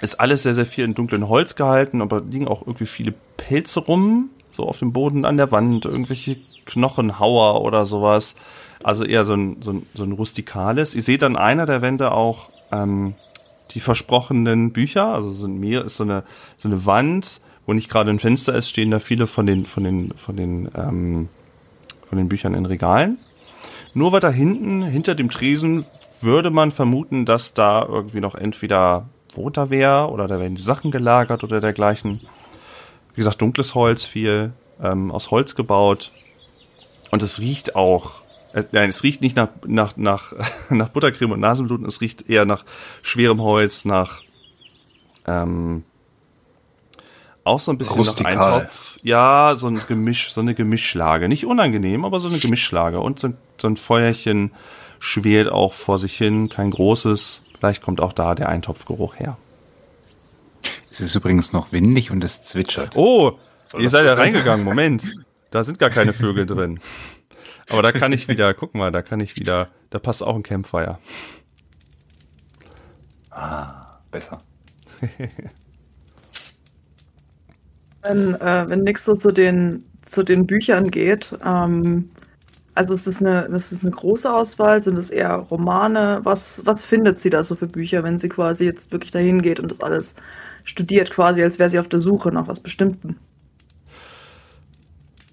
ist 0.00 0.18
alles 0.18 0.42
sehr, 0.42 0.54
sehr 0.54 0.66
viel 0.66 0.84
in 0.84 0.94
dunklen 0.94 1.28
Holz 1.28 1.54
gehalten, 1.54 2.02
aber 2.02 2.22
liegen 2.22 2.48
auch 2.48 2.62
irgendwie 2.62 2.86
viele 2.86 3.14
Pilze 3.36 3.80
rum, 3.80 4.30
so 4.50 4.64
auf 4.64 4.80
dem 4.80 4.92
Boden 4.92 5.24
an 5.24 5.36
der 5.36 5.52
Wand, 5.52 5.84
irgendwelche 5.84 6.36
Knochenhauer 6.64 7.62
oder 7.62 7.86
sowas. 7.86 8.34
Also 8.82 9.04
eher 9.04 9.24
so 9.24 9.34
ein, 9.34 9.58
so 9.60 9.72
ein, 9.72 9.86
so 9.94 10.02
ein 10.02 10.12
rustikales. 10.12 10.94
Ihr 10.94 11.02
seht 11.02 11.22
an 11.22 11.36
einer 11.36 11.66
der 11.66 11.82
Wände 11.82 12.10
auch 12.10 12.48
ähm, 12.72 13.14
die 13.72 13.80
versprochenen 13.80 14.72
Bücher, 14.72 15.06
also 15.06 15.30
sind 15.30 15.60
mehr, 15.60 15.84
ist 15.84 15.96
so 15.96 16.04
eine, 16.04 16.24
so 16.56 16.68
eine 16.68 16.86
Wand, 16.86 17.40
wo 17.66 17.74
nicht 17.74 17.90
gerade 17.90 18.10
ein 18.10 18.18
Fenster 18.18 18.54
ist, 18.54 18.68
stehen 18.68 18.90
da 18.90 18.98
viele 18.98 19.28
von 19.28 19.46
den, 19.46 19.66
von 19.66 19.84
den, 19.84 20.12
von 20.16 20.36
den, 20.36 20.68
ähm, 20.74 21.28
von 22.08 22.18
den 22.18 22.28
Büchern 22.28 22.54
in 22.54 22.66
Regalen. 22.66 23.18
Nur 23.94 24.10
weiter 24.10 24.32
hinten, 24.32 24.82
hinter 24.82 25.14
dem 25.14 25.30
Tresen, 25.30 25.84
würde 26.22 26.50
man 26.50 26.70
vermuten, 26.70 27.24
dass 27.24 27.54
da 27.54 27.84
irgendwie 27.84 28.20
noch 28.20 28.34
entweder 28.34 29.08
da 29.52 29.70
wer 29.70 30.10
oder 30.10 30.26
da 30.26 30.40
werden 30.40 30.56
die 30.56 30.62
Sachen 30.62 30.90
gelagert 30.90 31.44
oder 31.44 31.60
dergleichen. 31.60 32.20
Wie 33.14 33.16
gesagt, 33.16 33.40
dunkles 33.40 33.74
Holz, 33.74 34.04
viel 34.04 34.52
ähm, 34.82 35.10
aus 35.10 35.30
Holz 35.30 35.54
gebaut. 35.54 36.12
Und 37.10 37.22
es 37.22 37.38
riecht 37.38 37.74
auch, 37.76 38.22
äh, 38.52 38.64
nein, 38.72 38.88
es 38.88 39.02
riecht 39.02 39.20
nicht 39.20 39.36
nach, 39.36 39.48
nach, 39.66 39.96
nach, 39.96 40.32
nach 40.70 40.88
Buttercreme 40.88 41.32
und 41.32 41.40
Nasenbluten, 41.40 41.86
es 41.86 42.00
riecht 42.00 42.28
eher 42.28 42.44
nach 42.44 42.64
schwerem 43.02 43.40
Holz, 43.40 43.84
nach 43.84 44.22
ähm, 45.26 45.84
auch 47.44 47.58
so 47.58 47.72
ein 47.72 47.78
bisschen 47.78 47.96
Rustikal. 47.96 48.36
noch 48.36 48.42
Eintopf. 48.42 48.98
Ja, 49.02 49.54
so 49.56 49.68
ein 49.68 49.80
Gemisch, 49.88 50.32
so 50.32 50.40
eine 50.40 50.54
Gemischlage. 50.54 51.28
Nicht 51.28 51.46
unangenehm, 51.46 52.04
aber 52.04 52.20
so 52.20 52.28
eine 52.28 52.38
Gemischlage. 52.38 53.00
Und 53.00 53.18
so, 53.18 53.32
so 53.56 53.66
ein 53.66 53.76
Feuerchen 53.76 54.52
schwelt 55.00 55.48
auch 55.50 55.72
vor 55.72 55.98
sich 55.98 56.16
hin, 56.16 56.48
kein 56.48 56.70
großes. 56.70 57.42
Vielleicht 57.58 57.82
kommt 57.82 58.00
auch 58.00 58.12
da 58.12 58.36
der 58.36 58.48
Eintopfgeruch 58.48 59.18
her. 59.18 59.36
Es 60.90 61.00
ist 61.00 61.14
übrigens 61.16 61.52
noch 61.52 61.72
windig 61.72 62.12
und 62.12 62.22
es 62.22 62.42
zwitschert. 62.42 62.94
Oh, 62.96 63.38
ihr 63.74 63.84
das 63.84 63.92
seid 63.92 64.06
ja 64.06 64.14
reingegangen. 64.14 64.64
Moment. 64.64 65.16
Da 65.50 65.64
sind 65.64 65.80
gar 65.80 65.90
keine 65.90 66.12
Vögel 66.12 66.46
drin. 66.46 66.78
Aber 67.68 67.82
da 67.82 67.90
kann 67.92 68.12
ich 68.12 68.28
wieder, 68.28 68.54
guck 68.54 68.74
mal, 68.74 68.92
da 68.92 69.02
kann 69.02 69.20
ich 69.20 69.36
wieder, 69.36 69.68
da 69.90 69.98
passt 69.98 70.22
auch 70.22 70.36
ein 70.36 70.42
Campfire. 70.42 70.98
Besser. 74.10 74.38
Wenn, 78.02 78.34
äh, 78.34 78.64
wenn 78.66 78.82
Nix 78.82 79.04
so 79.04 79.14
zu 79.14 79.30
den, 79.30 79.84
zu 80.06 80.22
den 80.22 80.46
Büchern 80.46 80.90
geht, 80.90 81.36
ähm, 81.44 82.08
also 82.80 82.94
ist 82.94 83.06
das 83.06 83.20
eine, 83.20 83.42
ist 83.54 83.72
das 83.72 83.82
eine 83.82 83.90
große 83.90 84.32
Auswahl? 84.32 84.80
Sind 84.80 84.96
es 84.96 85.10
eher 85.10 85.34
Romane? 85.34 86.20
Was, 86.22 86.62
was 86.64 86.86
findet 86.86 87.20
sie 87.20 87.28
da 87.28 87.44
so 87.44 87.54
für 87.54 87.66
Bücher, 87.66 88.02
wenn 88.04 88.18
sie 88.18 88.30
quasi 88.30 88.64
jetzt 88.64 88.90
wirklich 88.90 89.10
dahin 89.10 89.42
geht 89.42 89.60
und 89.60 89.70
das 89.70 89.80
alles 89.80 90.14
studiert, 90.64 91.10
quasi 91.10 91.42
als 91.42 91.58
wäre 91.58 91.68
sie 91.68 91.78
auf 91.78 91.88
der 91.88 91.98
Suche 91.98 92.32
nach 92.32 92.48
was 92.48 92.60
Bestimmten? 92.60 93.18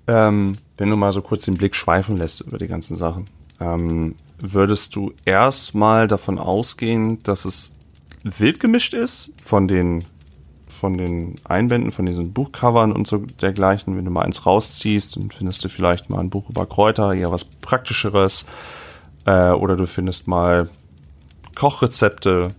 Ähm, 0.07 0.57
wenn 0.77 0.89
du 0.89 0.97
mal 0.97 1.13
so 1.13 1.21
kurz 1.21 1.45
den 1.45 1.55
Blick 1.55 1.73
schweifen 1.73 2.17
lässt 2.17 2.41
über 2.41 2.57
die 2.57 2.67
ganzen 2.67 2.97
Sachen, 2.97 3.27
ähm, 3.61 4.15
würdest 4.41 4.93
du 4.97 5.13
erstmal 5.23 6.09
davon 6.09 6.39
ausgehen, 6.39 7.23
dass 7.23 7.45
es 7.45 7.71
wild 8.25 8.59
gemischt 8.59 8.93
ist 8.93 9.31
von 9.41 9.69
den 9.69 10.03
von 10.77 10.97
den 10.97 11.35
Einbänden, 11.43 11.91
von 11.91 12.05
diesen 12.05 12.31
Buchcovern 12.31 12.91
und 12.91 13.07
so 13.07 13.17
dergleichen. 13.17 13.97
Wenn 13.97 14.05
du 14.05 14.11
mal 14.11 14.23
eins 14.23 14.45
rausziehst, 14.45 15.15
dann 15.15 15.31
findest 15.31 15.63
du 15.63 15.69
vielleicht 15.69 16.09
mal 16.09 16.19
ein 16.19 16.29
Buch 16.29 16.49
über 16.49 16.65
Kräuter, 16.65 17.13
eher 17.13 17.31
was 17.31 17.43
Praktischeres. 17.43 18.45
Äh, 19.25 19.51
oder 19.51 19.75
du 19.75 19.87
findest 19.87 20.27
mal 20.27 20.69
Kochrezepte. 21.55 22.49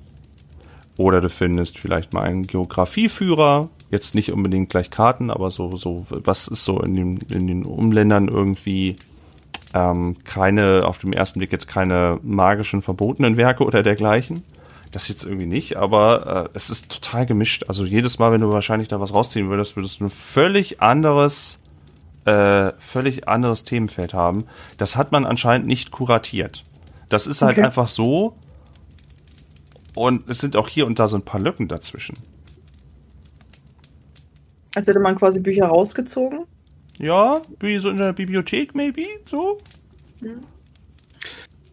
Oder 0.97 1.21
du 1.21 1.31
findest 1.31 1.79
vielleicht 1.79 2.13
mal 2.13 2.23
einen 2.23 2.43
Geografieführer. 2.43 3.71
Jetzt 3.91 4.15
nicht 4.15 4.33
unbedingt 4.33 4.69
gleich 4.69 4.91
Karten, 4.91 5.31
aber 5.31 5.51
so, 5.51 5.77
so, 5.77 6.05
was 6.11 6.49
ist 6.49 6.65
so 6.65 6.83
in 6.83 6.95
den, 6.95 7.17
in 7.31 7.47
den 7.47 7.65
Umländern 7.65 8.29
irgendwie 8.29 8.97
ähm, 9.75 10.17
keine, 10.25 10.83
auf 10.85 10.99
dem 10.99 11.13
ersten 11.13 11.39
Blick 11.39 11.53
jetzt 11.53 11.69
keine 11.69 12.19
magischen, 12.23 12.83
verbotenen 12.83 13.37
Werke 13.37 13.65
oder 13.65 13.83
dergleichen. 13.83 14.43
Das 14.91 15.09
jetzt 15.09 15.25
irgendwie 15.25 15.47
nicht, 15.47 15.77
aber 15.77 16.49
äh, 16.53 16.57
es 16.57 16.71
ist 16.71 16.91
total 16.91 17.27
gemischt. 17.27 17.65
Also 17.69 17.85
jedes 17.85 18.19
Mal, 18.19 18.33
wenn 18.33 18.41
du 18.41 18.51
wahrscheinlich 18.51 18.89
da 18.89 19.01
was 19.01 19.13
rausziehen 19.13 19.51
würdest, 19.51 19.77
würdest 19.77 20.01
du 20.01 20.05
ein 20.05 20.09
völlig 20.11 20.81
anderes, 20.81 21.59
äh, 22.25 22.73
völlig 22.79 23.29
anderes 23.29 23.65
Themenfeld 23.65 24.15
haben. 24.15 24.45
Das 24.79 24.97
hat 24.97 25.13
man 25.13 25.27
anscheinend 25.27 25.67
nicht 25.67 25.91
kuratiert. 25.91 26.65
Das 27.11 27.27
ist 27.27 27.43
halt 27.43 27.59
Okay. 27.59 27.67
einfach 27.67 27.87
so. 27.87 28.35
Und 29.95 30.29
es 30.29 30.39
sind 30.39 30.57
auch 30.57 30.69
hier 30.69 30.87
und 30.87 30.99
da 30.99 31.07
so 31.09 31.17
ein 31.17 31.23
paar 31.23 31.41
Lücken 31.41 31.69
dazwischen. 31.69 32.17
Als 34.75 34.87
hätte 34.87 35.01
man 35.01 35.17
quasi 35.17 35.41
Bücher 35.41 35.67
rausgezogen. 35.67 36.45
Ja, 36.99 37.41
wie 37.61 37.79
so 37.79 37.91
in 37.91 37.97
der 37.97 38.13
Bibliothek, 38.13 38.75
maybe, 38.75 39.05
so. 39.27 39.59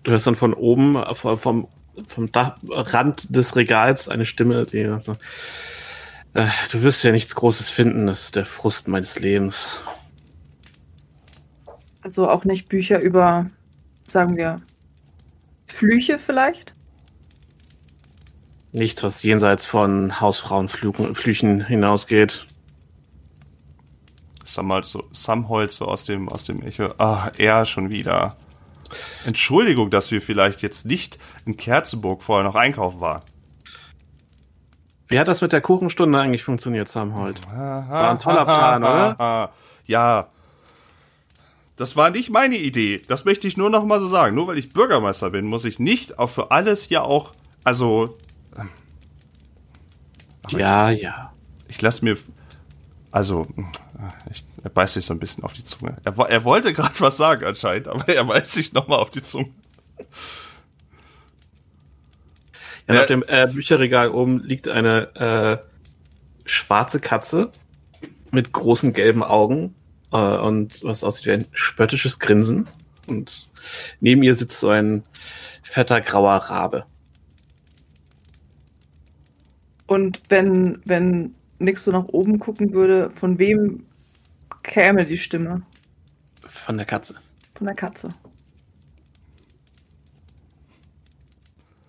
Du 0.03 0.11
hörst 0.11 0.28
dann 0.28 0.36
von 0.36 0.53
oben, 0.53 0.95
äh, 0.95 1.16
vom, 1.16 1.38
vom, 1.38 1.68
vom 2.08 2.32
Dach, 2.32 2.58
Rand 2.70 3.36
des 3.36 3.56
Regals 3.56 4.10
eine 4.10 4.26
Stimme, 4.26 4.66
die 4.66 4.86
so, 5.00 5.14
äh, 6.34 6.48
du 6.72 6.84
wirst 6.84 7.04
ja 7.04 7.12
nichts 7.12 7.36
Großes 7.36 7.70
finden, 7.70 8.08
das 8.08 8.26
ist 8.26 8.36
der 8.36 8.46
Frust 8.46 8.88
meines 8.88 9.20
Lebens. 9.20 9.80
Also 12.02 12.30
auch 12.30 12.46
nicht 12.46 12.70
Bücher 12.70 13.00
über, 13.00 13.50
sagen 14.06 14.38
wir, 14.38 14.58
Flüche 15.66 16.20
vielleicht? 16.20 16.74
Nichts, 18.72 19.04
was 19.04 19.24
jenseits 19.24 19.66
von 19.66 20.20
Hausfrauenflüchen 20.20 21.16
Flüchen 21.16 21.66
hinausgeht. 21.66 22.46
Mal 24.62 24.84
so, 24.84 25.04
Samholz 25.12 25.78
so 25.78 25.86
aus 25.86 26.06
dem, 26.06 26.30
aus 26.30 26.46
dem 26.46 26.62
Echo. 26.62 26.88
Ah, 26.98 27.32
er 27.38 27.66
schon 27.66 27.91
wieder. 27.91 28.38
Entschuldigung, 29.26 29.90
dass 29.90 30.12
wir 30.12 30.22
vielleicht 30.22 30.62
jetzt 30.62 30.86
nicht 30.86 31.20
in 31.46 31.58
Kerzenburg 31.58 32.24
vorher 32.24 32.44
noch 32.44 32.56
einkaufen 32.56 33.00
waren. 33.02 33.22
Wie 35.08 35.20
hat 35.20 35.28
das 35.28 35.42
mit 35.42 35.54
der 35.54 35.62
Kuchenstunde 35.62 36.20
eigentlich 36.20 36.44
funktioniert, 36.44 36.88
Samhold? 36.88 37.40
War 37.52 38.12
ein 38.12 38.20
toller 38.20 38.46
Plan, 38.46 38.84
oder? 38.84 39.52
Ja. 39.88 40.30
Das 41.76 41.96
war 41.96 42.10
nicht 42.10 42.32
meine 42.32 42.58
Idee. 42.58 43.02
Das 43.08 43.26
möchte 43.26 43.48
ich 43.48 43.56
nur 43.56 43.70
noch 43.70 43.86
mal 43.86 44.00
so 44.00 44.08
sagen. 44.08 44.36
Nur 44.36 44.48
weil 44.48 44.58
ich 44.58 44.70
Bürgermeister 44.74 45.30
bin, 45.30 45.46
muss 45.46 45.64
ich 45.64 45.78
nicht 45.78 46.18
auch 46.18 46.32
für 46.32 46.50
alles 46.50 46.90
ja 46.90 47.02
auch, 47.02 47.34
also, 47.64 48.18
Ja, 50.50 50.90
ja. 50.90 51.34
ich 51.68 51.80
lasse 51.84 52.04
mir, 52.04 52.18
also, 53.12 53.46
ich, 54.32 54.44
er 54.66 54.72
beißt 54.72 54.95
sich 54.95 55.05
so 55.05 55.13
ein 55.13 55.20
bisschen 55.20 55.43
auf 55.43 55.53
die 55.53 55.63
Zunge. 55.63 55.95
Er, 56.03 56.18
er 56.18 56.43
wollte 56.43 56.74
gerade 56.74 56.99
was 56.99 57.18
sagen 57.18 57.45
anscheinend, 57.45 57.88
aber 57.88 58.09
er 58.09 58.24
beißt 58.26 58.51
sich 58.51 58.74
noch 58.74 58.88
mal 58.88 58.95
auf 58.95 59.11
die 59.11 59.22
Zunge. 59.22 59.51
Ja, 62.88 62.95
Ja. 62.95 63.01
Auf 63.01 63.05
dem 63.05 63.24
äh, 63.28 63.47
Bücherregal 63.47 64.09
oben 64.09 64.39
liegt 64.39 64.68
eine 64.68 65.16
äh, 65.16 65.57
schwarze 66.45 66.99
Katze 66.99 67.51
mit 68.32 68.53
großen 68.53 68.91
gelben 68.93 69.22
Augen 69.22 69.76
äh, 70.11 70.18
und 70.18 70.84
was 70.84 71.03
aussieht 71.03 71.28
wie 71.28 71.32
ein 71.34 71.45
spöttisches 71.53 72.18
Grinsen. 72.18 72.68
Und 73.05 73.49
neben 73.99 74.24
ihr 74.24 74.34
sitzt 74.34 74.59
so 74.59 74.70
ein 74.70 75.03
fetter 75.61 76.01
grauer 76.01 76.38
Rabe. 76.38 76.86
Und 79.86 80.24
wenn, 80.30 80.82
wenn 80.86 81.36
Nix 81.59 81.84
so 81.84 81.91
nach 81.91 82.05
oben 82.07 82.39
gucken 82.39 82.74
würde, 82.74 83.11
von 83.11 83.38
wem 83.38 83.86
käme 84.66 85.05
die 85.05 85.18
Stimme? 85.18 85.61
Von 86.47 86.78
der 86.78 86.86
Katze. 86.86 87.16
Von 87.55 87.68
der 87.68 87.76
Katze. 87.76 88.09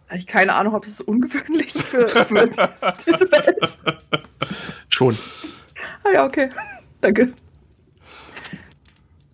Habe 0.09 0.19
ich 0.19 0.27
keine 0.27 0.55
Ahnung, 0.55 0.75
ob 0.75 0.85
es 0.85 1.01
ungewöhnlich 1.01 1.73
für, 1.73 2.09
für 2.09 2.49
diese 3.07 3.31
Welt. 3.33 3.79
Schon. 4.89 5.19
Ah 6.05 6.11
ja, 6.13 6.25
okay. 6.25 6.51
Danke. 7.01 7.33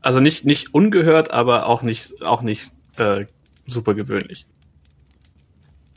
Also 0.00 0.20
nicht, 0.20 0.44
nicht 0.44 0.74
ungehört, 0.74 1.30
aber 1.30 1.66
auch 1.66 1.82
nicht, 1.82 2.26
auch 2.26 2.42
nicht 2.42 2.72
äh, 2.96 3.26
super 3.66 3.94
gewöhnlich. 3.94 4.46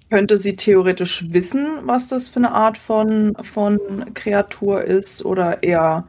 Könnte 0.09 0.37
sie 0.37 0.55
theoretisch 0.55 1.25
wissen, 1.29 1.79
was 1.83 2.09
das 2.09 2.29
für 2.29 2.37
eine 2.37 2.51
Art 2.51 2.77
von, 2.77 3.35
von 3.41 4.13
Kreatur 4.13 4.83
ist 4.83 5.25
oder 5.25 5.63
eher, 5.63 6.07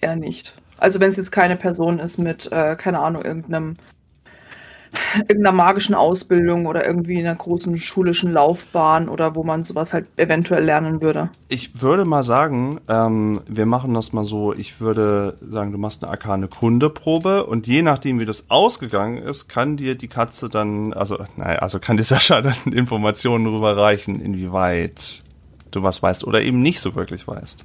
eher 0.00 0.16
nicht? 0.16 0.54
Also 0.78 1.00
wenn 1.00 1.10
es 1.10 1.16
jetzt 1.16 1.32
keine 1.32 1.56
Person 1.56 1.98
ist 1.98 2.18
mit, 2.18 2.50
äh, 2.52 2.76
keine 2.76 3.00
Ahnung, 3.00 3.22
irgendeinem 3.22 3.74
irgendeiner 5.28 5.52
magischen 5.52 5.94
Ausbildung 5.94 6.66
oder 6.66 6.86
irgendwie 6.86 7.18
einer 7.18 7.34
großen 7.34 7.76
schulischen 7.78 8.32
Laufbahn 8.32 9.08
oder 9.08 9.34
wo 9.34 9.44
man 9.44 9.62
sowas 9.62 9.92
halt 9.92 10.08
eventuell 10.16 10.64
lernen 10.64 11.02
würde. 11.02 11.30
Ich 11.48 11.82
würde 11.82 12.04
mal 12.04 12.22
sagen, 12.22 12.80
ähm, 12.88 13.40
wir 13.46 13.66
machen 13.66 13.94
das 13.94 14.12
mal 14.12 14.24
so, 14.24 14.54
ich 14.54 14.80
würde 14.80 15.36
sagen, 15.40 15.72
du 15.72 15.78
machst 15.78 16.02
eine 16.02 16.10
arkane 16.10 16.48
Kundeprobe 16.48 17.46
und 17.46 17.66
je 17.66 17.82
nachdem, 17.82 18.20
wie 18.20 18.26
das 18.26 18.50
ausgegangen 18.50 19.18
ist, 19.18 19.48
kann 19.48 19.76
dir 19.76 19.94
die 19.94 20.08
Katze 20.08 20.48
dann, 20.48 20.92
also, 20.92 21.18
naja, 21.36 21.58
also 21.58 21.78
kann 21.78 21.96
dir 21.96 22.04
Sascha 22.04 22.40
dann 22.42 22.72
Informationen 22.72 23.44
darüber 23.44 23.76
reichen, 23.76 24.20
inwieweit 24.20 25.22
du 25.70 25.82
was 25.82 26.02
weißt 26.02 26.24
oder 26.24 26.40
eben 26.40 26.60
nicht 26.60 26.80
so 26.80 26.94
wirklich 26.94 27.28
weißt. 27.28 27.64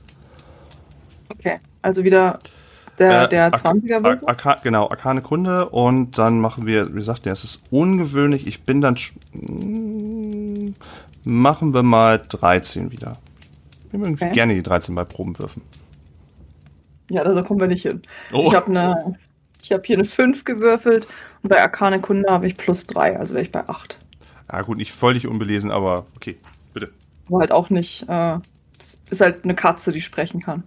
Okay. 1.38 1.60
Also 1.82 2.04
wieder 2.04 2.40
der, 3.00 3.24
Äh, 3.24 3.30
der 3.30 3.46
Ark- 3.46 3.56
20er 3.56 4.04
Ar 4.06 4.20
Arka 4.28 4.56
genau, 4.64 4.90
arkane 4.90 5.22
Kunde 5.22 5.68
und 5.70 6.18
dann 6.18 6.40
machen 6.40 6.66
wir, 6.66 6.90
wie 6.92 6.98
gesagt, 6.98 7.26
ja, 7.26 7.32
es 7.32 7.44
ist 7.44 7.64
ungewöhnlich, 7.72 8.46
ich 8.48 8.62
bin 8.64 8.82
dann, 8.82 8.96
mm, 9.34 10.74
machen 11.24 11.74
wir 11.74 11.84
mal 11.84 12.22
13 12.30 12.92
wieder. 12.92 13.14
Nehme 13.92 14.06
irgendwie 14.06 14.26
Okay. 14.26 14.34
gerne 14.34 14.54
die 14.54 14.64
13 14.64 14.94
bei 14.96 15.04
Probenwürfen. 15.06 15.62
Ja, 17.10 17.24
da 17.24 17.42
kommen 17.44 17.60
wir 17.60 17.68
nicht 17.68 17.82
hin. 17.84 18.02
Oh. 18.32 18.46
Ich 18.48 18.56
habe 18.56 18.68
eine, 18.68 19.18
ich 19.62 19.72
habe 19.72 19.84
hier 19.86 19.98
eine 19.98 20.06
5 20.06 20.44
gewürfelt 20.46 21.08
und 21.42 21.50
bei 21.50 21.62
Arkane 21.62 22.00
Kunde 22.00 22.30
habe 22.32 22.48
ich 22.48 22.56
plus 22.58 22.88
3, 22.88 23.18
also 23.20 23.34
wäre 23.34 23.44
ich 23.44 23.52
bei 23.52 23.68
8. 23.68 23.98
Ja 24.52 24.62
gut, 24.62 24.78
nicht 24.78 24.92
völlig 24.92 25.28
unbelesen, 25.28 25.72
aber 25.72 26.06
okay, 26.16 26.38
bitte. 26.74 26.90
Aber 27.28 27.40
halt 27.40 27.52
auch 27.52 27.70
nicht, 27.70 28.06
äh, 28.08 28.38
ist 29.10 29.22
halt 29.22 29.44
eine 29.44 29.56
Katze, 29.56 29.92
die 29.92 30.02
sprechen 30.02 30.42
kann. 30.42 30.64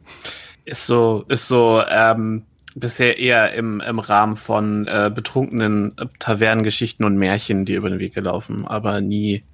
Ist 0.66 0.86
so, 0.86 1.24
ist 1.28 1.48
so 1.48 1.82
ähm, 1.88 2.42
bisher 2.74 3.18
eher 3.18 3.54
im, 3.54 3.80
im 3.80 3.98
Rahmen 3.98 4.36
von 4.36 4.86
äh, 4.86 5.10
betrunkenen 5.12 5.96
äh, 5.96 6.06
Tavernengeschichten 6.18 7.06
und 7.06 7.16
Märchen, 7.16 7.64
die 7.64 7.74
über 7.74 7.88
den 7.88 7.98
Weg 7.98 8.14
gelaufen, 8.14 8.66
aber 8.66 9.00
nie 9.00 9.44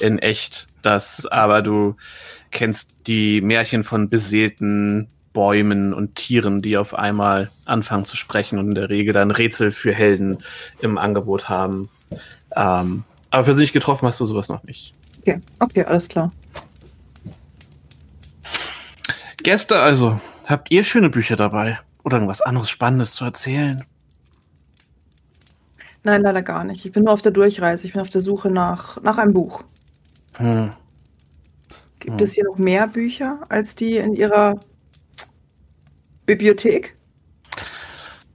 in 0.00 0.18
echt 0.18 0.66
Das, 0.82 1.26
aber 1.26 1.62
du 1.62 1.96
kennst 2.50 2.94
die 3.06 3.40
Märchen 3.40 3.84
von 3.84 4.08
beseelten 4.08 5.08
Bäumen 5.32 5.92
und 5.92 6.14
Tieren, 6.14 6.62
die 6.62 6.78
auf 6.78 6.94
einmal 6.94 7.50
anfangen 7.66 8.06
zu 8.06 8.16
sprechen 8.16 8.58
und 8.58 8.68
in 8.68 8.74
der 8.74 8.88
Regel 8.88 9.12
dann 9.12 9.30
Rätsel 9.30 9.70
für 9.72 9.92
Helden 9.92 10.38
im 10.80 10.96
Angebot 10.96 11.48
haben. 11.50 11.90
Ähm, 12.54 13.04
aber 13.30 13.44
für 13.44 13.54
sich 13.54 13.74
getroffen 13.74 14.06
hast 14.06 14.18
du 14.20 14.24
sowas 14.24 14.48
noch 14.48 14.62
nicht. 14.64 14.94
Okay, 15.20 15.40
okay, 15.58 15.84
alles 15.84 16.08
klar. 16.08 16.32
Gäste 19.42 19.78
also, 19.78 20.18
habt 20.46 20.70
ihr 20.70 20.84
schöne 20.84 21.10
Bücher 21.10 21.36
dabei? 21.36 21.78
Oder 22.04 22.16
irgendwas 22.18 22.40
anderes 22.40 22.70
Spannendes 22.70 23.12
zu 23.12 23.24
erzählen? 23.24 23.84
Nein, 26.04 26.22
leider 26.22 26.42
gar 26.42 26.62
nicht. 26.64 26.84
Ich 26.86 26.92
bin 26.92 27.02
nur 27.04 27.12
auf 27.12 27.22
der 27.22 27.32
Durchreise. 27.32 27.86
Ich 27.86 27.92
bin 27.92 28.00
auf 28.02 28.10
der 28.10 28.20
Suche 28.20 28.48
nach, 28.50 29.02
nach 29.02 29.18
einem 29.18 29.32
Buch. 29.32 29.64
Hm. 30.36 30.70
Gibt 31.98 32.20
Hm. 32.20 32.24
es 32.24 32.34
hier 32.34 32.44
noch 32.44 32.58
mehr 32.58 32.86
Bücher 32.86 33.40
als 33.48 33.74
die 33.74 33.96
in 33.96 34.14
Ihrer 34.14 34.60
Bibliothek? 36.26 36.94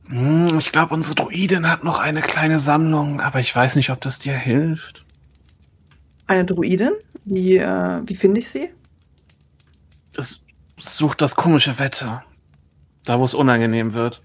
Hm, 0.08 0.58
Ich 0.60 0.72
glaube, 0.72 0.94
unsere 0.94 1.16
Druidin 1.16 1.70
hat 1.70 1.84
noch 1.84 2.00
eine 2.00 2.22
kleine 2.22 2.60
Sammlung, 2.60 3.22
aber 3.22 3.40
ich 3.40 3.56
weiß 3.56 3.76
nicht, 3.76 3.90
ob 3.90 4.02
das 4.02 4.20
dir 4.20 4.34
hilft. 4.34 5.06
Eine 6.28 6.46
Druidin? 6.46 6.92
Wie, 7.26 7.58
äh, 7.58 8.02
wie 8.06 8.16
finde 8.16 8.40
ich 8.40 8.50
sie? 8.50 8.70
Sucht 10.82 11.22
das 11.22 11.36
komische 11.36 11.78
Wetter. 11.80 12.24
Da, 13.06 13.20
wo 13.20 13.26
es 13.26 13.34
unangenehm 13.34 13.94
wird. 13.94 14.22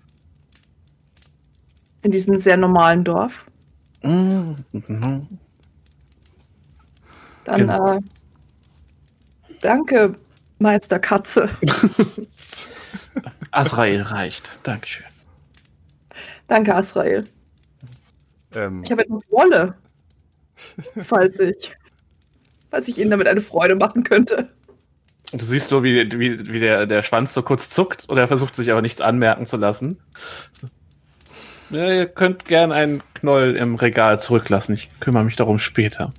In 2.03 2.11
diesem 2.11 2.37
sehr 2.39 2.57
normalen 2.57 3.05
Dorf? 3.05 3.45
Hm, 4.03 4.57
mhm. 4.73 5.27
Dann, 7.45 7.57
Genau. 7.57 7.93
äh, 7.95 8.01
danke, 9.61 10.15
Meister 10.59 10.99
Katze. 10.99 11.49
Azrael 13.51 14.03
reicht. 14.03 14.59
Dankeschön. 14.63 15.07
danke, 16.49 16.75
Asrael. 16.75 17.25
Ähm, 18.55 18.83
Ich 18.85 18.91
habe 18.91 19.03
etwas 19.05 19.23
Wolle. 19.31 19.75
falls 21.03 21.39
ich, 21.41 21.77
falls 22.71 22.89
ich 22.89 22.99
Ihnen 22.99 23.11
damit 23.11 23.27
eine 23.29 23.41
Freude 23.41 23.75
machen 23.75 24.03
könnte. 24.05 24.51
Und 25.37 25.43
du 25.43 25.47
siehst 25.49 25.68
so, 25.68 25.84
wie, 25.84 26.11
wie, 26.18 26.51
wie 26.51 26.59
der, 26.61 26.87
der 26.87 27.03
Schwanz 27.03 27.34
so 27.34 27.43
kurz 27.43 27.68
zuckt 27.68 28.09
und 28.09 28.16
er 28.16 28.26
versucht 28.26 28.57
sich 28.57 28.70
aber 28.70 28.80
nichts 28.80 29.03
anmerken 29.03 29.45
zu 29.45 29.59
lassen. 29.59 29.99
So. 30.51 30.66
Ja, 31.76 31.93
ihr 31.93 32.07
könnt 32.07 32.47
gern 32.47 32.72
einen 32.72 33.03
Knoll 33.12 33.55
im 33.55 33.74
Regal 33.74 34.18
zurücklassen. 34.18 34.74
Ich 34.74 34.89
kümmere 34.99 35.24
mich 35.24 35.37
darum 35.37 35.59
später. 35.59 36.11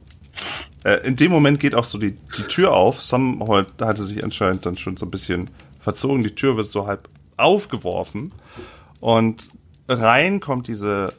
Äh, 0.84 0.98
in 1.08 1.16
dem 1.16 1.32
Moment 1.32 1.60
geht 1.60 1.74
auch 1.74 1.84
so 1.84 1.98
die, 1.98 2.12
die 2.12 2.44
Tür 2.44 2.74
auf. 2.74 3.02
Samhold 3.02 3.70
hatte 3.82 4.04
sich 4.04 4.24
anscheinend 4.24 4.68
dann 4.68 4.78
schon 4.78 4.98
so 4.98 5.08
ein 5.08 5.10
bisschen 5.10 5.50
verzogen. 5.80 6.22
Die 6.22 6.36
Tür 6.36 6.56
wird 6.56 6.68
so 6.68 6.86
halb 6.86 7.10
aufgeworfen. 7.38 8.34
Und 9.00 9.48
rein 9.90 10.42
kommt 10.42 10.68
diese 10.68 11.12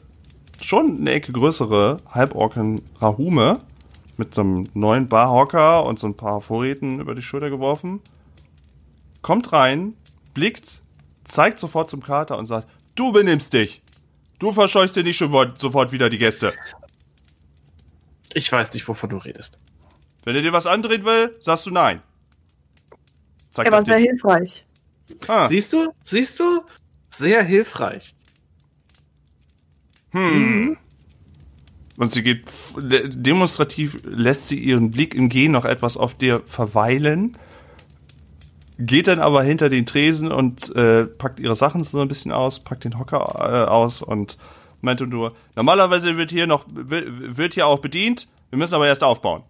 schon 0.61 0.99
eine 0.99 1.11
Ecke 1.11 1.33
größere 1.33 1.97
Halborken 2.09 2.81
Rahume 3.01 3.59
mit 4.19 4.35
so 4.35 4.41
einem 4.41 4.67
neuen 4.73 5.07
Barhocker 5.07 5.85
und 5.85 5.97
so 5.97 6.05
ein 6.07 6.15
paar 6.17 6.41
Vorräten 6.41 6.99
über 6.99 7.15
die 7.15 7.21
Schulter 7.21 7.49
geworfen. 7.49 8.01
Kommt 9.21 9.51
rein, 9.53 9.95
blickt, 10.33 10.81
zeigt 11.23 11.59
sofort 11.59 11.89
zum 11.89 12.03
Kater 12.03 12.37
und 12.37 12.45
sagt, 12.45 12.67
du 12.95 13.11
benimmst 13.11 13.53
dich. 13.53 13.81
Du 14.37 14.51
verscheuchst 14.53 14.95
dir 14.95 15.03
nicht 15.03 15.17
sofort 15.17 15.91
wieder 15.91 16.09
die 16.09 16.17
Gäste. 16.17 16.53
Ich 18.33 18.51
weiß 18.51 18.73
nicht, 18.73 18.87
wovon 18.87 19.09
du 19.09 19.17
redest. 19.17 19.57
Wenn 20.23 20.35
er 20.35 20.41
dir 20.41 20.53
was 20.53 20.67
andrehen 20.67 21.03
will, 21.05 21.35
sagst 21.39 21.65
du 21.65 21.71
nein. 21.71 22.01
Zeig 23.51 23.65
Er 23.65 23.71
war 23.71 23.79
auf 23.79 23.85
sehr 23.85 23.97
dich. 23.97 24.07
hilfreich. 24.07 24.65
Ah, 25.27 25.47
Siehst 25.47 25.73
du? 25.73 25.91
Siehst 26.03 26.39
du? 26.39 26.61
Sehr 27.09 27.41
hilfreich. 27.43 28.13
hm. 30.11 30.77
Und 31.99 32.13
sie 32.13 32.23
geht 32.23 32.45
demonstrativ, 32.77 33.97
lässt 34.05 34.47
sie 34.47 34.57
ihren 34.57 34.89
Blick 34.89 35.13
im 35.13 35.27
Gehen 35.27 35.51
noch 35.51 35.65
etwas 35.65 35.97
auf 35.97 36.13
dir 36.13 36.41
verweilen, 36.45 37.37
geht 38.77 39.07
dann 39.07 39.19
aber 39.19 39.43
hinter 39.43 39.67
den 39.67 39.85
Tresen 39.85 40.31
und 40.31 40.73
äh, 40.77 41.03
packt 41.03 41.41
ihre 41.41 41.55
Sachen 41.55 41.83
so 41.83 41.99
ein 41.99 42.07
bisschen 42.07 42.31
aus, 42.31 42.61
packt 42.61 42.85
den 42.85 42.97
Hocker 42.97 43.65
äh, 43.67 43.69
aus 43.69 44.01
und 44.01 44.37
meinte 44.79 45.07
nur, 45.07 45.33
normalerweise 45.57 46.15
wird 46.15 46.31
hier 46.31 46.47
noch, 46.47 46.65
wird, 46.69 47.35
wird 47.35 47.55
hier 47.55 47.67
auch 47.67 47.79
bedient, 47.79 48.29
wir 48.49 48.57
müssen 48.57 48.75
aber 48.75 48.87
erst 48.87 49.03
aufbauen. 49.03 49.43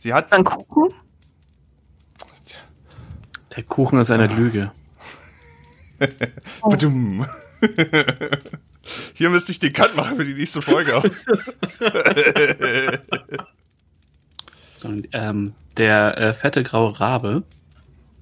Sie 0.00 0.12
hat 0.12 0.24
Ist 0.24 0.32
das 0.32 0.40
ein 0.40 0.44
Kuchen? 0.44 0.92
Der 3.54 3.62
Kuchen 3.62 4.00
ist 4.00 4.10
eine 4.10 4.26
Lüge. 4.26 4.72
Badum. 6.62 7.26
Hier 9.14 9.30
müsste 9.30 9.52
ich 9.52 9.58
den 9.58 9.72
Cut 9.72 9.96
machen 9.96 10.16
für 10.16 10.24
die 10.24 10.34
nächste 10.34 10.62
Folge. 10.62 11.02
So, 14.78 14.90
ähm, 15.10 15.54
der 15.76 16.18
äh, 16.18 16.32
fette 16.32 16.62
graue 16.62 17.00
Rabe 17.00 17.42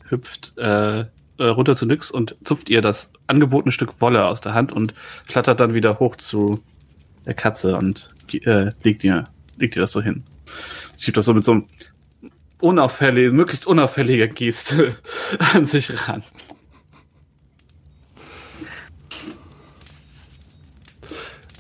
hüpft 0.09 0.55
äh, 0.57 1.01
äh, 1.01 1.05
runter 1.39 1.77
zu 1.77 1.85
Nyx 1.85 2.11
und 2.11 2.35
zupft 2.45 2.71
ihr 2.71 2.81
das 2.81 3.13
angebotene 3.27 3.73
Stück 3.73 4.01
Wolle 4.01 4.27
aus 4.27 4.41
der 4.41 4.55
Hand 4.55 4.73
und 4.73 4.95
flattert 5.27 5.61
dann 5.61 5.75
wieder 5.75 5.99
hoch 5.99 6.17
zu 6.17 6.63
der 7.27 7.35
Katze 7.35 7.77
und 7.77 8.09
äh, 8.33 8.71
legt 8.83 9.05
ihr 9.05 9.25
legt 9.59 9.77
ihr 9.77 9.83
das 9.83 9.93
so 9.93 10.01
hin. 10.01 10.25
Sie 10.97 11.05
schiebt 11.05 11.19
das 11.19 11.27
so 11.27 11.35
mit 11.35 11.45
so 11.45 11.53
einem 11.53 11.67
unauffälligen, 12.61 13.37
möglichst 13.37 13.67
unauffälliger 13.67 14.29
Geste 14.29 14.97
an 15.53 15.67
sich 15.67 16.09
ran. 16.09 16.23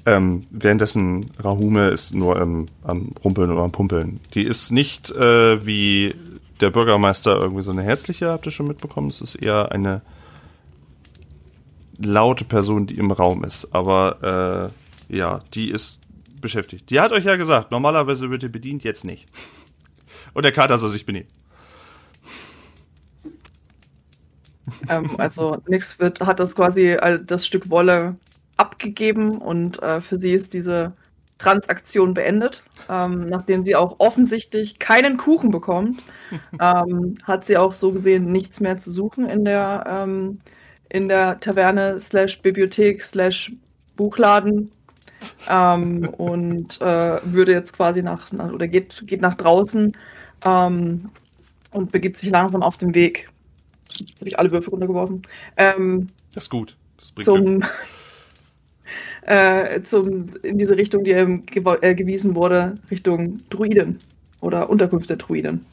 Ähm, 0.06 0.46
währenddessen 0.50 1.26
Rahume 1.38 1.88
ist 1.88 2.14
nur 2.14 2.40
ähm, 2.40 2.66
am 2.84 3.10
Rumpeln 3.24 3.50
oder 3.50 3.62
am 3.62 3.72
Pumpeln. 3.72 4.20
Die 4.34 4.44
ist 4.44 4.70
nicht 4.70 5.10
äh, 5.10 5.66
wie 5.66 6.14
der 6.60 6.70
Bürgermeister 6.70 7.36
irgendwie 7.36 7.64
so 7.64 7.72
eine 7.72 7.82
herzliche, 7.82 8.30
habt 8.30 8.46
ihr 8.46 8.52
schon 8.52 8.68
mitbekommen. 8.68 9.10
Es 9.10 9.20
ist 9.20 9.34
eher 9.34 9.72
eine 9.72 10.02
laute 11.98 12.44
Person, 12.44 12.86
die 12.86 12.98
im 12.98 13.10
Raum 13.10 13.42
ist. 13.42 13.74
Aber 13.74 14.70
äh, 15.10 15.16
ja, 15.16 15.42
die 15.54 15.70
ist 15.70 15.98
beschäftigt. 16.40 16.90
Die 16.90 17.00
hat 17.00 17.10
euch 17.12 17.24
ja 17.24 17.34
gesagt, 17.36 17.72
normalerweise 17.72 18.30
wird 18.30 18.44
ihr 18.44 18.52
bedient, 18.52 18.84
jetzt 18.84 19.04
nicht. 19.04 19.26
Und 20.34 20.44
der 20.44 20.52
Kater 20.52 20.78
soll 20.78 20.90
sich 20.90 21.04
benehmen. 21.04 21.28
ähm, 24.88 25.10
also 25.18 25.60
nix 25.66 25.98
wird, 25.98 26.20
hat 26.20 26.38
das 26.38 26.54
quasi 26.54 26.96
das 27.24 27.44
Stück 27.44 27.70
Wolle 27.70 28.16
abgegeben 28.56 29.38
und 29.38 29.82
äh, 29.82 30.00
für 30.00 30.18
sie 30.18 30.32
ist 30.32 30.54
diese 30.54 30.92
Transaktion 31.38 32.14
beendet. 32.14 32.62
Ähm, 32.88 33.28
nachdem 33.28 33.62
sie 33.62 33.76
auch 33.76 33.96
offensichtlich 33.98 34.78
keinen 34.78 35.16
Kuchen 35.16 35.50
bekommt, 35.50 36.02
ähm, 36.60 37.16
hat 37.24 37.46
sie 37.46 37.56
auch 37.56 37.72
so 37.72 37.92
gesehen 37.92 38.32
nichts 38.32 38.60
mehr 38.60 38.78
zu 38.78 38.90
suchen 38.90 39.28
in 39.28 39.44
der, 39.44 39.84
ähm, 39.86 40.38
in 40.88 41.08
der 41.08 41.40
Taverne 41.40 42.00
slash 42.00 42.40
Bibliothek 42.40 43.04
slash 43.04 43.52
Buchladen. 43.96 44.72
Ähm, 45.48 46.08
und 46.16 46.80
äh, 46.80 47.20
würde 47.24 47.52
jetzt 47.52 47.74
quasi 47.74 48.02
nach, 48.02 48.32
nach 48.32 48.52
oder 48.52 48.68
geht, 48.68 49.02
geht 49.06 49.20
nach 49.20 49.34
draußen 49.34 49.96
ähm, 50.44 51.10
und 51.72 51.92
begibt 51.92 52.16
sich 52.16 52.30
langsam 52.30 52.62
auf 52.62 52.76
den 52.76 52.94
Weg. 52.94 53.28
Jetzt 53.98 54.20
habe 54.20 54.28
ich 54.28 54.38
alle 54.38 54.50
Würfel 54.50 54.70
runtergeworfen. 54.70 55.22
Ähm, 55.56 56.08
Das 56.34 56.44
ist 56.44 56.50
gut. 56.50 56.76
Das 56.98 57.12
bringt 57.12 57.24
zum, 57.24 57.64
äh, 59.26 59.82
zum, 59.82 60.26
in 60.42 60.58
diese 60.58 60.76
Richtung, 60.76 61.04
die 61.04 61.10
ihm 61.10 61.42
äh, 61.80 61.94
gewiesen 61.94 62.34
wurde, 62.34 62.76
Richtung 62.90 63.38
Druiden 63.50 63.98
oder 64.40 64.70
Unterkunft 64.70 65.10
der 65.10 65.16
Druiden. 65.16 65.66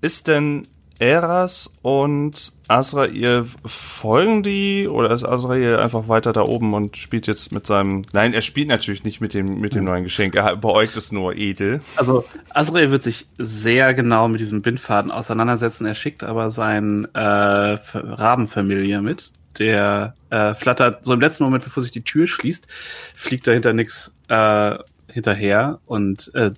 Ist 0.00 0.26
denn 0.26 0.66
Eras 0.98 1.70
und 1.82 2.52
Azrael 2.68 3.44
folgen 3.64 4.42
die 4.42 4.86
oder 4.86 5.10
ist 5.10 5.24
Azrael 5.24 5.78
einfach 5.78 6.08
weiter 6.08 6.32
da 6.32 6.42
oben 6.42 6.74
und 6.74 6.96
spielt 6.96 7.26
jetzt 7.26 7.52
mit 7.52 7.66
seinem. 7.66 8.04
Nein, 8.12 8.34
er 8.34 8.42
spielt 8.42 8.68
natürlich 8.68 9.02
nicht 9.02 9.20
mit 9.20 9.32
dem, 9.32 9.60
mit 9.60 9.74
dem 9.74 9.84
neuen 9.84 10.04
Geschenk. 10.04 10.36
Er 10.36 10.56
beäugt 10.56 10.96
es 10.96 11.10
nur 11.10 11.36
edel. 11.36 11.80
Also 11.96 12.24
Azrael 12.50 12.90
wird 12.90 13.02
sich 13.02 13.26
sehr 13.38 13.94
genau 13.94 14.28
mit 14.28 14.40
diesem 14.40 14.60
Bindfaden 14.60 15.10
auseinandersetzen. 15.10 15.86
Er 15.86 15.94
schickt 15.94 16.22
aber 16.22 16.50
seine 16.50 17.08
äh, 17.14 17.78
Rabenfamilie 17.94 19.00
mit. 19.00 19.32
Der 19.58 20.14
äh, 20.30 20.54
flattert 20.54 21.04
so 21.04 21.12
im 21.12 21.20
letzten 21.20 21.44
Moment, 21.44 21.64
bevor 21.64 21.82
sich 21.82 21.92
die 21.92 22.02
Tür 22.02 22.26
schließt, 22.26 22.66
fliegt 23.14 23.46
dahinter 23.46 23.72
nix 23.72 24.12
äh, 24.28 24.76
hinterher 25.12 25.80
und 25.86 26.30
äh, 26.34 26.52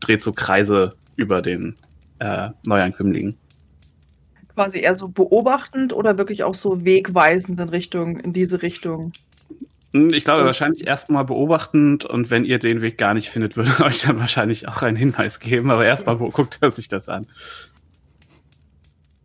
dreht 0.00 0.20
so 0.22 0.32
Kreise 0.32 0.90
über 1.16 1.40
den 1.42 1.76
äh, 2.18 2.50
Neuankömmlingen. 2.64 3.36
Quasi 4.54 4.80
eher 4.80 4.94
so 4.94 5.08
beobachtend 5.08 5.92
oder 5.92 6.18
wirklich 6.18 6.44
auch 6.44 6.54
so 6.54 6.84
wegweisend 6.84 7.58
in 7.60 7.68
Richtung, 7.68 8.20
in 8.20 8.32
diese 8.32 8.62
Richtung. 8.62 9.12
Hm, 9.92 10.12
Ich 10.12 10.24
glaube 10.24 10.44
wahrscheinlich 10.44 10.86
erstmal 10.86 11.24
beobachtend 11.24 12.04
und 12.04 12.30
wenn 12.30 12.44
ihr 12.44 12.58
den 12.58 12.80
Weg 12.82 12.98
gar 12.98 13.14
nicht 13.14 13.30
findet, 13.30 13.56
würde 13.56 13.70
er 13.78 13.86
euch 13.86 14.02
dann 14.02 14.18
wahrscheinlich 14.18 14.68
auch 14.68 14.82
einen 14.82 14.96
Hinweis 14.96 15.40
geben. 15.40 15.70
Aber 15.70 15.84
erstmal 15.84 16.20
wo- 16.20 16.30
guckt 16.30 16.58
er 16.60 16.70
sich 16.72 16.88
das 16.88 17.08
an. 17.08 17.26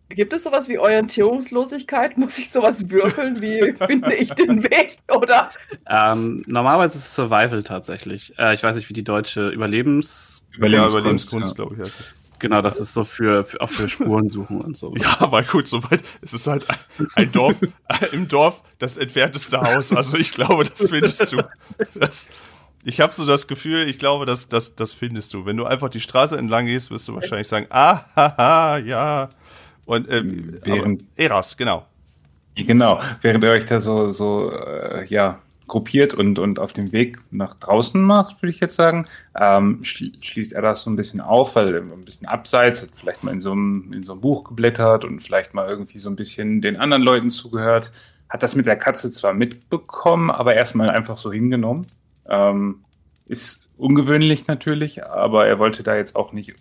Gibt 0.10 0.34
es 0.34 0.44
sowas 0.44 0.68
wie 0.68 0.80
Orientierungslosigkeit? 0.80 2.18
Muss 2.18 2.38
ich 2.40 2.52
sowas 2.52 2.90
würfeln? 2.90 3.42
Wie 3.42 3.74
finde 3.86 4.14
ich 4.16 4.32
den 4.32 4.64
Weg? 4.64 4.98
Oder 5.14 5.50
Ähm, 5.88 6.44
normalerweise 6.48 6.98
ist 6.98 7.06
es 7.06 7.16
Survival 7.16 7.64
tatsächlich. 7.64 8.34
Äh, 8.38 8.56
ich 8.56 8.64
weiß 8.64 8.76
nicht, 8.76 8.90
wie 8.90 8.94
die 8.94 9.04
deutsche 9.04 9.50
Überlebens... 9.50 10.46
Ja, 10.60 10.88
Überlebenskunst, 10.88 11.50
ja. 11.50 11.54
glaube 11.56 11.76
ich. 11.76 11.82
heißt. 11.84 12.16
Genau, 12.40 12.62
das 12.62 12.80
ist 12.80 12.94
so 12.94 13.04
für, 13.04 13.44
für 13.44 13.62
auch 13.62 13.70
für 13.70 13.88
Spuren 13.90 14.30
suchen 14.30 14.62
und 14.62 14.76
so. 14.76 14.94
Ja, 14.98 15.18
aber 15.20 15.44
gut, 15.44 15.68
soweit. 15.68 16.02
Es 16.22 16.34
ist 16.34 16.48
halt 16.48 16.66
ein- 16.70 17.08
ein 17.16 17.32
Dorf, 17.32 17.58
im 18.14 18.28
Dorf 18.30 18.64
das 18.80 18.96
entfernteste 18.98 19.60
Haus. 19.62 19.94
Also 19.94 20.18
ich 20.18 20.32
glaube, 20.32 20.64
das 20.64 20.88
findest 20.90 21.34
du. 21.34 21.42
Das, 21.96 22.28
ich 22.86 23.02
habe 23.02 23.14
so 23.14 23.26
das 23.26 23.48
Gefühl, 23.48 23.88
ich 23.90 24.00
glaube, 24.00 24.26
das, 24.26 24.48
das, 24.48 24.76
das 24.76 24.94
findest 24.94 25.34
du. 25.34 25.46
Wenn 25.46 25.58
du 25.58 25.66
einfach 25.66 25.90
die 25.90 26.00
Straße 26.00 26.38
entlang 26.38 26.66
gehst, 26.66 26.92
wirst 26.92 27.08
du 27.10 27.14
wahrscheinlich 27.16 27.48
sagen, 27.48 27.68
ah, 27.72 28.06
haha, 28.16 28.78
ja. 28.78 29.30
Und 29.90 30.08
ähm, 30.12 30.60
Während- 30.64 31.04
Eras, 31.16 31.58
genau. 31.58 31.84
Genau, 32.56 33.00
während 33.22 33.44
ihr 33.44 33.50
euch 33.50 33.66
da 33.66 33.80
so, 33.82 34.12
so 34.12 34.52
äh, 34.52 35.04
ja, 35.08 35.40
gruppiert 35.66 36.14
und, 36.14 36.38
und 36.38 36.60
auf 36.60 36.74
dem 36.74 36.92
Weg 36.92 37.18
nach 37.32 37.56
draußen 37.56 38.00
macht, 38.00 38.40
würde 38.42 38.52
ich 38.52 38.60
jetzt 38.60 38.76
sagen, 38.76 39.08
ähm, 39.40 39.84
schli 39.84 40.12
schließt 40.20 40.54
er 40.54 40.62
das 40.62 40.84
so 40.84 40.92
ein 40.92 40.96
bisschen 40.96 41.22
auf, 41.22 41.56
weil 41.56 41.74
er 41.74 41.82
ein 41.82 42.06
bisschen 42.06 42.28
abseits, 42.28 42.84
hat 42.84 42.90
vielleicht 42.94 43.24
mal 43.24 43.32
in 43.32 43.40
so, 43.40 43.52
einem, 43.54 43.92
in 43.92 44.04
so 44.04 44.12
einem 44.12 44.22
Buch 44.22 44.44
geblättert 44.44 45.06
und 45.06 45.22
vielleicht 45.24 45.56
mal 45.56 45.68
irgendwie 45.68 45.98
so 45.98 46.10
ein 46.10 46.16
bisschen 46.16 46.62
den 46.62 46.76
anderen 46.78 47.02
Leuten 47.02 47.32
zugehört. 47.32 47.92
Hat 48.30 48.44
das 48.44 48.54
mit 48.54 48.68
der 48.68 48.76
Katze 48.76 49.10
zwar 49.10 49.34
mitbekommen, 49.34 50.30
aber 50.30 50.56
erstmal 50.56 50.92
einfach 50.92 51.18
so 51.18 51.32
hingenommen. 51.32 51.88
Ähm, 52.30 52.84
ist 53.26 53.68
ungewöhnlich 53.78 54.46
natürlich, 54.46 55.04
aber 55.04 55.48
er 55.48 55.58
wollte 55.58 55.82
da 55.82 55.96
jetzt 55.96 56.16
auch 56.16 56.32
nicht, 56.32 56.54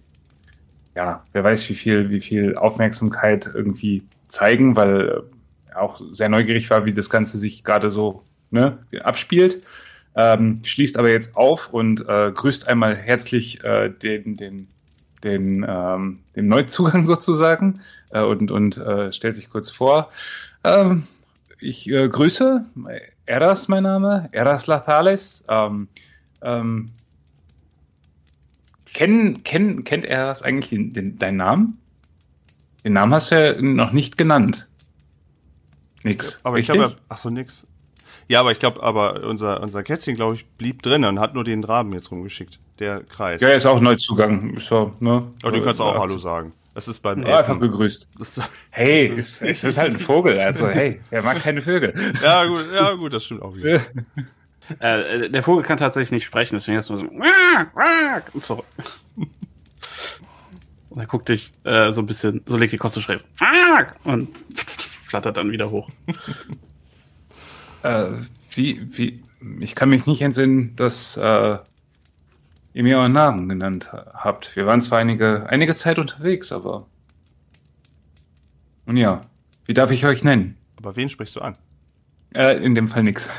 ja, 0.98 1.22
wer 1.32 1.44
weiß, 1.44 1.68
wie 1.68 1.76
viel, 1.76 2.10
wie 2.10 2.20
viel 2.20 2.56
Aufmerksamkeit 2.56 3.48
irgendwie 3.54 4.02
zeigen, 4.26 4.74
weil 4.74 5.08
äh, 5.08 5.70
er 5.70 5.82
auch 5.82 6.00
sehr 6.10 6.28
neugierig 6.28 6.68
war, 6.70 6.86
wie 6.86 6.92
das 6.92 7.08
Ganze 7.08 7.38
sich 7.38 7.62
gerade 7.62 7.88
so 7.88 8.24
ne, 8.50 8.78
abspielt. 9.04 9.62
Ähm, 10.16 10.58
schließt 10.64 10.98
aber 10.98 11.10
jetzt 11.10 11.36
auf 11.36 11.72
und 11.72 12.00
äh, 12.08 12.32
grüßt 12.32 12.66
einmal 12.66 12.96
herzlich 12.96 13.62
äh, 13.62 13.90
den, 13.90 14.36
den, 14.36 14.66
den, 15.22 15.64
ähm, 15.68 16.18
den 16.34 16.48
Neuzugang 16.48 17.06
sozusagen 17.14 17.78
äh, 18.10 18.22
und, 18.22 18.50
und 18.50 18.76
äh, 18.78 19.12
stellt 19.12 19.36
sich 19.36 19.50
kurz 19.50 19.70
vor. 19.70 20.10
Ähm, 20.64 21.04
ich 21.60 21.88
äh, 21.88 22.08
grüße, 22.08 22.64
Eras 23.24 23.68
mein 23.68 23.84
Name, 23.84 24.28
Eras 24.32 24.66
Lathales. 24.66 25.44
Ähm, 25.48 25.86
ähm, 26.42 26.86
kenn, 28.98 29.44
kenn, 29.44 29.84
kennt 29.84 30.04
Eras 30.04 30.42
eigentlich 30.42 30.70
den, 30.70 30.92
den, 30.92 31.18
deinen 31.18 31.36
Namen? 31.36 31.78
Den 32.84 32.94
Namen 32.94 33.14
hast 33.14 33.30
du 33.30 33.36
ja 33.36 33.62
noch 33.62 33.92
nicht 33.92 34.18
genannt. 34.18 34.68
Nix. 36.02 36.40
Aber 36.42 36.58
ich 36.58 36.68
richtig? 36.68 36.86
glaube, 36.86 37.00
ach 37.08 37.16
so, 37.16 37.30
nix. 37.30 37.64
Ja, 38.26 38.40
aber 38.40 38.50
ich 38.50 38.58
glaube, 38.58 38.82
aber 38.82 39.22
unser, 39.24 39.62
unser 39.62 39.84
Kätzchen, 39.84 40.16
glaube 40.16 40.34
ich, 40.34 40.46
blieb 40.46 40.82
drin 40.82 41.04
und 41.04 41.20
hat 41.20 41.34
nur 41.34 41.44
den 41.44 41.62
Raben 41.62 41.92
jetzt 41.92 42.10
rumgeschickt. 42.10 42.58
Der 42.80 43.04
Kreis. 43.04 43.40
Ja, 43.40 43.48
er 43.48 43.56
ist 43.56 43.66
auch 43.66 43.80
Neuzugang. 43.80 44.56
Ist 44.56 44.66
so, 44.66 44.90
ne? 44.98 45.30
Aber 45.42 45.52
du 45.52 45.62
kannst 45.62 45.80
auch 45.80 45.94
Ja, 45.94 46.00
Hallo 46.00 46.18
sagen. 46.18 46.52
Das 46.74 46.88
ist 46.88 47.00
beim 47.00 47.24
Ja, 47.24 47.38
einfach 47.38 47.58
begrüßt. 47.58 48.08
Das, 48.18 48.40
Hey, 48.70 49.12
es, 49.16 49.40
es 49.40 49.64
ist 49.64 49.78
halt 49.78 49.92
ein 49.94 49.98
Vogel. 50.00 50.38
Also, 50.40 50.68
hey, 50.68 51.00
wer 51.10 51.22
mag 51.22 51.40
keine 51.40 51.62
Vögel? 51.62 51.94
ja, 52.22 52.44
gut, 52.46 52.66
ja, 52.72 52.92
gut, 52.94 53.12
das 53.12 53.24
stimmt 53.24 53.42
auch 53.42 53.54
wieder. 53.54 53.80
Äh, 54.80 55.24
äh, 55.24 55.28
der 55.30 55.42
Vogel 55.42 55.64
kann 55.64 55.78
tatsächlich 55.78 56.10
nicht 56.12 56.24
sprechen, 56.24 56.56
deswegen 56.56 56.78
ist 56.78 56.90
nur 56.90 57.02
so, 57.04 57.10
und 58.34 58.44
so. 58.44 58.64
Und 60.90 61.00
er 61.00 61.06
guckt 61.06 61.28
dich 61.28 61.52
äh, 61.64 61.92
so 61.92 62.00
ein 62.00 62.06
bisschen, 62.06 62.42
so 62.46 62.56
legt 62.56 62.72
die 62.72 62.78
Koste 62.78 63.02
schräg 63.02 63.22
und 64.04 64.28
flattert 65.06 65.36
dann 65.36 65.50
wieder 65.52 65.70
hoch. 65.70 65.88
Äh, 67.82 68.12
wie, 68.52 68.86
wie, 68.96 69.22
ich 69.60 69.74
kann 69.74 69.90
mich 69.90 70.06
nicht 70.06 70.22
entsinnen, 70.22 70.74
dass 70.76 71.16
äh, 71.18 71.58
ihr 72.72 72.82
mir 72.82 72.98
euren 72.98 73.12
Namen 73.12 73.48
genannt 73.48 73.92
ha- 73.92 74.06
habt. 74.14 74.56
Wir 74.56 74.66
waren 74.66 74.80
zwar 74.80 74.98
einige, 74.98 75.46
einige 75.48 75.74
Zeit 75.74 75.98
unterwegs, 75.98 76.52
aber. 76.52 76.86
Nun 78.86 78.96
ja, 78.96 79.20
wie 79.66 79.74
darf 79.74 79.90
ich 79.90 80.06
euch 80.06 80.24
nennen? 80.24 80.56
Aber 80.78 80.96
wen 80.96 81.08
sprichst 81.10 81.36
du 81.36 81.40
an? 81.42 81.56
Äh, 82.34 82.56
in 82.64 82.74
dem 82.74 82.88
Fall 82.88 83.02
nix. 83.02 83.30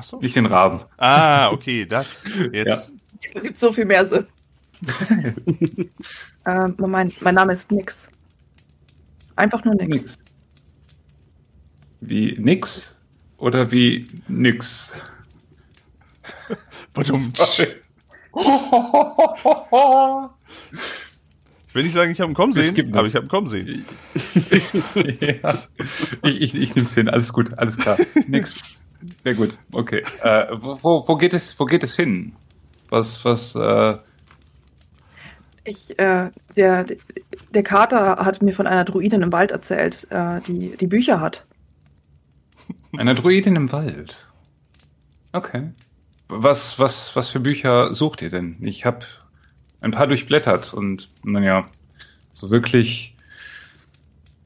Ach 0.00 0.04
so. 0.04 0.18
Nicht 0.18 0.34
den 0.34 0.46
Raben. 0.46 0.80
Ah, 0.96 1.50
okay, 1.50 1.84
das 1.84 2.24
jetzt. 2.52 2.94
gibt 3.42 3.58
so 3.58 3.70
viel 3.70 3.84
mehr 3.84 4.06
Sinn? 4.06 4.26
ähm, 6.46 6.74
mein, 6.78 7.12
mein 7.20 7.34
Name 7.34 7.52
ist 7.52 7.70
Nix. 7.70 8.08
Einfach 9.36 9.62
nur 9.62 9.74
Nix. 9.74 9.88
Nix. 9.88 10.18
Wie 12.00 12.34
nix 12.38 12.96
oder 13.36 13.70
wie 13.70 14.08
nix? 14.26 14.92
Badum. 16.94 17.30
Ich 21.68 21.74
will 21.74 21.82
nicht 21.82 21.92
sagen, 21.92 22.10
ich 22.10 22.20
habe 22.22 22.32
ihn 22.32 22.34
kommen 22.34 22.56
Es 22.56 22.68
sehen, 22.68 22.94
aber 22.94 23.06
ich 23.06 23.14
habe 23.14 23.26
ihn 23.26 23.28
kommen 23.28 23.48
sehen. 23.48 23.84
ja. 24.94 25.54
Ich, 26.22 26.40
ich, 26.40 26.54
ich 26.54 26.74
nehme 26.74 26.86
es 26.86 26.94
hin, 26.94 27.10
alles 27.10 27.34
gut, 27.34 27.52
alles 27.58 27.76
klar. 27.76 27.98
Nix. 28.26 28.58
Sehr 29.22 29.34
gut, 29.34 29.56
okay. 29.72 30.04
Äh, 30.22 30.46
wo, 30.52 31.06
wo, 31.06 31.16
geht 31.16 31.34
es, 31.34 31.58
wo 31.58 31.64
geht 31.64 31.82
es 31.82 31.96
hin? 31.96 32.34
Was, 32.90 33.24
was, 33.24 33.54
äh, 33.54 33.96
Ich, 35.64 35.98
äh, 35.98 36.30
der, 36.56 36.86
der 37.54 37.62
Kater 37.62 38.16
hat 38.16 38.42
mir 38.42 38.52
von 38.52 38.66
einer 38.66 38.84
Druidin 38.84 39.22
im 39.22 39.32
Wald 39.32 39.52
erzählt, 39.52 40.06
äh, 40.10 40.40
die, 40.46 40.76
die 40.76 40.86
Bücher 40.86 41.20
hat. 41.20 41.46
einer 42.96 43.14
Druidin 43.14 43.56
im 43.56 43.72
Wald. 43.72 44.16
Okay. 45.32 45.70
Was, 46.28 46.78
was, 46.78 47.14
was 47.16 47.28
für 47.28 47.40
Bücher 47.40 47.94
sucht 47.94 48.22
ihr 48.22 48.30
denn? 48.30 48.56
Ich 48.60 48.84
habe 48.84 49.06
ein 49.80 49.92
paar 49.92 50.06
durchblättert 50.06 50.74
und, 50.74 51.08
naja, 51.24 51.66
so 52.32 52.50
wirklich 52.50 53.16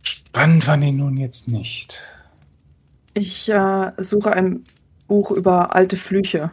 spannend 0.02 0.66
waren 0.66 0.80
die 0.80 0.92
nun 0.92 1.16
jetzt 1.16 1.48
nicht. 1.48 2.02
Ich 3.14 3.48
äh, 3.48 3.92
suche 3.98 4.32
ein 4.32 4.64
Buch 5.06 5.30
über 5.30 5.74
alte 5.74 5.96
Flüche. 5.96 6.50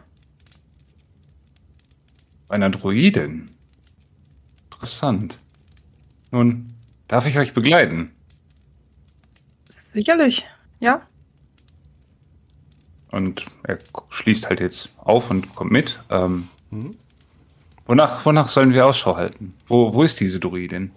Einer 2.48 2.70
Druidin. 2.70 3.50
Interessant. 4.70 5.36
Nun, 6.30 6.68
darf 7.08 7.26
ich 7.26 7.38
euch 7.38 7.52
begleiten? 7.52 8.12
Sicherlich, 9.68 10.46
ja. 10.80 11.02
Und 13.10 13.44
er 13.64 13.78
schließt 14.10 14.48
halt 14.48 14.60
jetzt 14.60 14.90
auf 14.98 15.30
und 15.30 15.54
kommt 15.54 15.72
mit. 15.72 16.02
Ähm, 16.10 16.48
Mhm. 16.70 16.96
wonach, 17.84 18.24
wonach 18.24 18.48
sollen 18.48 18.72
wir 18.72 18.86
Ausschau 18.86 19.16
halten? 19.16 19.52
Wo, 19.66 19.92
wo 19.92 20.02
ist 20.02 20.18
diese 20.20 20.40
Druidin? 20.40 20.90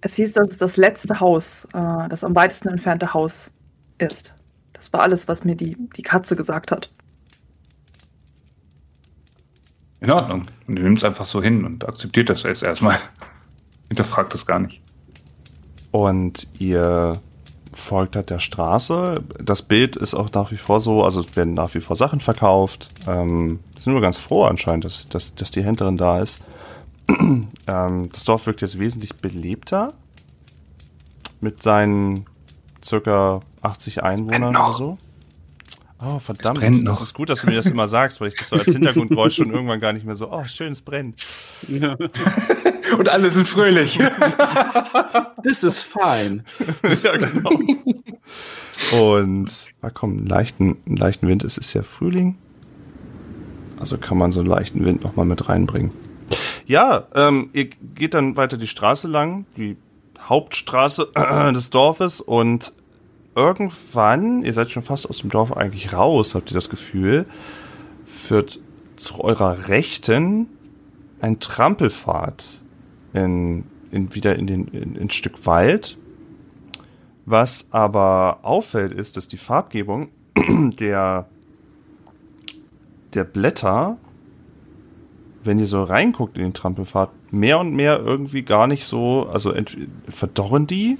Es 0.00 0.14
hieß, 0.14 0.32
dass 0.32 0.52
es 0.52 0.58
das 0.58 0.78
letzte 0.78 1.20
Haus, 1.20 1.66
äh, 1.74 2.08
das 2.08 2.24
am 2.24 2.34
weitesten 2.34 2.68
entfernte 2.68 3.12
Haus 3.12 3.50
ist. 3.98 4.32
Das 4.72 4.92
war 4.92 5.00
alles, 5.00 5.28
was 5.28 5.44
mir 5.44 5.56
die, 5.56 5.76
die 5.96 6.02
Katze 6.02 6.36
gesagt 6.36 6.70
hat. 6.70 6.90
In 10.00 10.10
Ordnung. 10.10 10.46
Und 10.66 10.76
er 10.76 10.82
nimmt 10.82 10.98
es 10.98 11.04
einfach 11.04 11.24
so 11.24 11.42
hin 11.42 11.64
und 11.64 11.88
akzeptiert 11.88 12.28
das 12.28 12.42
jetzt 12.42 12.62
erstmal. 12.62 12.98
Hinterfragt 13.88 14.34
es 14.34 14.44
gar 14.46 14.58
nicht. 14.58 14.80
Und 15.90 16.46
ihr 16.58 17.20
folgt 17.72 18.16
halt 18.16 18.30
der 18.30 18.38
Straße. 18.38 19.22
Das 19.42 19.62
Bild 19.62 19.96
ist 19.96 20.14
auch 20.14 20.30
nach 20.32 20.50
wie 20.50 20.56
vor 20.56 20.80
so, 20.80 21.04
also 21.04 21.20
es 21.20 21.36
werden 21.36 21.54
nach 21.54 21.74
wie 21.74 21.80
vor 21.80 21.96
Sachen 21.96 22.20
verkauft. 22.20 22.88
Ähm, 23.06 23.60
sind 23.78 23.92
nur 23.92 24.02
ganz 24.02 24.18
froh 24.18 24.44
anscheinend, 24.44 24.84
dass, 24.84 25.08
dass, 25.08 25.34
dass 25.34 25.50
die 25.50 25.62
Händlerin 25.62 25.96
da 25.96 26.20
ist. 26.20 26.42
ähm, 27.08 28.10
das 28.12 28.24
Dorf 28.24 28.46
wirkt 28.46 28.62
jetzt 28.62 28.78
wesentlich 28.78 29.14
belebter. 29.16 29.92
Mit 31.40 31.62
seinen 31.62 32.26
circa 32.86 33.40
80 33.62 34.02
Einwohnern 34.02 34.52
noch. 34.52 34.68
oder 34.68 34.76
so. 34.76 34.98
Oh, 35.98 36.18
verdammt. 36.18 36.58
Es 36.58 36.60
brennt 36.60 36.88
das 36.88 37.00
ist 37.00 37.14
gut, 37.14 37.30
dass 37.30 37.40
du 37.40 37.46
mir 37.46 37.56
das 37.56 37.66
immer 37.66 37.88
sagst, 37.88 38.20
weil 38.20 38.28
ich 38.28 38.34
das 38.34 38.50
so 38.50 38.56
als 38.56 38.66
Hintergrundgeräusch 38.66 39.36
schon 39.36 39.50
irgendwann 39.50 39.80
gar 39.80 39.94
nicht 39.94 40.04
mehr 40.04 40.14
so, 40.14 40.30
oh, 40.30 40.44
schön, 40.44 40.72
es 40.72 40.82
brennt. 40.82 41.26
Und 42.98 43.08
alle 43.08 43.30
sind 43.30 43.48
fröhlich. 43.48 43.98
This 45.42 45.64
is 45.64 45.82
fine. 45.82 46.44
ja, 47.02 47.16
genau. 47.16 47.50
Und 49.02 49.50
da 49.80 49.90
kommt 49.90 50.18
einen 50.18 50.26
leichten, 50.26 50.76
einen 50.86 50.96
leichten 50.96 51.28
Wind. 51.28 51.44
Es 51.44 51.56
ist 51.56 51.72
ja 51.72 51.82
Frühling. 51.82 52.36
Also 53.78 53.96
kann 53.98 54.18
man 54.18 54.32
so 54.32 54.40
einen 54.40 54.48
leichten 54.48 54.84
Wind 54.84 55.02
nochmal 55.02 55.26
mit 55.26 55.48
reinbringen. 55.48 55.92
Ja, 56.66 57.06
ähm, 57.14 57.50
ihr 57.52 57.66
geht 57.94 58.14
dann 58.14 58.36
weiter 58.36 58.56
die 58.56 58.66
Straße 58.66 59.08
lang, 59.08 59.46
die 59.56 59.76
Hauptstraße 60.28 61.10
des 61.54 61.70
Dorfes 61.70 62.20
und 62.20 62.72
irgendwann, 63.34 64.42
ihr 64.42 64.52
seid 64.52 64.70
schon 64.70 64.82
fast 64.82 65.08
aus 65.08 65.18
dem 65.18 65.30
Dorf 65.30 65.52
eigentlich 65.52 65.92
raus, 65.92 66.34
habt 66.34 66.50
ihr 66.50 66.54
das 66.54 66.70
Gefühl, 66.70 67.26
führt 68.06 68.58
zu 68.96 69.20
eurer 69.22 69.68
Rechten 69.68 70.48
ein 71.20 71.38
Trampelpfad 71.38 72.62
in, 73.12 73.64
in 73.90 74.14
wieder 74.14 74.36
in 74.36 74.46
den 74.46 74.68
in, 74.68 74.96
in 74.96 75.10
Stück 75.10 75.46
Wald. 75.46 75.96
Was 77.24 77.68
aber 77.70 78.40
auffällt, 78.42 78.92
ist, 78.92 79.16
dass 79.16 79.28
die 79.28 79.36
Farbgebung 79.36 80.08
der 80.78 81.26
der 83.14 83.24
Blätter, 83.24 83.98
wenn 85.46 85.58
ihr 85.58 85.66
so 85.66 85.82
reinguckt 85.82 86.36
in 86.36 86.44
den 86.44 86.54
Trampelpfad, 86.54 87.10
mehr 87.30 87.58
und 87.58 87.72
mehr 87.72 88.00
irgendwie 88.00 88.42
gar 88.42 88.66
nicht 88.66 88.84
so, 88.84 89.28
also 89.32 89.54
verdorren 90.08 90.66
die? 90.66 90.98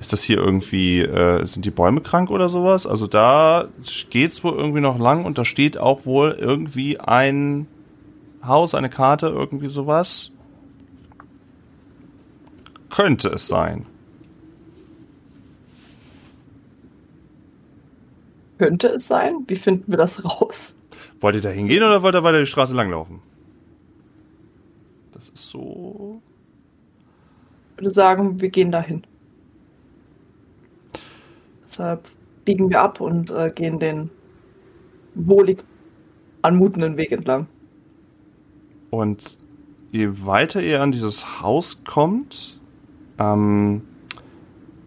Ist 0.00 0.12
das 0.12 0.22
hier 0.22 0.38
irgendwie, 0.38 1.00
äh, 1.00 1.44
sind 1.44 1.64
die 1.64 1.70
Bäume 1.70 2.00
krank 2.00 2.30
oder 2.30 2.48
sowas? 2.48 2.86
Also 2.86 3.06
da 3.06 3.68
geht's 4.10 4.44
wohl 4.44 4.54
irgendwie 4.54 4.80
noch 4.80 4.98
lang 4.98 5.24
und 5.24 5.38
da 5.38 5.44
steht 5.44 5.76
auch 5.76 6.06
wohl 6.06 6.36
irgendwie 6.38 7.00
ein 7.00 7.66
Haus, 8.44 8.74
eine 8.74 8.90
Karte, 8.90 9.26
irgendwie 9.26 9.68
sowas. 9.68 10.30
Könnte 12.90 13.28
es 13.28 13.48
sein. 13.48 13.86
Könnte 18.58 18.88
es 18.88 19.06
sein? 19.06 19.44
Wie 19.46 19.56
finden 19.56 19.90
wir 19.90 19.98
das 19.98 20.24
raus? 20.24 20.76
Wollt 21.20 21.36
ihr 21.36 21.42
da 21.42 21.50
hingehen 21.50 21.82
oder 21.82 22.02
wollt 22.02 22.14
ihr 22.14 22.22
weiter 22.22 22.40
die 22.40 22.46
Straße 22.46 22.74
langlaufen? 22.74 23.20
So. 25.38 26.20
Ich 27.76 27.82
würde 27.82 27.94
sagen, 27.94 28.40
wir 28.40 28.48
gehen 28.50 28.72
dahin. 28.72 29.04
Deshalb 31.64 32.08
biegen 32.44 32.70
wir 32.70 32.80
ab 32.80 33.00
und 33.00 33.30
äh, 33.30 33.52
gehen 33.54 33.78
den 33.78 34.10
wohlig 35.14 35.64
anmutenden 36.42 36.96
Weg 36.96 37.12
entlang. 37.12 37.46
Und 38.90 39.38
je 39.92 40.08
weiter 40.26 40.62
ihr 40.62 40.82
an 40.82 40.92
dieses 40.92 41.40
Haus 41.40 41.84
kommt, 41.84 42.58
ähm, 43.18 43.82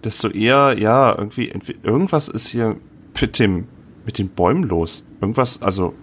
desto 0.03 0.29
eher, 0.29 0.77
ja, 0.77 1.15
irgendwie, 1.17 1.53
irgendwas 1.83 2.27
ist 2.27 2.47
hier 2.47 2.77
mit 3.19 3.39
dem, 3.39 3.67
mit 4.05 4.17
den 4.17 4.29
Bäumen 4.29 4.63
los. 4.63 5.05
Irgendwas, 5.21 5.61
also, 5.61 5.93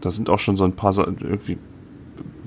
da 0.00 0.10
sind 0.10 0.28
auch 0.28 0.38
schon 0.38 0.56
so 0.56 0.64
ein 0.64 0.74
paar 0.74 0.96
irgendwie 0.98 1.58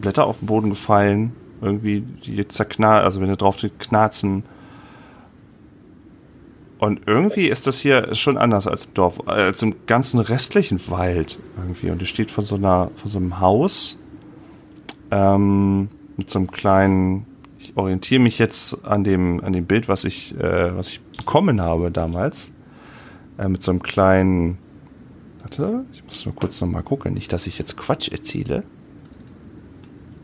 Blätter 0.01 0.25
auf 0.25 0.39
den 0.39 0.47
Boden 0.47 0.69
gefallen, 0.69 1.33
irgendwie, 1.61 2.01
die 2.01 2.47
zerknallen, 2.47 3.03
also 3.03 3.21
wenn 3.21 3.29
ihr 3.29 3.35
drauf 3.35 3.57
steht, 3.57 3.79
knarzen. 3.79 4.43
Und 6.79 7.01
irgendwie 7.05 7.47
ist 7.47 7.67
das 7.67 7.79
hier 7.79 8.15
schon 8.15 8.37
anders 8.37 8.65
als 8.65 8.85
im 8.85 8.93
Dorf, 8.95 9.19
äh, 9.27 9.31
als 9.31 9.61
im 9.61 9.75
ganzen 9.85 10.19
restlichen 10.19 10.81
Wald 10.89 11.37
irgendwie. 11.57 11.91
Und 11.91 12.01
es 12.01 12.09
steht 12.09 12.31
von 12.31 12.43
so 12.43 12.55
einer, 12.55 12.89
von 12.95 13.11
so 13.11 13.19
einem 13.19 13.39
Haus 13.39 13.99
ähm, 15.11 15.89
mit 16.17 16.31
so 16.31 16.39
einem 16.39 16.49
kleinen. 16.49 17.27
Ich 17.59 17.77
orientiere 17.77 18.21
mich 18.21 18.39
jetzt 18.39 18.83
an 18.83 19.03
dem 19.03 19.43
an 19.43 19.53
dem 19.53 19.65
Bild, 19.65 19.87
was 19.87 20.03
ich 20.05 20.35
äh, 20.39 20.75
was 20.75 20.89
ich 20.89 21.01
bekommen 21.01 21.61
habe 21.61 21.91
damals 21.91 22.51
äh, 23.37 23.47
mit 23.47 23.61
so 23.61 23.71
einem 23.71 23.83
kleinen. 23.83 24.57
Warte, 25.41 25.85
ich 25.93 26.03
muss 26.03 26.25
nur 26.25 26.33
kurz 26.33 26.59
noch 26.61 26.67
mal 26.67 26.81
gucken, 26.81 27.13
nicht, 27.13 27.31
dass 27.33 27.45
ich 27.45 27.59
jetzt 27.59 27.77
Quatsch 27.77 28.09
erzähle. 28.11 28.63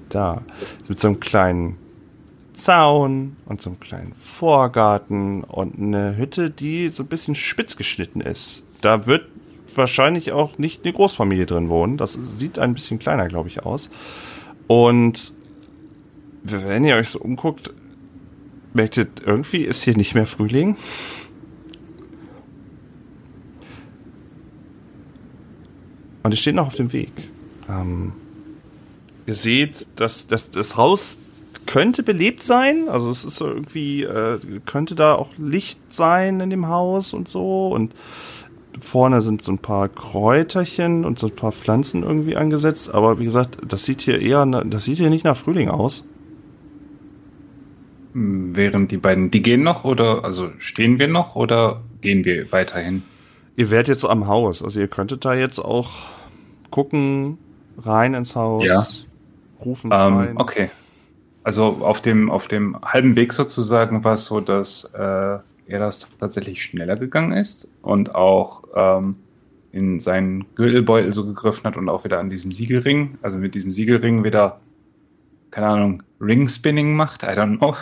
Da 0.09 0.41
mit 0.87 0.99
so 0.99 1.09
einem 1.09 1.19
kleinen 1.19 1.77
Zaun 2.53 3.37
und 3.45 3.61
so 3.61 3.69
einem 3.69 3.79
kleinen 3.79 4.13
Vorgarten 4.13 5.43
und 5.43 5.77
eine 5.77 6.17
Hütte, 6.17 6.49
die 6.49 6.89
so 6.89 7.03
ein 7.03 7.07
bisschen 7.07 7.35
spitz 7.35 7.77
geschnitten 7.77 8.21
ist. 8.21 8.63
Da 8.81 9.05
wird 9.05 9.25
wahrscheinlich 9.75 10.31
auch 10.31 10.57
nicht 10.57 10.83
eine 10.83 10.93
Großfamilie 10.93 11.45
drin 11.45 11.69
wohnen. 11.69 11.97
Das 11.97 12.17
sieht 12.37 12.59
ein 12.59 12.73
bisschen 12.73 12.99
kleiner, 12.99 13.27
glaube 13.27 13.49
ich, 13.49 13.63
aus. 13.63 13.89
Und 14.67 15.33
wenn 16.43 16.83
ihr 16.83 16.95
euch 16.95 17.09
so 17.09 17.19
umguckt, 17.19 17.73
merkt 18.73 18.97
ihr, 18.97 19.07
irgendwie 19.25 19.63
ist 19.63 19.83
hier 19.83 19.95
nicht 19.95 20.15
mehr 20.15 20.25
Frühling. 20.25 20.77
Und 26.23 26.33
es 26.33 26.39
steht 26.39 26.55
noch 26.55 26.67
auf 26.67 26.75
dem 26.75 26.91
Weg. 26.91 27.11
Ähm, 27.69 28.13
ihr 29.27 29.35
seht, 29.35 29.87
dass, 29.97 30.25
dass 30.25 30.49
das 30.49 30.75
Haus 30.75 31.19
könnte 31.67 32.01
belebt 32.01 32.41
sein. 32.41 32.89
Also 32.89 33.11
es 33.11 33.23
ist 33.23 33.39
irgendwie, 33.41 34.03
äh, 34.03 34.39
könnte 34.65 34.95
da 34.95 35.13
auch 35.13 35.29
Licht 35.37 35.79
sein 35.89 36.39
in 36.39 36.49
dem 36.49 36.67
Haus 36.67 37.13
und 37.13 37.27
so. 37.27 37.67
Und 37.67 37.93
vorne 38.79 39.21
sind 39.21 39.43
so 39.43 39.51
ein 39.51 39.59
paar 39.59 39.89
Kräuterchen 39.89 41.05
und 41.05 41.19
so 41.19 41.27
ein 41.27 41.35
paar 41.35 41.51
Pflanzen 41.51 42.03
irgendwie 42.03 42.37
angesetzt. 42.37 42.91
Aber 42.91 43.19
wie 43.19 43.25
gesagt, 43.25 43.57
das 43.67 43.85
sieht 43.85 44.01
hier 44.01 44.19
eher, 44.21 44.45
das 44.45 44.85
sieht 44.85 44.97
hier 44.97 45.09
nicht 45.09 45.25
nach 45.25 45.37
Frühling 45.37 45.69
aus. 45.69 46.05
Während 48.13 48.91
die 48.91 48.97
beiden, 48.97 49.29
die 49.29 49.41
gehen 49.41 49.61
noch 49.61 49.83
oder, 49.83 50.23
also 50.23 50.49
stehen 50.57 50.97
wir 50.97 51.07
noch 51.07 51.35
oder 51.35 51.81
gehen 52.01 52.25
wir 52.25 52.51
weiterhin? 52.51 53.03
Ihr 53.57 53.69
werdet 53.69 53.89
jetzt 53.89 54.05
am 54.05 54.27
Haus. 54.27 54.63
Also 54.63 54.79
ihr 54.79 54.87
könntet 54.87 55.25
da 55.25 55.35
jetzt 55.35 55.59
auch 55.59 55.91
gucken, 56.71 57.37
rein 57.77 58.13
ins 58.13 58.35
Haus, 58.35 58.65
ja. 58.65 58.83
Rufen. 59.63 59.91
Ähm, 59.93 60.33
okay. 60.35 60.69
Also 61.43 61.63
auf 61.63 62.01
dem, 62.01 62.29
auf 62.29 62.47
dem 62.47 62.77
halben 62.81 63.15
Weg 63.15 63.33
sozusagen 63.33 64.03
war 64.03 64.15
es 64.15 64.25
so, 64.25 64.41
dass 64.41 64.85
äh, 64.93 64.97
er 64.99 65.79
das 65.79 66.07
tatsächlich 66.19 66.61
schneller 66.61 66.95
gegangen 66.95 67.31
ist 67.31 67.67
und 67.81 68.15
auch 68.15 68.63
ähm, 68.75 69.15
in 69.71 69.99
seinen 69.99 70.45
Gürtelbeutel 70.55 71.13
so 71.13 71.25
gegriffen 71.25 71.65
hat 71.65 71.77
und 71.77 71.87
auch 71.89 72.03
wieder 72.03 72.19
an 72.19 72.29
diesem 72.29 72.51
Siegelring, 72.51 73.17
also 73.21 73.37
mit 73.37 73.55
diesem 73.55 73.71
Siegelring 73.71 74.23
wieder, 74.23 74.59
keine 75.51 75.67
Ahnung, 75.67 76.03
Ring-Spinning 76.19 76.95
macht, 76.95 77.23
I 77.23 77.27
don't 77.27 77.57
know. 77.57 77.75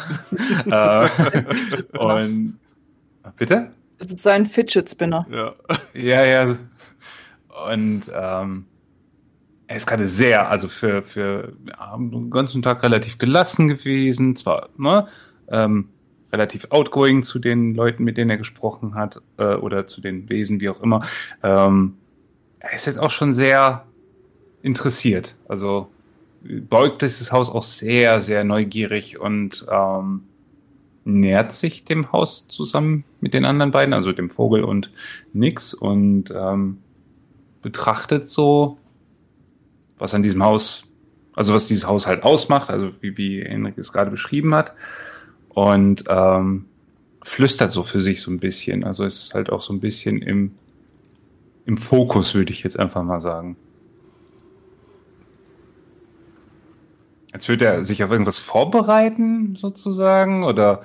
äh, 1.98 1.98
und 1.98 2.60
bitte? 3.38 3.72
Das 3.98 4.12
ist 4.12 4.24
sein 4.24 4.46
Fidget 4.46 4.90
Spinner. 4.90 5.26
Ja. 5.32 5.54
Ja, 5.94 6.26
ja. 6.26 6.58
Und 7.70 8.12
ähm, 8.14 8.66
er 9.68 9.76
ist 9.76 9.88
gerade 9.88 10.08
sehr, 10.08 10.50
also 10.50 10.68
für, 10.68 11.02
für 11.02 11.54
ja, 11.68 11.98
den 11.98 12.30
ganzen 12.30 12.62
Tag 12.62 12.84
relativ 12.84 13.18
gelassen 13.18 13.68
gewesen, 13.68 14.36
zwar 14.36 14.70
ne, 14.78 15.08
ähm, 15.50 15.90
relativ 16.32 16.68
outgoing 16.70 17.24
zu 17.24 17.40
den 17.40 17.74
Leuten, 17.76 18.04
mit 18.04 18.18
denen 18.18 18.30
er 18.30 18.38
gesprochen 18.38 18.96
hat, 18.96 19.22
äh, 19.38 19.56
oder 19.56 19.88
zu 19.88 20.02
den 20.02 20.30
Wesen, 20.30 20.62
wie 20.62 20.70
auch 20.70 20.82
immer. 20.82 21.04
Ähm, 21.42 21.96
er 22.60 22.74
ist 22.74 22.86
jetzt 22.86 23.00
auch 23.00 23.12
schon 23.12 23.34
sehr 23.34 23.86
interessiert. 24.62 25.36
Also 25.48 25.88
beugt 26.42 27.02
dieses 27.02 27.32
Haus 27.32 27.50
auch 27.50 27.64
sehr, 27.64 28.22
sehr 28.22 28.44
neugierig 28.44 29.20
und 29.20 29.66
ähm, 29.72 30.24
nähert 31.06 31.54
sich 31.54 31.86
dem 31.86 32.12
Haus 32.12 32.48
zusammen 32.48 33.04
mit 33.22 33.34
den 33.34 33.46
anderen 33.46 33.72
beiden, 33.72 33.94
also 33.94 34.12
dem 34.12 34.30
Vogel 34.30 34.64
und 34.64 34.92
Nix, 35.34 35.74
und 35.74 36.32
ähm, 36.36 36.80
betrachtet 37.62 38.30
so 38.30 38.78
was 39.98 40.14
an 40.14 40.24
diesem 40.24 40.44
Haus, 40.44 40.84
also 41.34 41.54
was 41.54 41.68
dieses 41.68 41.88
Haus 41.88 42.08
halt 42.08 42.24
ausmacht, 42.24 42.70
also 42.70 42.92
wie, 43.02 43.18
wie 43.18 43.44
Henrik 43.44 43.78
es 43.78 43.92
gerade 43.92 44.12
beschrieben 44.12 44.54
hat. 44.56 44.74
Und 45.50 46.04
ähm, 46.08 46.66
flüstert 47.24 47.72
so 47.72 47.84
für 47.84 48.02
sich 48.02 48.22
so 48.22 48.30
ein 48.30 48.40
bisschen. 48.40 48.84
Also 48.84 49.06
es 49.06 49.26
ist 49.26 49.34
halt 49.34 49.50
auch 49.50 49.62
so 49.62 49.74
ein 49.74 49.80
bisschen 49.80 50.22
im, 50.22 50.52
im 51.66 51.78
Fokus, 51.78 52.36
würde 52.36 52.52
ich 52.52 52.64
jetzt 52.64 52.78
einfach 52.78 53.04
mal 53.04 53.20
sagen. 53.22 53.58
Als 57.32 57.48
würde 57.50 57.66
er 57.66 57.84
sich 57.84 58.04
auf 58.04 58.12
irgendwas 58.12 58.38
vorbereiten, 58.38 59.56
sozusagen, 59.56 60.44
oder 60.44 60.84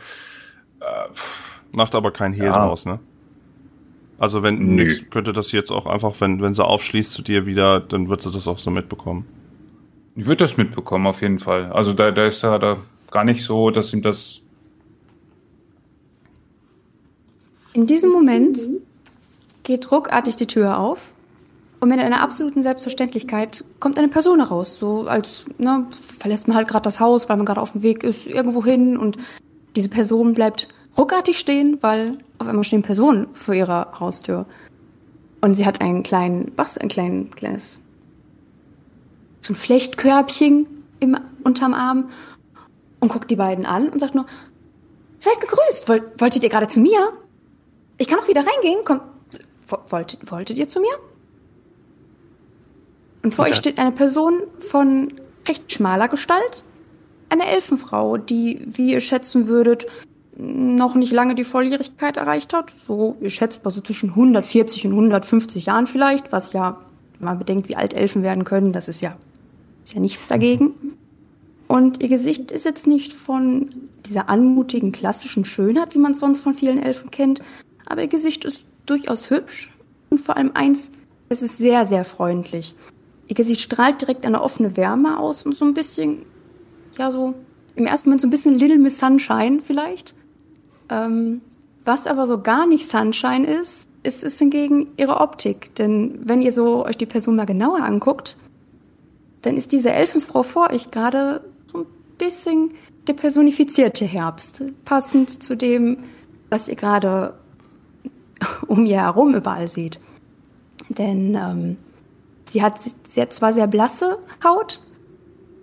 äh, 0.80 0.84
macht 1.72 1.94
aber 1.94 2.10
kein 2.12 2.32
Hehl 2.32 2.46
Ja. 2.46 2.52
draus, 2.52 2.86
ne? 2.86 2.98
Also 4.20 4.42
wenn 4.42 4.58
Nö. 4.58 4.84
nix, 4.84 5.08
könnte 5.08 5.32
das 5.32 5.50
jetzt 5.50 5.72
auch 5.72 5.86
einfach, 5.86 6.14
wenn, 6.20 6.42
wenn 6.42 6.52
sie 6.52 6.62
aufschließt 6.64 7.10
zu 7.10 7.22
dir 7.22 7.46
wieder, 7.46 7.80
dann 7.80 8.10
wird 8.10 8.20
sie 8.20 8.30
das 8.30 8.46
auch 8.46 8.58
so 8.58 8.70
mitbekommen. 8.70 9.24
ich 10.14 10.26
würde 10.26 10.44
das 10.44 10.58
mitbekommen, 10.58 11.06
auf 11.06 11.22
jeden 11.22 11.38
Fall. 11.38 11.72
Also 11.72 11.94
da, 11.94 12.10
da 12.10 12.26
ist 12.26 12.42
er 12.44 12.58
da 12.58 12.76
gar 13.10 13.24
nicht 13.24 13.42
so, 13.42 13.70
dass 13.70 13.94
ihm 13.94 14.02
das 14.02 14.42
In 17.72 17.86
diesem 17.86 18.10
Moment 18.10 18.58
geht 19.62 19.90
ruckartig 19.90 20.36
die 20.36 20.46
Tür 20.46 20.78
auf 20.78 21.14
und 21.80 21.88
mit 21.88 21.98
einer 21.98 22.20
absoluten 22.20 22.62
Selbstverständlichkeit 22.62 23.64
kommt 23.78 23.96
eine 23.98 24.08
Person 24.08 24.40
heraus. 24.40 24.78
So 24.78 25.06
als, 25.06 25.46
ne, 25.56 25.86
verlässt 26.18 26.46
man 26.46 26.58
halt 26.58 26.68
gerade 26.68 26.82
das 26.82 27.00
Haus, 27.00 27.30
weil 27.30 27.38
man 27.38 27.46
gerade 27.46 27.60
auf 27.60 27.72
dem 27.72 27.82
Weg 27.82 28.04
ist, 28.04 28.26
irgendwo 28.26 28.62
hin 28.62 28.98
und 28.98 29.16
diese 29.76 29.88
Person 29.88 30.34
bleibt 30.34 30.68
ruckartig 30.96 31.38
stehen, 31.38 31.78
weil 31.80 32.18
auf 32.38 32.46
einmal 32.46 32.64
stehen 32.64 32.82
Personen 32.82 33.28
vor 33.34 33.54
ihrer 33.54 33.98
Haustür. 34.00 34.46
Und 35.40 35.54
sie 35.54 35.64
hat 35.66 35.80
einen 35.80 36.02
kleinen, 36.02 36.52
was, 36.56 36.76
ein 36.76 36.88
kleinen, 36.88 37.30
kleines, 37.30 37.80
so 39.40 39.52
ein 39.52 39.56
Flechtkörbchen 39.56 40.66
im, 41.00 41.16
unterm 41.44 41.72
Arm 41.74 42.10
und 43.00 43.10
guckt 43.10 43.30
die 43.30 43.36
beiden 43.36 43.64
an 43.64 43.88
und 43.88 43.98
sagt 43.98 44.14
nur, 44.14 44.26
seid 45.18 45.40
gegrüßt, 45.40 45.88
wollt, 45.88 46.20
wolltet 46.20 46.42
ihr 46.42 46.50
gerade 46.50 46.66
zu 46.68 46.80
mir? 46.80 47.12
Ich 47.98 48.06
kann 48.08 48.18
auch 48.18 48.28
wieder 48.28 48.44
reingehen. 48.46 48.84
Kommt. 48.84 49.02
Wolltet, 49.88 50.30
wolltet 50.30 50.58
ihr 50.58 50.68
zu 50.68 50.80
mir? 50.80 50.90
Und 53.22 53.34
vor 53.34 53.46
Ja. 53.46 53.52
euch 53.52 53.58
steht 53.58 53.78
eine 53.78 53.92
Person 53.92 54.42
von 54.58 55.12
recht 55.46 55.70
schmaler 55.72 56.08
Gestalt. 56.08 56.62
Eine 57.28 57.46
Elfenfrau, 57.46 58.16
die, 58.16 58.60
wie 58.66 58.92
ihr 58.92 59.00
schätzen 59.00 59.46
würdet, 59.46 59.86
noch 60.40 60.94
nicht 60.94 61.12
lange 61.12 61.34
die 61.34 61.44
Volljährigkeit 61.44 62.16
erreicht 62.16 62.52
hat. 62.54 62.72
So, 62.74 63.16
ihr 63.20 63.30
schätzt 63.30 63.64
mal 63.64 63.70
so 63.70 63.80
zwischen 63.80 64.10
140 64.10 64.86
und 64.86 64.92
150 64.92 65.66
Jahren 65.66 65.86
vielleicht, 65.86 66.32
was 66.32 66.52
ja, 66.52 66.80
wenn 67.18 67.26
man 67.26 67.38
bedenkt, 67.38 67.68
wie 67.68 67.76
alt 67.76 67.94
Elfen 67.94 68.22
werden 68.22 68.44
können, 68.44 68.72
das 68.72 68.88
ist 68.88 69.02
ja, 69.02 69.16
ist 69.84 69.94
ja 69.94 70.00
nichts 70.00 70.28
dagegen. 70.28 70.72
Und 71.68 72.02
ihr 72.02 72.08
Gesicht 72.08 72.50
ist 72.50 72.64
jetzt 72.64 72.86
nicht 72.86 73.12
von 73.12 73.70
dieser 74.06 74.28
anmutigen 74.28 74.92
klassischen 74.92 75.44
Schönheit, 75.44 75.94
wie 75.94 75.98
man 75.98 76.12
es 76.12 76.20
sonst 76.20 76.40
von 76.40 76.54
vielen 76.54 76.82
Elfen 76.82 77.10
kennt, 77.10 77.40
aber 77.86 78.02
ihr 78.02 78.08
Gesicht 78.08 78.44
ist 78.44 78.64
durchaus 78.86 79.30
hübsch 79.30 79.70
und 80.08 80.18
vor 80.18 80.36
allem 80.36 80.52
eins, 80.54 80.90
es 81.28 81.42
ist 81.42 81.58
sehr, 81.58 81.86
sehr 81.86 82.04
freundlich. 82.04 82.74
Ihr 83.28 83.36
Gesicht 83.36 83.60
strahlt 83.60 84.00
direkt 84.00 84.26
eine 84.26 84.42
offene 84.42 84.76
Wärme 84.76 85.18
aus 85.18 85.46
und 85.46 85.54
so 85.54 85.64
ein 85.64 85.74
bisschen, 85.74 86.22
ja, 86.98 87.12
so 87.12 87.34
im 87.76 87.86
ersten 87.86 88.08
Moment 88.08 88.22
so 88.22 88.26
ein 88.26 88.30
bisschen 88.30 88.58
Little 88.58 88.78
Miss 88.78 88.98
Sunshine 88.98 89.60
vielleicht. 89.60 90.14
Ähm, 90.90 91.40
was 91.84 92.06
aber 92.06 92.26
so 92.26 92.40
gar 92.42 92.66
nicht 92.66 92.88
Sunshine 92.88 93.46
ist, 93.46 93.88
ist, 94.02 94.22
ist 94.22 94.38
hingegen 94.38 94.88
ihre 94.96 95.20
Optik. 95.20 95.74
Denn 95.76 96.20
wenn 96.24 96.42
ihr 96.42 96.52
so 96.52 96.84
euch 96.84 96.96
die 96.96 97.06
Person 97.06 97.36
mal 97.36 97.46
genauer 97.46 97.82
anguckt, 97.82 98.36
dann 99.42 99.56
ist 99.56 99.72
diese 99.72 99.90
Elfenfrau 99.90 100.42
vor 100.42 100.70
euch 100.70 100.90
gerade 100.90 101.42
so 101.72 101.78
ein 101.78 101.86
bisschen 102.18 102.70
der 103.06 103.14
personifizierte 103.14 104.04
Herbst. 104.04 104.62
Passend 104.84 105.42
zu 105.42 105.56
dem, 105.56 105.98
was 106.50 106.68
ihr 106.68 106.76
gerade 106.76 107.34
um 108.66 108.84
ihr 108.84 109.02
herum 109.02 109.34
überall 109.34 109.68
seht. 109.68 110.00
Denn 110.88 111.34
ähm, 111.34 111.76
sie, 112.46 112.62
hat, 112.62 112.80
sie 112.80 113.20
hat 113.22 113.32
zwar 113.32 113.52
sehr 113.52 113.66
blasse 113.66 114.18
Haut, 114.44 114.82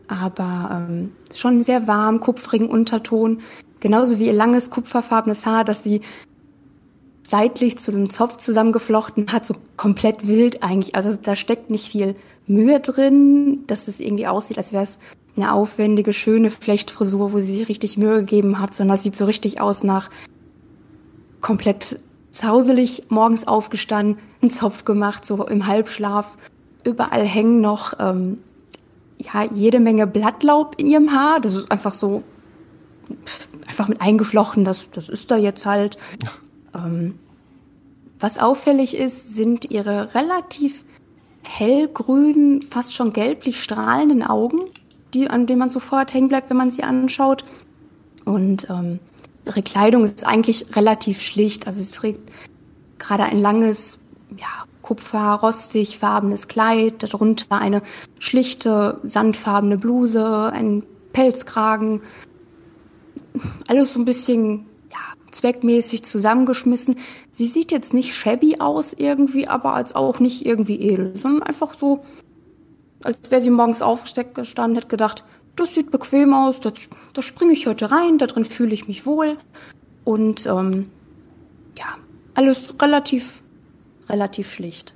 aber 0.07 0.88
ähm, 0.89 1.11
schon 1.34 1.55
einen 1.55 1.63
sehr 1.63 1.88
warm, 1.88 2.19
kupfrigen 2.19 2.69
Unterton. 2.69 3.41
Genauso 3.80 4.19
wie 4.19 4.28
ihr 4.28 4.34
langes, 4.34 4.69
kupferfarbenes 4.69 5.45
Haar, 5.45 5.63
das 5.63 5.84
sie 5.84 6.01
seitlich 7.23 7.78
zu 7.78 7.91
dem 7.91 8.09
Zopf 8.09 8.38
zusammengeflochten 8.38 9.34
hat, 9.34 9.45
so 9.45 9.55
komplett 9.75 10.28
wild 10.28 10.63
eigentlich. 10.63 10.95
Also 10.95 11.15
da 11.21 11.36
steckt 11.36 11.69
nicht 11.69 11.91
viel 11.91 12.15
Mühe 12.47 12.80
drin, 12.80 13.65
dass 13.67 13.88
es 13.88 13.99
irgendwie 13.99 14.28
aussieht, 14.28 14.57
als 14.57 14.71
wäre 14.71 14.84
es 14.84 14.97
eine 15.36 15.53
aufwendige, 15.53 16.13
schöne 16.13 16.49
Flechtfrisur, 16.49 17.34
wo 17.34 17.39
sie 17.39 17.57
sich 17.57 17.69
richtig 17.69 17.97
Mühe 17.97 18.19
gegeben 18.19 18.59
hat, 18.59 18.73
sondern 18.73 18.95
es 18.95 19.03
sieht 19.03 19.15
so 19.15 19.25
richtig 19.25 19.59
aus 19.59 19.84
nach 19.84 20.09
komplett 21.41 21.99
zauselig 22.32 23.03
morgens 23.09 23.47
aufgestanden, 23.47 24.17
einen 24.41 24.51
Zopf 24.51 24.86
gemacht, 24.86 25.25
so 25.25 25.45
im 25.45 25.67
Halbschlaf. 25.67 26.38
Überall 26.84 27.25
hängen 27.25 27.59
noch 27.59 27.93
ähm, 27.99 28.39
ja, 29.17 29.43
jede 29.51 29.80
Menge 29.80 30.07
Blattlaub 30.07 30.75
in 30.78 30.88
ihrem 30.88 31.11
Haar. 31.11 31.41
Das 31.41 31.55
ist 31.55 31.71
einfach 31.71 31.93
so 31.93 32.23
einfach 33.68 33.88
mit 33.88 34.01
eingeflochten, 34.01 34.64
das, 34.64 34.89
das 34.91 35.10
ist 35.10 35.32
da 35.32 35.38
jetzt 35.38 35.66
halt. 35.66 35.97
Ähm, 36.74 37.20
was 38.20 38.39
auffällig 38.39 38.97
ist, 38.97 39.36
sind 39.36 39.70
ihre 39.70 40.16
relativ 40.16 40.84
hellgrünen, 41.43 42.62
fast 42.62 42.93
schon 42.93 43.14
gelblich 43.14 43.62
strahlenden 43.62 44.24
Augen, 44.24 44.60
die, 45.14 45.30
an 45.30 45.47
denen 45.47 45.60
man 45.60 45.70
sofort 45.70 46.14
hängen 46.14 46.28
bleibt, 46.28 46.49
wenn 46.49 46.58
man 46.58 46.72
sie 46.72 46.84
anschaut. 46.84 47.45
Und 48.26 48.70
ähm, 48.70 48.99
ihre 49.45 49.62
Kleidung 49.62 50.03
ist 50.03 50.28
eigentlich 50.28 50.76
relativ 50.76 51.22
schlicht. 51.22 51.68
Also 51.68 51.82
sie 51.82 51.91
trägt 51.91 52.32
gerade 52.97 53.24
ein 53.24 53.39
langes, 53.39 53.99
ja, 54.36 54.66
kupfer-rostig 54.82 55.99
farbenes 55.99 56.47
Kleid, 56.47 57.03
darunter 57.03 57.60
eine 57.60 57.82
schlichte, 58.20 58.99
sandfarbene 59.03 59.78
Bluse, 59.78 60.51
ein 60.51 60.84
Pelzkragen. 61.14 62.01
Alles 63.68 63.94
so 63.94 64.00
ein 64.00 64.06
bisschen 64.06 64.66
ja, 64.92 64.98
zweckmäßig 65.32 66.04
zusammengeschmissen. 66.04 66.96
Sie 67.32 67.48
sieht 67.48 67.72
jetzt 67.72 67.94
nicht 67.94 68.16
shabby 68.16 68.60
aus 68.60 68.94
irgendwie, 68.94 69.48
aber 69.48 69.74
als 69.74 69.96
auch 69.96 70.20
nicht 70.20 70.46
irgendwie 70.46 70.80
edel, 70.82 71.14
sondern 71.18 71.44
einfach 71.44 71.78
so, 71.78 72.04
als 73.04 73.32
wäre 73.32 73.42
sie 73.42 73.50
morgens 73.50 73.82
aufgestanden, 73.82 74.76
hätte 74.76 74.88
gedacht, 74.88 75.24
das 75.56 75.74
sieht 75.74 75.92
bequem 75.92 76.34
aus, 76.34 76.60
da, 76.60 76.72
da 77.14 77.22
springe 77.22 77.54
ich 77.54 77.68
heute 77.68 77.92
rein, 77.92 78.18
da 78.18 78.28
drin 78.28 78.46
fühle 78.46 78.74
ich 78.74 78.88
mich 78.88 79.06
wohl. 79.06 79.38
Und 80.04 80.46
ähm, 80.46 80.90
ja, 81.78 81.98
alles 82.36 82.76
relativ, 82.82 83.42
relativ 84.10 84.52
schlicht. 84.52 84.94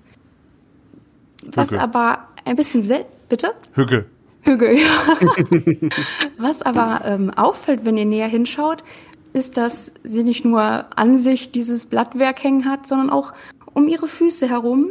Was 1.43 1.69
Hügel. 1.69 1.79
aber 1.79 2.27
ein 2.45 2.55
bisschen 2.55 2.81
sel... 2.81 3.05
Bitte? 3.27 3.53
Hügge. 3.73 4.07
Hügel, 4.41 4.77
ja. 4.77 5.17
Was 6.37 6.61
aber 6.61 7.01
ähm, 7.05 7.29
auffällt, 7.31 7.85
wenn 7.85 7.97
ihr 7.97 8.05
näher 8.05 8.27
hinschaut, 8.27 8.83
ist, 9.33 9.57
dass 9.57 9.91
sie 10.03 10.23
nicht 10.23 10.45
nur 10.45 10.85
an 10.97 11.17
sich 11.17 11.51
dieses 11.51 11.85
Blattwerk 11.85 12.43
hängen 12.43 12.65
hat, 12.65 12.87
sondern 12.87 13.09
auch 13.09 13.33
um 13.73 13.87
ihre 13.87 14.07
Füße 14.07 14.49
herum 14.49 14.89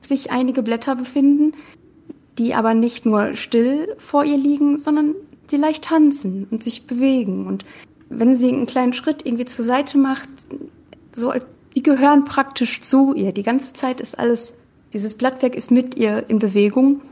sich 0.00 0.30
einige 0.30 0.62
Blätter 0.62 0.94
befinden, 0.96 1.52
die 2.38 2.54
aber 2.54 2.74
nicht 2.74 3.06
nur 3.06 3.34
still 3.34 3.94
vor 3.98 4.24
ihr 4.24 4.36
liegen, 4.36 4.78
sondern 4.78 5.14
die 5.50 5.56
leicht 5.56 5.84
tanzen 5.84 6.46
und 6.50 6.62
sich 6.62 6.86
bewegen. 6.86 7.46
Und 7.46 7.64
wenn 8.08 8.34
sie 8.34 8.48
einen 8.48 8.66
kleinen 8.66 8.92
Schritt 8.92 9.24
irgendwie 9.24 9.46
zur 9.46 9.64
Seite 9.64 9.98
macht, 9.98 10.28
so 11.14 11.30
als 11.30 11.46
die 11.76 11.82
gehören 11.82 12.24
praktisch 12.24 12.80
zu 12.80 13.12
ihr. 13.14 13.32
Die 13.32 13.42
ganze 13.42 13.74
Zeit 13.74 14.00
ist 14.00 14.18
alles, 14.18 14.54
dieses 14.94 15.14
Blattwerk 15.14 15.54
ist 15.54 15.70
mit 15.70 15.96
ihr 15.96 16.24
in 16.28 16.38
Bewegung. 16.38 17.02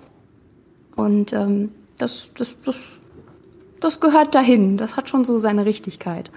Und 0.96 1.32
ähm, 1.32 1.72
das, 1.98 2.30
das, 2.34 2.60
das, 2.62 2.92
das 3.80 4.00
gehört 4.00 4.34
dahin. 4.34 4.76
Das 4.76 4.96
hat 4.96 5.08
schon 5.08 5.24
so 5.24 5.38
seine 5.38 5.66
Richtigkeit. 5.66 6.30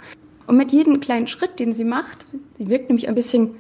Und 0.48 0.58
mit 0.58 0.72
jedem 0.72 1.00
kleinen 1.00 1.28
Schritt, 1.28 1.60
den 1.60 1.74
sie 1.74 1.84
macht, 1.84 2.26
sie 2.58 2.70
wirkt 2.70 2.90
nämlich 2.90 3.08
ein 3.08 3.16
bisschen, 3.16 3.56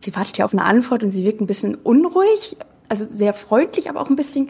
sie 0.00 0.14
wartet 0.16 0.38
ja 0.38 0.44
auf 0.44 0.52
eine 0.52 0.64
Antwort 0.64 1.04
und 1.04 1.10
sie 1.10 1.24
wirkt 1.24 1.40
ein 1.40 1.46
bisschen 1.46 1.74
unruhig, 1.74 2.56
also 2.88 3.06
sehr 3.08 3.34
freundlich, 3.34 3.90
aber 3.90 4.00
auch 4.00 4.08
ein 4.08 4.16
bisschen, 4.16 4.48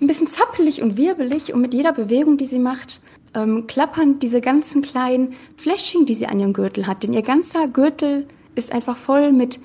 ein 0.00 0.06
bisschen 0.06 0.26
zappelig 0.26 0.82
und 0.82 0.98
wirbelig. 0.98 1.54
Und 1.54 1.62
mit 1.62 1.72
jeder 1.72 1.92
Bewegung, 1.92 2.36
die 2.36 2.46
sie 2.46 2.58
macht, 2.58 3.00
ähm, 3.34 3.66
klappern 3.66 4.18
diese 4.18 4.40
ganzen 4.40 4.82
kleinen 4.82 5.34
Fläschchen, 5.56 6.04
die 6.04 6.14
sie 6.14 6.26
an 6.26 6.40
ihrem 6.40 6.52
Gürtel 6.52 6.86
hat. 6.86 7.02
Denn 7.02 7.14
ihr 7.14 7.22
ganzer 7.22 7.68
Gürtel 7.68 8.26
ist 8.54 8.72
einfach 8.72 8.96
voll 8.96 9.32
mit 9.32 9.60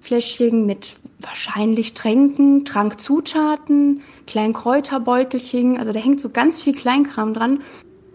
Fläschchen, 0.00 0.66
mit 0.66 0.98
wahrscheinlich 1.26 1.94
Tränken, 1.94 2.64
Trankzutaten, 2.64 4.02
kleinen 4.26 4.54
Kräuterbeutelchen. 4.54 5.76
Also 5.76 5.92
da 5.92 5.98
hängt 5.98 6.20
so 6.20 6.30
ganz 6.30 6.62
viel 6.62 6.74
Kleinkram 6.74 7.34
dran. 7.34 7.60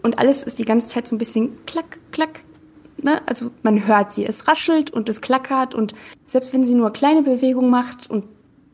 Und 0.02 0.18
alles 0.18 0.42
ist 0.42 0.58
die 0.58 0.64
ganze 0.64 0.88
Zeit 0.88 1.06
so 1.06 1.14
ein 1.14 1.18
bisschen 1.18 1.64
klack, 1.66 2.00
klack. 2.10 2.44
Ne? 3.02 3.20
Also 3.26 3.50
man 3.62 3.86
hört 3.86 4.12
sie. 4.12 4.26
Es 4.26 4.48
raschelt 4.48 4.90
und 4.90 5.08
es 5.08 5.20
klackert. 5.20 5.74
Und 5.74 5.94
selbst 6.26 6.52
wenn 6.52 6.64
sie 6.64 6.74
nur 6.74 6.92
kleine 6.92 7.22
Bewegungen 7.22 7.70
macht 7.70 8.10
und 8.10 8.24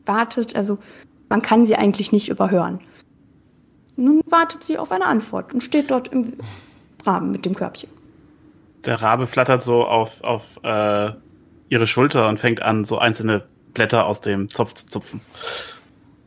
wartet, 0.05 0.55
also 0.55 0.79
man 1.27 1.41
kann 1.41 1.65
sie 1.65 1.75
eigentlich 1.75 2.11
nicht 2.11 2.29
überhören. 2.29 2.79
Nun 3.95 4.21
wartet 4.25 4.63
sie 4.63 4.77
auf 4.77 4.91
eine 4.91 5.05
Antwort 5.05 5.53
und 5.53 5.61
steht 5.61 5.91
dort 5.91 6.07
im 6.07 6.33
Rahmen 7.05 7.31
mit 7.31 7.45
dem 7.45 7.53
Körbchen. 7.53 7.89
Der 8.85 9.01
Rabe 9.01 9.25
flattert 9.27 9.61
so 9.61 9.83
auf, 9.83 10.23
auf 10.23 10.59
äh, 10.63 11.11
ihre 11.67 11.85
Schulter 11.85 12.29
und 12.29 12.39
fängt 12.39 12.61
an, 12.61 12.85
so 12.85 12.97
einzelne 12.97 13.43
Blätter 13.79 14.05
aus 14.05 14.19
dem 14.19 14.49
Zopf 14.49 14.73
zu 14.73 14.87
zupfen. 14.87 15.21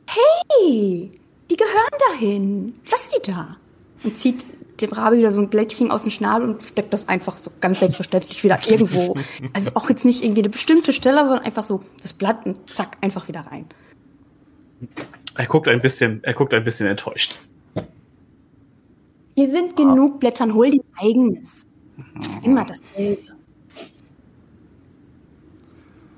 Hey, 0.07 1.13
die 1.51 1.57
gehören 1.57 1.99
dahin. 2.11 2.73
Lass 2.91 3.11
die 3.11 3.31
da. 3.31 3.59
Und 4.03 4.17
zieht 4.17 4.43
dem 4.81 4.91
Rabe 4.91 5.19
wieder 5.19 5.31
so 5.31 5.43
ein 5.43 5.51
Blättchen 5.51 5.91
aus 5.91 6.05
dem 6.05 6.11
Schnabel 6.11 6.49
und 6.49 6.65
steckt 6.65 6.95
das 6.95 7.09
einfach 7.09 7.37
so 7.37 7.53
ganz 7.61 7.81
selbstverständlich 7.81 8.43
wieder 8.43 8.59
irgendwo. 8.67 9.17
Also 9.53 9.73
auch 9.75 9.91
jetzt 9.91 10.07
nicht 10.07 10.23
irgendwie 10.23 10.41
eine 10.41 10.49
bestimmte 10.49 10.95
Stelle, 10.95 11.27
sondern 11.27 11.45
einfach 11.45 11.63
so 11.63 11.83
das 12.01 12.15
Blatt 12.15 12.47
und 12.47 12.71
zack, 12.71 12.97
einfach 13.03 13.29
wieder 13.29 13.41
rein. 13.41 13.67
Er 15.37 15.47
guckt 15.47 15.69
ein 15.69 15.83
bisschen, 15.83 16.25
er 16.25 16.33
guckt 16.33 16.55
ein 16.55 16.65
bisschen 16.65 16.87
enttäuscht. 16.89 17.39
Hier 19.35 19.51
sind 19.51 19.77
genug 19.77 20.21
Blättern, 20.21 20.55
hol 20.55 20.71
dir 20.71 20.83
eigenes. 20.99 21.67
Immer 22.43 22.65
dasselbe. 22.65 23.32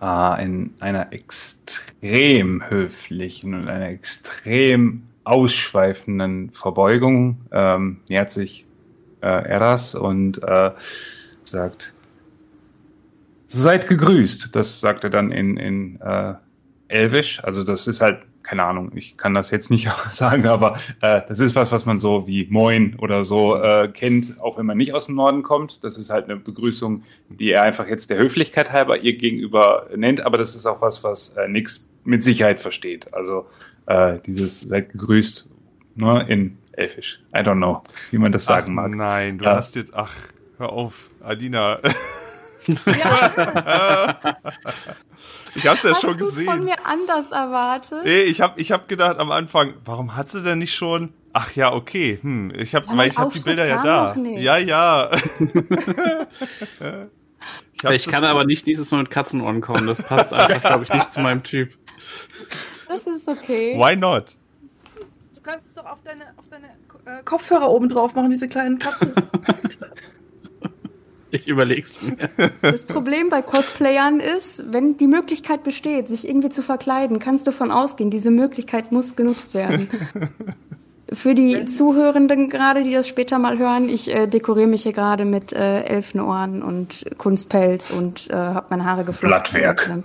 In 0.05 0.75
einer 0.81 1.15
extrem 1.15 2.69
höflichen 2.69 3.55
und 3.55 3.69
einer 3.69 3.89
extrem 3.89 5.05
ausschweifenden 5.25 6.51
Verbeugung 6.51 7.39
ähm, 7.51 8.01
nähert 8.11 8.31
sich 8.31 8.67
äh, 9.23 9.27
Eras 9.27 9.95
und 9.95 10.43
äh, 10.43 10.73
sagt, 11.43 11.95
Seid 13.47 13.87
gegrüßt. 13.87 14.55
Das 14.55 14.81
sagt 14.81 15.05
er 15.05 15.11
dann 15.11 15.31
in, 15.31 15.57
in 15.57 16.01
äh, 16.01 16.35
Elvisch. 16.89 17.43
Also 17.45 17.63
das 17.63 17.87
ist 17.87 18.01
halt 18.01 18.27
keine 18.45 18.63
Ahnung, 18.63 18.93
ich 18.95 19.17
kann 19.17 19.35
das 19.35 19.51
jetzt 19.51 19.71
nicht 19.71 19.91
sagen, 20.13 20.47
aber 20.47 20.79
äh, 21.01 21.23
das 21.27 21.41
ist 21.41 21.57
was, 21.57 21.73
was 21.73 21.87
man 21.87 21.99
so 21.99 22.27
wie 22.29 22.47
Moin 22.51 22.95
oder 23.01 23.25
so 23.25 23.57
äh, 23.57 23.89
kennt, 23.89 24.41
auch 24.41 24.57
wenn 24.59 24.67
man 24.67 24.77
nicht 24.77 24.95
aus 24.95 25.07
dem 25.07 25.17
Norden 25.17 25.43
kommt. 25.43 25.83
Das 25.83 25.99
ist 25.99 26.11
halt 26.11 26.27
eine 26.27 26.37
Begrüßung, 26.37 27.03
die 27.29 27.51
er 27.51 27.63
einfach 27.63 27.89
jetzt 27.89 28.11
der 28.11 28.19
Höflichkeit 28.19 28.71
halber 28.71 28.99
ihr 28.99 29.17
gegenüber 29.17 29.89
nennt, 29.97 30.25
aber 30.25 30.39
das 30.39 30.55
ist 30.55 30.67
auch 30.67 30.81
was, 30.81 31.03
was 31.03 31.31
äh, 31.31 31.49
nix 31.49 31.89
mit 32.05 32.23
Sicherheit 32.23 32.61
versteht. 32.61 33.13
Also 33.13 33.47
äh, 33.87 34.19
dieses 34.27 34.61
seid 34.61 34.93
gegrüßt, 34.93 35.49
ne, 35.97 36.27
in 36.29 36.59
Elfisch. 36.73 37.21
I 37.37 37.41
don't 37.41 37.57
know, 37.57 37.83
wie 38.11 38.19
man 38.19 38.31
das 38.33 38.45
sagen 38.45 38.73
ach, 38.73 38.83
mag. 38.89 38.95
Nein, 38.95 39.39
du 39.39 39.45
Ja. 39.47 39.57
hast 39.57 39.75
jetzt, 39.77 39.95
ach, 39.95 40.13
hör 40.59 40.71
auf, 40.73 41.11
Alina. 41.23 41.79
Ja, 42.67 44.17
Ich 45.57 45.67
hab's 45.69 45.83
ja 45.85 45.91
hast 45.91 46.01
schon 46.01 46.19
du's 46.19 46.35
von 46.35 46.45
gesehen. 46.45 46.65
mir 46.65 46.75
anders 46.85 47.31
erwartet? 47.31 48.01
Nee, 48.05 48.23
ich 48.23 48.41
hab, 48.41 48.59
ich 48.59 48.73
hab 48.73 48.89
gedacht 48.89 49.19
am 49.21 49.31
Anfang, 49.31 49.75
warum 49.85 50.17
hat 50.17 50.29
sie 50.29 50.43
denn 50.43 50.59
nicht 50.59 50.75
schon? 50.75 51.13
Ach 51.33 51.53
ja, 51.53 51.73
okay. 51.73 52.19
Hm, 52.21 52.53
ich 52.57 52.75
hab, 52.75 52.87
Ja, 52.87 52.97
weil 52.97 53.09
ich 53.11 53.15
die 53.17 53.41
Bilder 53.41 53.67
ja 53.67 53.83
da. 53.83 54.15
Ja, 54.17 54.57
ja. 54.59 55.11
hab 57.85 57.93
Ich 57.93 58.07
kann 58.07 58.23
das- 58.23 58.31
aber 58.31 58.45
nicht 58.45 58.67
dieses 58.67 58.91
Mal 58.91 58.99
mit 58.99 59.11
Katzenohren 59.11 59.61
kommen. 59.61 59.87
Das 59.87 60.03
passt 60.03 60.33
einfach, 60.33 60.61
glaube 60.61 60.85
ich, 60.85 60.93
nicht 60.93 61.13
zu 61.13 61.21
meinem 61.21 61.43
Typ. 61.43 61.77
Das 62.89 63.07
ist 63.07 63.29
okay. 63.29 63.77
Why 63.79 63.97
not? 63.97 64.37
Du 65.35 65.41
kannst 65.41 65.67
es 65.69 65.75
doch 65.75 65.87
auf 65.87 65.99
deine, 66.05 66.25
auf 66.37 66.45
deine 66.51 66.67
äh, 67.19 67.23
Kopfhörer 67.25 67.69
oben 67.71 67.89
drauf 67.89 68.15
machen, 68.15 68.31
diese 68.31 68.49
kleinen 68.49 68.79
Katzen. 68.79 69.13
Ich 71.35 71.49
überleg's 71.49 71.99
mir. 72.01 72.17
Das 72.63 72.85
Problem 72.85 73.29
bei 73.29 73.43
Cosplayern 73.43 74.21
ist, 74.21 74.73
wenn 74.73 74.97
die 74.97 75.09
Möglichkeit 75.09 75.65
besteht, 75.65 76.07
sich 76.07 76.29
irgendwie 76.29 76.49
zu 76.49 76.63
verkleiden, 76.63 77.19
kannst 77.19 77.45
du 77.45 77.51
davon 77.51 77.73
ausgehen, 77.73 78.09
diese 78.09 78.31
Möglichkeit 78.31 78.93
muss 78.93 79.17
genutzt 79.17 79.53
werden. 79.53 79.89
Für 81.13 81.35
die 81.35 81.65
Zuhörenden 81.65 82.49
gerade, 82.49 82.85
die 82.85 82.93
das 82.93 83.09
später 83.09 83.41
mal 83.41 83.59
hören, 83.59 83.89
ich 83.89 84.15
äh, 84.15 84.29
dekoriere 84.29 84.69
mich 84.69 84.85
hier 84.85 84.93
gerade 84.93 85.25
mit 85.25 85.53
äh, 85.53 85.83
Elfenohren 85.83 86.63
und 86.63 87.05
Kunstpelz 87.19 87.91
und 87.91 88.31
äh, 88.31 88.35
habe 88.35 88.67
meine 88.71 88.85
Haare 88.85 89.05
geflochten. 89.05 89.61
Blattwerk. 89.61 90.05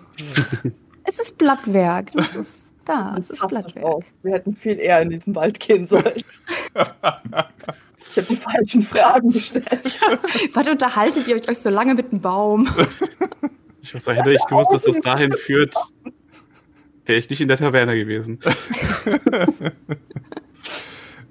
Es 1.04 1.20
ist 1.20 1.40
Blattwerk. 1.40 2.12
Das 2.14 2.36
ist 2.36 2.70
da. 2.86 3.16
Es 3.20 3.30
ist 3.30 3.48
Blattwerk. 3.48 4.04
Wir 4.24 4.34
hätten 4.34 4.56
viel 4.56 4.80
eher 4.80 5.02
in 5.02 5.10
diesen 5.10 5.36
Wald 5.36 5.60
gehen 5.60 5.86
sollen. 5.86 6.24
Ich 8.12 8.18
habe 8.18 8.28
die 8.28 8.36
falschen 8.36 8.82
Fragen 8.82 9.30
gestellt. 9.30 9.66
Was 10.54 10.68
unterhaltet 10.68 11.28
ihr 11.28 11.36
euch 11.36 11.58
so 11.60 11.70
lange 11.70 11.96
mit 11.96 12.12
dem 12.12 12.22
Baum? 12.22 12.70
Ich 13.82 13.96
weiß, 13.96 14.08
hätte 14.08 14.34
ich 14.34 14.46
gewusst, 14.46 14.74
dass 14.74 14.84
das 14.84 15.00
dahin 15.00 15.32
führt, 15.32 15.74
wäre 17.06 17.18
ich 17.18 17.30
nicht 17.30 17.40
in 17.40 17.48
der 17.48 17.56
Taverne 17.56 17.96
gewesen. 17.96 18.38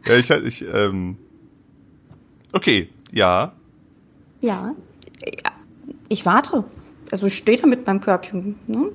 Ja, 0.09 0.17
ich, 0.17 0.31
ich, 0.31 0.65
ähm. 0.73 1.19
Okay, 2.53 2.89
ja. 3.13 3.53
Ja. 4.41 4.75
Ich 6.09 6.25
warte. 6.25 6.65
Also 7.11 7.27
ich 7.27 7.37
stehe 7.37 7.59
da 7.59 7.67
mit 7.67 7.87
meinem 7.87 8.01
Körbchen. 8.01 8.59
Ne? 8.67 8.91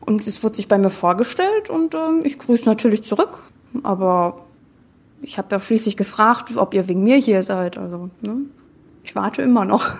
Und 0.00 0.26
es 0.26 0.42
wird 0.42 0.56
sich 0.56 0.66
bei 0.66 0.78
mir 0.78 0.90
vorgestellt 0.90 1.70
und 1.70 1.94
ähm, 1.94 2.22
ich 2.24 2.38
grüße 2.38 2.68
natürlich 2.68 3.04
zurück. 3.04 3.52
Aber 3.84 4.47
ich 5.22 5.38
habe 5.38 5.48
ja 5.50 5.60
schließlich 5.60 5.96
gefragt, 5.96 6.56
ob 6.56 6.74
ihr 6.74 6.88
wegen 6.88 7.02
mir 7.02 7.16
hier 7.16 7.42
seid. 7.42 7.76
Also, 7.76 8.10
ne? 8.20 8.42
Ich 9.04 9.14
warte 9.14 9.42
immer 9.42 9.64
noch. 9.64 9.96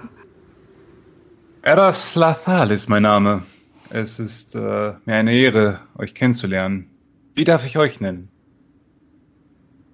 Eras 1.63 2.15
Lathal 2.15 2.71
ist 2.71 2.89
mein 2.89 3.03
Name. 3.03 3.43
Es 3.91 4.21
ist 4.21 4.55
äh, 4.55 4.59
mir 4.59 5.15
eine 5.15 5.35
Ehre, 5.35 5.81
euch 5.97 6.15
kennenzulernen. 6.15 6.91
Wie 7.35 7.45
darf 7.45 7.65
ich 7.65 7.79
euch 7.79 8.01
nennen? 8.01 8.29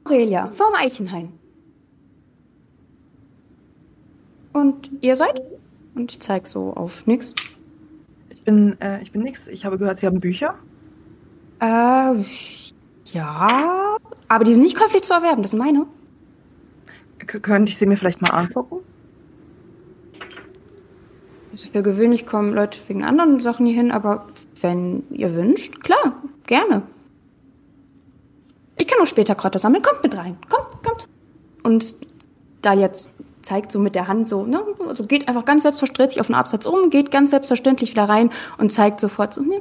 Aurelia, 0.05 0.51
vom 0.51 0.75
Eichenhain. 0.77 1.33
Und 4.53 4.91
ihr 5.01 5.17
seid? 5.17 5.41
Und 5.95 6.11
ich 6.11 6.21
zeig 6.21 6.47
so 6.47 6.75
auf 6.75 7.07
nix. 7.07 7.35
Ich 8.29 8.43
bin, 8.43 8.81
äh, 8.81 9.01
ich 9.03 9.13
bin 9.13 9.23
nix. 9.23 9.49
Ich 9.49 9.65
habe 9.65 9.79
gehört, 9.79 9.99
Sie 9.99 10.07
haben 10.07 10.21
Bücher. 10.21 10.59
Äh, 11.61 12.15
ja. 13.13 13.97
Aber 14.29 14.45
die 14.45 14.55
sind 14.55 14.63
nicht 14.63 14.77
käuflich 14.77 15.03
zu 15.03 15.13
erwerben, 15.13 15.43
das 15.43 15.51
sind 15.51 15.61
meine. 15.61 15.87
K 17.19 17.39
könnte 17.39 17.71
ich 17.71 17.79
sie 17.79 17.87
mir 17.87 17.97
vielleicht 17.97 18.23
mal 18.23 18.31
angucken? 18.31 18.81
Also 21.53 21.71
für 21.71 21.83
gewöhnlich 21.83 22.27
kommen 22.27 22.53
Leute 22.53 22.79
wegen 22.89 23.05
anderen 23.05 23.39
Sachen 23.39 23.67
hier 23.67 23.77
hin, 23.77 23.93
aber 23.93 24.27
wenn 24.61 25.05
ihr 25.11 25.35
wünscht, 25.35 25.83
klar, 25.85 26.23
gerne. 26.47 26.83
Ich 28.77 28.89
kann 28.89 29.01
auch 29.01 29.07
später 29.07 29.35
Kräuter 29.35 29.59
sammeln. 29.59 29.83
Kommt 29.83 30.03
mit 30.03 30.17
rein. 30.17 30.37
Kommt, 30.49 30.83
kommt. 30.83 31.09
Und 31.63 31.95
da 32.63 32.75
jetzt 32.75 33.11
zeigt 33.43 33.71
so 33.71 33.79
mit 33.79 33.95
der 33.95 34.09
Hand 34.09 34.29
so, 34.29 34.45
ne, 34.45 34.63
also 34.89 35.07
geht 35.07 35.29
einfach 35.29 35.45
ganz 35.45 35.63
selbstverständlich 35.63 36.21
auf 36.21 36.27
den 36.27 36.35
Absatz 36.35 36.67
um, 36.67 36.91
geht 36.91 37.11
ganz 37.11 37.31
selbstverständlich 37.31 37.91
wieder 37.91 38.09
rein 38.09 38.31
und 38.59 38.73
zeigt 38.73 39.01
sofort 39.01 39.35
so, 39.35 39.43
ne, 39.43 39.61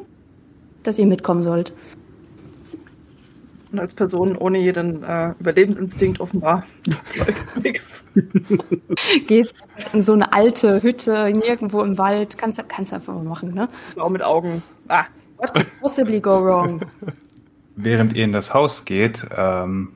dass 0.84 0.97
ihr 0.97 1.05
mitkommen 1.05 1.43
sollt. 1.43 1.74
Und 3.74 3.80
als 3.80 3.95
Person 3.95 4.38
ohne 4.38 4.59
jeden 4.59 5.03
äh, 5.03 5.34
Überlebensinstinkt 5.39 6.19
offenbar 6.19 6.63
nix. 7.63 8.05
Gehst 9.28 9.55
in 9.93 10.03
so 10.03 10.13
eine 10.13 10.32
alte 10.32 10.84
Hütte, 10.84 11.32
nirgendwo 11.34 11.82
im 11.82 11.97
Wald, 11.97 12.38
kannst, 12.38 12.63
kannst 12.69 12.93
einfach 12.93 13.15
mal 13.15 13.24
machen, 13.24 13.55
ne? 13.55 13.67
Blau 13.95 14.09
mit 14.09 14.21
Augen. 14.21 14.61
Ah, 14.89 15.05
What 15.38 15.53
could 15.55 15.80
possibly 15.82 16.21
go 16.21 16.39
wrong? 16.39 16.86
Während 17.76 18.13
ihr 18.13 18.26
in 18.26 18.32
das 18.32 18.53
Haus 18.53 18.86
geht, 18.86 19.26
ähm, 19.36 19.93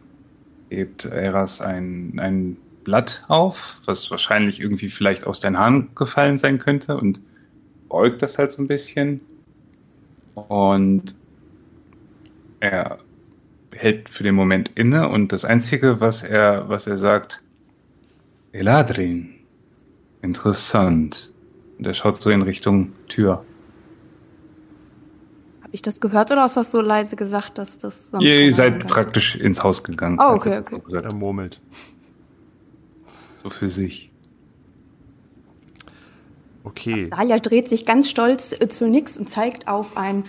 hebt 0.71 1.05
Eras 1.05 1.61
ein, 1.61 2.19
ein 2.19 2.57
Blatt 2.83 3.21
auf, 3.27 3.79
was 3.85 4.09
wahrscheinlich 4.09 4.59
irgendwie 4.59 4.89
vielleicht 4.89 5.27
aus 5.27 5.39
deinen 5.39 5.59
Haaren 5.59 5.89
gefallen 5.93 6.39
sein 6.39 6.57
könnte 6.57 6.97
und 6.97 7.19
beugt 7.89 8.23
das 8.23 8.39
halt 8.39 8.51
so 8.51 8.63
ein 8.63 8.67
bisschen. 8.67 9.21
Und 10.33 11.13
er 12.59 12.97
hält 13.77 14.09
für 14.09 14.23
den 14.23 14.35
Moment 14.35 14.71
inne 14.75 15.09
und 15.09 15.31
das 15.31 15.45
Einzige, 15.45 16.01
was 16.01 16.23
er, 16.23 16.69
was 16.69 16.87
er 16.87 16.97
sagt, 16.97 17.43
Eladrin, 18.51 19.35
interessant. 20.21 21.31
Und 21.77 21.85
er 21.85 21.93
schaut 21.93 22.21
so 22.21 22.29
in 22.29 22.41
Richtung 22.41 22.93
Tür. 23.07 23.45
Habe 25.61 25.75
ich 25.75 25.81
das 25.81 25.99
gehört 25.99 26.31
oder 26.31 26.43
hast 26.43 26.55
du 26.55 26.61
das 26.61 26.71
so 26.71 26.81
leise 26.81 27.15
gesagt, 27.15 27.57
dass 27.57 27.77
das 27.77 28.09
sonst 28.09 28.23
Ihr 28.23 28.53
seid 28.53 28.79
kann? 28.79 28.87
praktisch 28.87 29.35
ins 29.35 29.63
Haus 29.63 29.83
gegangen. 29.83 30.17
Oh, 30.19 30.33
okay, 30.35 30.53
er 30.53 30.59
okay. 30.61 30.81
so 30.85 30.97
Er 30.97 31.13
murmelt. 31.13 31.59
So 33.43 33.49
für 33.49 33.67
sich. 33.67 34.11
Okay. 36.63 37.09
Dalia 37.09 37.39
dreht 37.39 37.69
sich 37.69 37.85
ganz 37.85 38.09
stolz 38.09 38.55
zu 38.69 38.89
Nix 38.89 39.17
und 39.17 39.29
zeigt 39.29 39.67
auf 39.67 39.95
ein, 39.97 40.25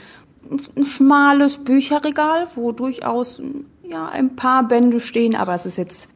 ein 0.77 0.87
schmales 0.87 1.59
Bücherregal, 1.59 2.47
wo 2.55 2.73
durchaus 2.73 3.43
ja, 3.83 4.09
ein 4.09 4.37
paar 4.37 4.67
Bände 4.67 5.01
stehen, 5.01 5.35
aber 5.35 5.55
es 5.55 5.67
ist 5.67 5.79
jetzt, 5.79 6.09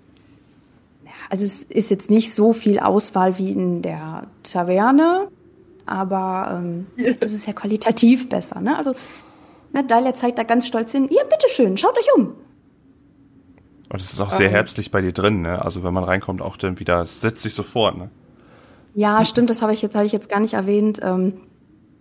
ja, 1.05 1.11
also 1.31 1.45
es 1.45 1.65
ist 1.65 1.91
jetzt 1.91 2.11
nicht 2.11 2.35
so 2.35 2.53
viel 2.53 2.79
Auswahl 2.79 3.39
wie 3.39 3.51
in 3.51 3.83
der 3.83 4.27
Taverne, 4.43 5.29
aber 5.87 6.61
ähm, 6.63 6.87
das 7.21 7.33
ist 7.33 7.47
ja 7.47 7.53
qualitativ 7.53 8.29
besser. 8.29 8.61
Ne? 8.61 8.77
Also 8.77 8.95
ne, 9.73 9.85
Dalia 9.85 10.15
zeigt 10.15 10.39
da 10.39 10.43
ganz 10.43 10.67
stolz 10.67 10.93
hin, 10.93 11.09
ja, 11.11 11.23
bitteschön, 11.25 11.77
schaut 11.77 11.97
euch 11.99 12.09
um. 12.17 12.35
Und 13.89 14.01
es 14.01 14.13
ist 14.13 14.21
auch 14.21 14.31
sehr 14.31 14.47
Ähm. 14.47 14.53
herbstlich 14.53 14.91
bei 14.91 15.03
dir 15.03 15.13
drin, 15.13 15.43
ne? 15.43 15.63
Also 15.63 15.85
wenn 15.85 15.93
man 15.93 16.05
reinkommt, 16.05 16.41
auch 16.41 16.57
dann 16.57 16.81
wieder, 16.81 17.03
es 17.03 17.21
setzt 17.21 17.43
sich 17.43 17.55
sofort, 17.55 17.99
ne? 17.99 18.11
Ja, 18.95 19.25
stimmt, 19.25 19.51
das 19.51 19.61
habe 19.61 19.73
ich 19.73 19.83
jetzt 19.83 19.95
habe 19.95 20.07
ich 20.07 20.13
jetzt 20.13 20.29
gar 20.29 20.41
nicht 20.41 20.55
erwähnt. 20.55 21.01
Ähm, 21.03 21.35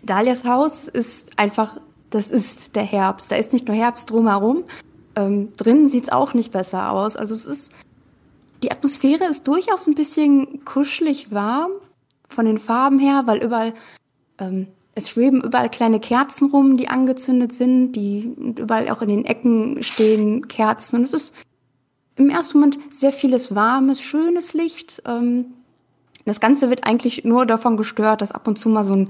Dalias 0.03 0.45
Haus 0.45 0.87
ist 0.87 1.37
einfach, 1.37 1.79
das 2.11 2.29
ist 2.29 2.75
der 2.75 2.83
Herbst. 2.83 3.31
Da 3.31 3.37
ist 3.37 3.53
nicht 3.53 3.67
nur 3.67 3.75
Herbst 3.75 4.11
drumherum. 4.11 4.65
Ähm, 5.15 5.49
drinnen 5.55 5.89
sieht's 5.89 6.09
auch 6.09 6.33
nicht 6.33 6.51
besser 6.51 6.91
aus. 6.91 7.15
Also 7.15 7.33
es 7.33 7.45
ist, 7.45 7.73
die 8.63 8.71
Atmosphäre 8.71 9.25
ist 9.25 9.47
durchaus 9.47 9.87
ein 9.87 9.95
bisschen 9.95 10.63
kuschelig 10.63 11.31
warm 11.31 11.71
von 12.29 12.45
den 12.45 12.57
Farben 12.57 12.99
her, 12.99 13.23
weil 13.25 13.43
überall, 13.43 13.73
ähm, 14.37 14.67
es 14.93 15.09
schweben 15.09 15.41
überall 15.41 15.69
kleine 15.69 15.99
Kerzen 15.99 16.49
rum, 16.51 16.77
die 16.77 16.89
angezündet 16.89 17.53
sind, 17.53 17.93
die 17.93 18.35
überall 18.57 18.89
auch 18.89 19.01
in 19.01 19.09
den 19.09 19.25
Ecken 19.25 19.81
stehen 19.81 20.47
Kerzen. 20.47 20.97
Und 20.97 21.03
es 21.03 21.13
ist 21.13 21.35
im 22.17 22.29
ersten 22.29 22.59
Moment 22.59 22.77
sehr 22.89 23.13
vieles 23.13 23.55
warmes, 23.55 24.01
schönes 24.01 24.53
Licht. 24.53 25.01
Ähm, 25.05 25.45
das 26.25 26.41
Ganze 26.41 26.69
wird 26.69 26.85
eigentlich 26.85 27.23
nur 27.23 27.45
davon 27.45 27.77
gestört, 27.77 28.21
dass 28.21 28.33
ab 28.33 28.47
und 28.47 28.59
zu 28.59 28.69
mal 28.69 28.83
so 28.83 28.95
ein, 28.95 29.09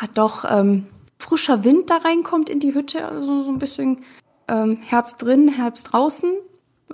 ja 0.00 0.08
doch, 0.14 0.44
ähm, 0.48 0.86
frischer 1.22 1.64
Wind 1.64 1.90
da 1.90 1.98
reinkommt 1.98 2.48
in 2.48 2.60
die 2.60 2.74
Hütte. 2.74 3.06
Also 3.06 3.42
so 3.42 3.50
ein 3.50 3.58
bisschen 3.58 4.02
ähm, 4.48 4.78
Herbst 4.82 5.22
drin, 5.22 5.48
Herbst 5.48 5.92
draußen. 5.92 6.34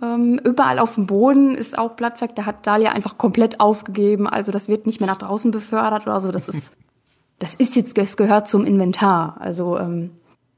Ähm, 0.01 0.39
überall 0.45 0.79
auf 0.79 0.95
dem 0.95 1.07
Boden 1.07 1.55
ist 1.55 1.77
auch 1.77 1.93
Blattwerk. 1.95 2.37
Da 2.37 2.47
hat 2.47 2.67
Dalia 2.67 2.93
einfach 2.93 3.19
komplett 3.19 3.61
aufgegeben. 3.61 4.29
Also 4.29 4.53
das 4.53 4.69
wird 4.69 4.87
nicht 4.87 5.01
mehr 5.01 5.09
nach 5.09 5.19
draußen 5.19 5.51
befördert 5.51 6.07
oder 6.07 6.21
so. 6.21 6.31
Das 6.31 6.49
ist, 6.49 6.73
das 7.39 7.55
ist 7.55 7.75
jetzt, 7.75 7.99
das 7.99 8.17
gehört 8.17 8.49
zum 8.49 8.65
Inventar. 8.65 9.37
Also 9.41 9.79
ähm, 9.79 10.11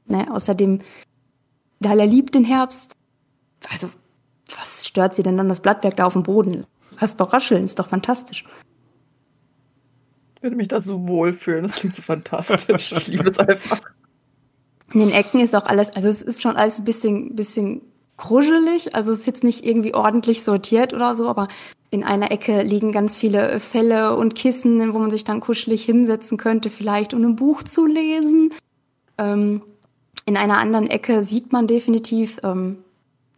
ne, 0.05 0.27
außerdem 0.31 0.79
Dalia 1.79 2.05
liebt 2.05 2.35
den 2.35 2.45
Herbst. 2.45 2.93
Also, 3.69 3.89
was 4.55 4.85
stört 4.85 5.15
sie 5.15 5.23
denn 5.23 5.37
dann 5.37 5.49
das 5.49 5.61
Blattwerk 5.61 5.95
da 5.95 6.05
auf 6.05 6.13
dem 6.13 6.23
Boden? 6.23 6.65
Lass 6.99 7.17
doch 7.17 7.33
rascheln, 7.33 7.63
ist 7.63 7.79
doch 7.79 7.87
fantastisch. 7.87 8.45
Würde 10.41 10.55
mich 10.55 10.67
da 10.67 10.81
so 10.81 11.07
wohlfühlen. 11.07 11.63
Das 11.63 11.75
klingt 11.75 11.95
so 11.95 12.01
fantastisch. 12.01 12.91
Ich 12.93 13.07
liebe 13.07 13.29
es 13.29 13.39
einfach. 13.39 13.81
In 14.93 14.99
den 14.99 15.11
Ecken 15.11 15.39
ist 15.39 15.55
auch 15.55 15.65
alles, 15.67 15.89
also 15.91 16.09
es 16.09 16.21
ist 16.21 16.41
schon 16.41 16.57
alles 16.57 16.79
ein 16.79 16.85
bisschen, 16.85 17.35
bisschen 17.35 17.81
kruschelig. 18.17 18.95
Also 18.95 19.11
es 19.11 19.19
ist 19.19 19.25
jetzt 19.25 19.43
nicht 19.43 19.65
irgendwie 19.65 19.93
ordentlich 19.93 20.43
sortiert 20.43 20.93
oder 20.93 21.15
so, 21.15 21.29
aber 21.29 21.47
in 21.91 22.03
einer 22.03 22.31
Ecke 22.31 22.61
liegen 22.63 22.91
ganz 22.91 23.17
viele 23.17 23.59
Felle 23.59 24.15
und 24.15 24.35
Kissen, 24.35 24.93
wo 24.93 24.99
man 24.99 25.11
sich 25.11 25.23
dann 25.23 25.39
kuschelig 25.39 25.83
hinsetzen 25.85 26.37
könnte, 26.37 26.69
vielleicht 26.69 27.13
um 27.13 27.23
ein 27.23 27.35
Buch 27.35 27.63
zu 27.63 27.85
lesen. 27.85 28.53
Ähm, 29.17 29.61
in 30.25 30.37
einer 30.37 30.57
anderen 30.57 30.87
Ecke 30.87 31.21
sieht 31.21 31.51
man 31.51 31.67
definitiv, 31.67 32.39
ähm, 32.43 32.77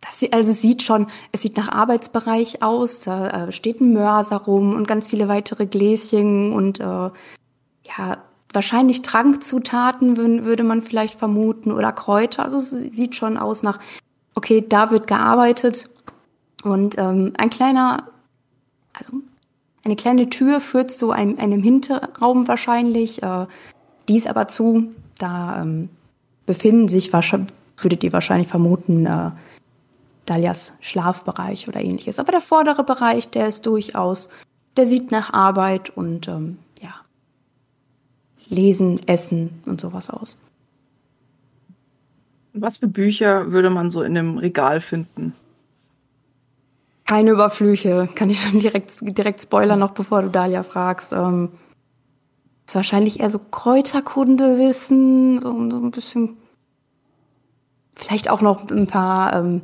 dass 0.04 0.20
sie, 0.20 0.34
also 0.34 0.52
sieht 0.52 0.84
schon, 0.84 1.08
es 1.32 1.42
sieht 1.42 1.58
nach 1.58 1.70
Arbeitsbereich 1.70 2.62
aus. 2.62 3.02
Da 3.02 3.48
äh, 3.48 3.52
steht 3.52 3.80
ein 3.82 3.94
Mörser 3.94 4.38
rum 4.38 4.76
und 4.76 4.88
ganz 4.88 5.08
viele 5.08 5.28
weitere 5.28 5.66
Gläschen 5.66 6.52
und 6.52 6.80
äh, 6.80 6.84
ja, 6.84 8.18
wahrscheinlich 8.52 9.02
Trankzutaten 9.02 10.18
würde 10.18 10.64
man 10.64 10.82
vielleicht 10.82 11.18
vermuten 11.18 11.72
oder 11.72 11.92
Kräuter. 11.92 12.44
Also 12.44 12.58
es 12.58 12.70
sieht 12.70 13.16
schon 13.16 13.38
aus 13.38 13.64
nach, 13.64 13.80
okay, 14.36 14.64
da 14.68 14.92
wird 14.92 15.08
gearbeitet. 15.08 15.90
Und 16.64 16.98
ähm, 16.98 17.34
ein 17.38 17.50
kleiner, 17.50 18.10
also 18.94 19.14
eine 19.84 19.96
kleine 19.96 20.30
Tür 20.30 20.62
führt 20.62 20.92
zu 20.92 21.12
einem, 21.12 21.40
einem 21.40 21.64
Hinterraum 21.64 22.48
wahrscheinlich. 22.48 23.24
Äh, 23.24 23.48
die 24.08 24.18
ist 24.18 24.28
aber 24.28 24.48
zu. 24.48 24.94
Da 25.18 25.62
ähm, 25.62 25.90
befinden 26.46 26.88
sich, 26.88 27.12
würdet 27.12 28.04
ihr 28.04 28.14
wahrscheinlich 28.14 28.48
vermuten, 28.48 29.06
äh, 29.06 29.32
Dalias 30.26 30.74
Schlafbereich 30.80 31.68
oder 31.68 31.82
ähnliches. 31.82 32.20
Aber 32.20 32.32
der 32.32 32.42
vordere 32.42 32.84
Bereich, 32.84 33.30
der 33.30 33.48
ist 33.48 33.66
durchaus, 33.66 34.30
der 34.78 34.88
sieht 34.88 35.12
nach 35.12 35.34
Arbeit 35.34 35.90
und 35.90 36.28
ähm, 36.28 36.60
ja, 36.82 36.94
Lesen, 38.48 39.06
Essen 39.08 39.62
und 39.66 39.82
sowas 39.82 40.10
aus. 40.10 40.38
Was 42.54 42.78
für 42.78 42.88
Bücher 42.88 43.52
würde 43.52 43.70
man 43.70 43.90
so 43.90 44.04
in 44.04 44.18
einem 44.18 44.38
Regal 44.38 44.80
finden? 44.80 45.34
Keine 47.06 47.32
Überflüche, 47.32 48.08
kann 48.16 48.30
ich 48.30 48.42
schon 48.42 48.60
direkt, 48.60 48.94
direkt 49.02 49.42
spoilern, 49.42 49.80
noch 49.80 49.92
bevor 49.92 50.22
du 50.22 50.30
Dalia 50.30 50.64
fragst. 50.64 51.12
Ähm, 51.12 51.50
ist 52.66 52.76
wahrscheinlich 52.76 53.20
eher 53.20 53.30
so 53.30 53.40
Kräuterkundewissen, 53.40 55.42
so, 55.42 55.70
so 55.70 55.78
ein 55.78 55.92
bisschen. 55.92 56.38
Vielleicht 57.96 58.30
auch 58.30 58.42
noch 58.42 58.70
ein 58.72 58.88
paar 58.88 59.34
ähm, 59.34 59.62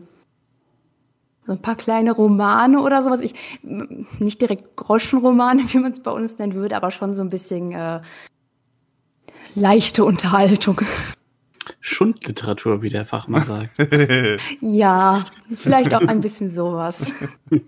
so 1.50 1.54
ein 1.56 1.62
paar 1.64 1.76
kleine 1.76 2.12
Romane 2.12 2.80
oder 2.80 3.02
sowas. 3.02 3.22
Ich 3.22 3.34
nicht 3.64 4.39
direkt 4.39 4.76
Groschenromane, 4.76 5.64
wie 5.74 5.80
man 5.80 5.91
es 5.91 6.00
bei 6.00 6.12
uns 6.12 6.38
nennen 6.38 6.54
würde, 6.54 6.76
aber 6.76 6.91
schon 6.91 7.16
so 7.16 7.24
ein 7.24 7.32
bisschen 7.32 7.72
äh, 7.72 8.02
leichte 9.56 10.06
Unterhaltung. 10.06 10.80
Schundliteratur, 11.82 12.84
wie 12.84 12.89
der 12.89 13.04
Fachmann 13.06 13.45
sagt. 13.45 13.72
ja, 14.62 15.26
vielleicht 15.56 15.95
auch 15.95 16.02
ein 16.02 16.22
bisschen 16.22 16.50
sowas. 16.52 17.12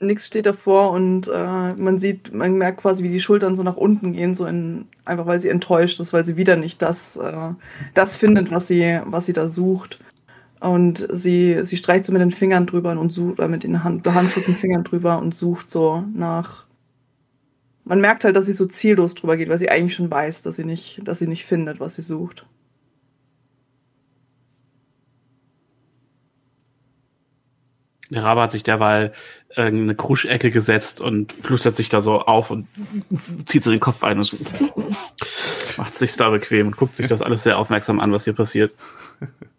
Nichts 0.00 0.26
steht 0.26 0.46
davor 0.46 0.90
und 0.90 1.28
äh, 1.28 1.74
man 1.74 2.00
sieht, 2.00 2.34
man 2.34 2.54
merkt 2.54 2.80
quasi, 2.80 3.04
wie 3.04 3.08
die 3.08 3.20
Schultern 3.20 3.54
so 3.54 3.62
nach 3.62 3.76
unten 3.76 4.14
gehen, 4.14 4.34
so 4.34 4.46
in, 4.46 4.88
einfach 5.04 5.26
weil 5.26 5.38
sie 5.38 5.48
enttäuscht 5.48 6.00
ist, 6.00 6.12
weil 6.12 6.26
sie 6.26 6.36
wieder 6.36 6.56
nicht 6.56 6.82
das, 6.82 7.16
äh, 7.16 7.52
das 7.94 8.16
findet, 8.16 8.50
was 8.50 8.66
sie, 8.66 9.00
was 9.04 9.26
sie 9.26 9.32
da 9.32 9.46
sucht. 9.46 10.00
Und 10.60 11.06
sie, 11.10 11.64
sie 11.64 11.76
streicht 11.76 12.06
so 12.06 12.12
mit 12.12 12.22
den 12.22 12.30
Fingern 12.30 12.66
drüber 12.66 12.98
und 12.98 13.12
sucht, 13.12 13.38
oder 13.38 13.48
mit 13.48 13.64
den 13.64 13.84
Hand, 13.84 14.02
behandschuhten 14.02 14.54
Fingern 14.54 14.84
drüber 14.84 15.18
und 15.18 15.34
sucht 15.34 15.70
so 15.70 16.04
nach. 16.14 16.64
Man 17.84 18.00
merkt 18.00 18.24
halt, 18.24 18.34
dass 18.34 18.46
sie 18.46 18.54
so 18.54 18.66
ziellos 18.66 19.14
drüber 19.14 19.36
geht, 19.36 19.48
weil 19.50 19.58
sie 19.58 19.68
eigentlich 19.68 19.94
schon 19.94 20.10
weiß, 20.10 20.42
dass 20.42 20.56
sie 20.56 20.64
nicht, 20.64 21.00
dass 21.04 21.18
sie 21.18 21.26
nicht 21.26 21.44
findet, 21.44 21.80
was 21.80 21.96
sie 21.96 22.02
sucht. 22.02 22.46
Der 28.10 28.22
Rabe 28.22 28.42
hat 28.42 28.52
sich 28.52 28.62
derweil 28.62 29.12
äh, 29.56 29.62
eine 29.62 29.94
Kruschecke 29.94 30.50
gesetzt 30.50 31.00
und 31.00 31.42
plustert 31.42 31.74
sich 31.74 31.88
da 31.88 32.00
so 32.00 32.20
auf 32.20 32.50
und 32.50 32.68
zieht 33.44 33.62
so 33.62 33.70
den 33.70 33.80
Kopf 33.80 34.04
ein 34.04 34.18
und 34.18 34.24
so 34.24 34.36
macht 35.76 35.94
sich 35.94 36.14
da 36.16 36.30
bequem 36.30 36.68
und 36.68 36.76
guckt 36.76 36.96
sich 36.96 37.08
das 37.08 37.22
alles 37.22 37.42
sehr 37.42 37.58
aufmerksam 37.58 38.00
an, 38.00 38.12
was 38.12 38.24
hier 38.24 38.34
passiert 38.34 38.72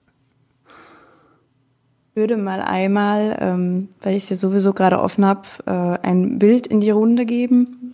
würde 2.16 2.38
mal 2.38 2.62
einmal, 2.62 3.38
ähm, 3.40 3.90
weil 4.02 4.16
ich 4.16 4.24
es 4.24 4.30
ja 4.30 4.36
sowieso 4.38 4.74
gerade 4.74 5.00
offen 5.00 5.26
habe, 5.26 5.42
äh, 5.66 6.08
ein 6.08 6.40
Bild 6.40 6.66
in 6.66 6.80
die 6.80 6.90
Runde 6.90 7.26
geben. 7.26 7.94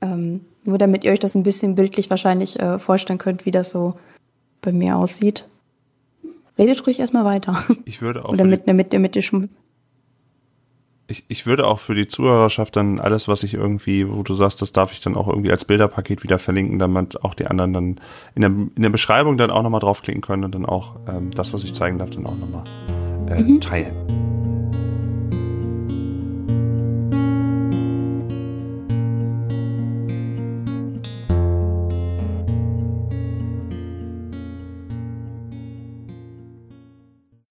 Ähm, 0.00 0.40
nur 0.64 0.78
damit 0.78 1.04
ihr 1.04 1.12
euch 1.12 1.18
das 1.20 1.34
ein 1.34 1.42
bisschen 1.42 1.74
bildlich 1.74 2.10
wahrscheinlich 2.10 2.58
äh, 2.58 2.78
vorstellen 2.78 3.18
könnt, 3.18 3.46
wie 3.46 3.50
das 3.50 3.70
so 3.70 3.94
bei 4.60 4.72
mir 4.72 4.96
aussieht. 4.96 5.48
Redet 6.58 6.86
ruhig 6.86 7.00
erstmal 7.00 7.24
weiter. 7.24 7.64
Ich 7.84 8.02
würde 8.02 8.24
auch. 8.24 8.30
Oder 8.30 8.44
mit, 8.44 8.66
damit, 8.66 8.92
damit 8.92 9.14
ihr 9.14 9.22
schon. 9.22 9.50
Ich, 11.06 11.24
ich 11.28 11.44
würde 11.44 11.66
auch 11.66 11.80
für 11.80 11.94
die 11.94 12.08
Zuhörerschaft 12.08 12.76
dann 12.76 12.98
alles, 12.98 13.28
was 13.28 13.42
ich 13.42 13.52
irgendwie, 13.52 14.10
wo 14.10 14.22
du 14.22 14.32
sagst, 14.32 14.62
das 14.62 14.72
darf 14.72 14.90
ich 14.92 15.00
dann 15.00 15.16
auch 15.16 15.28
irgendwie 15.28 15.50
als 15.50 15.66
Bilderpaket 15.66 16.22
wieder 16.22 16.38
verlinken, 16.38 16.78
damit 16.78 17.22
auch 17.22 17.34
die 17.34 17.46
anderen 17.46 17.72
dann 17.74 18.00
in 18.34 18.40
der, 18.40 18.50
in 18.50 18.82
der 18.82 18.88
Beschreibung 18.88 19.36
dann 19.36 19.50
auch 19.50 19.62
nochmal 19.62 19.80
draufklicken 19.80 20.22
können 20.22 20.44
und 20.44 20.54
dann 20.54 20.64
auch 20.64 20.96
ähm, 21.06 21.30
das, 21.30 21.52
was 21.52 21.62
ich 21.62 21.74
zeigen 21.74 21.98
darf, 21.98 22.08
dann 22.08 22.24
auch 22.24 22.36
nochmal 22.36 22.64
äh, 23.28 23.42
mhm. 23.42 23.60
teilen. 23.60 23.94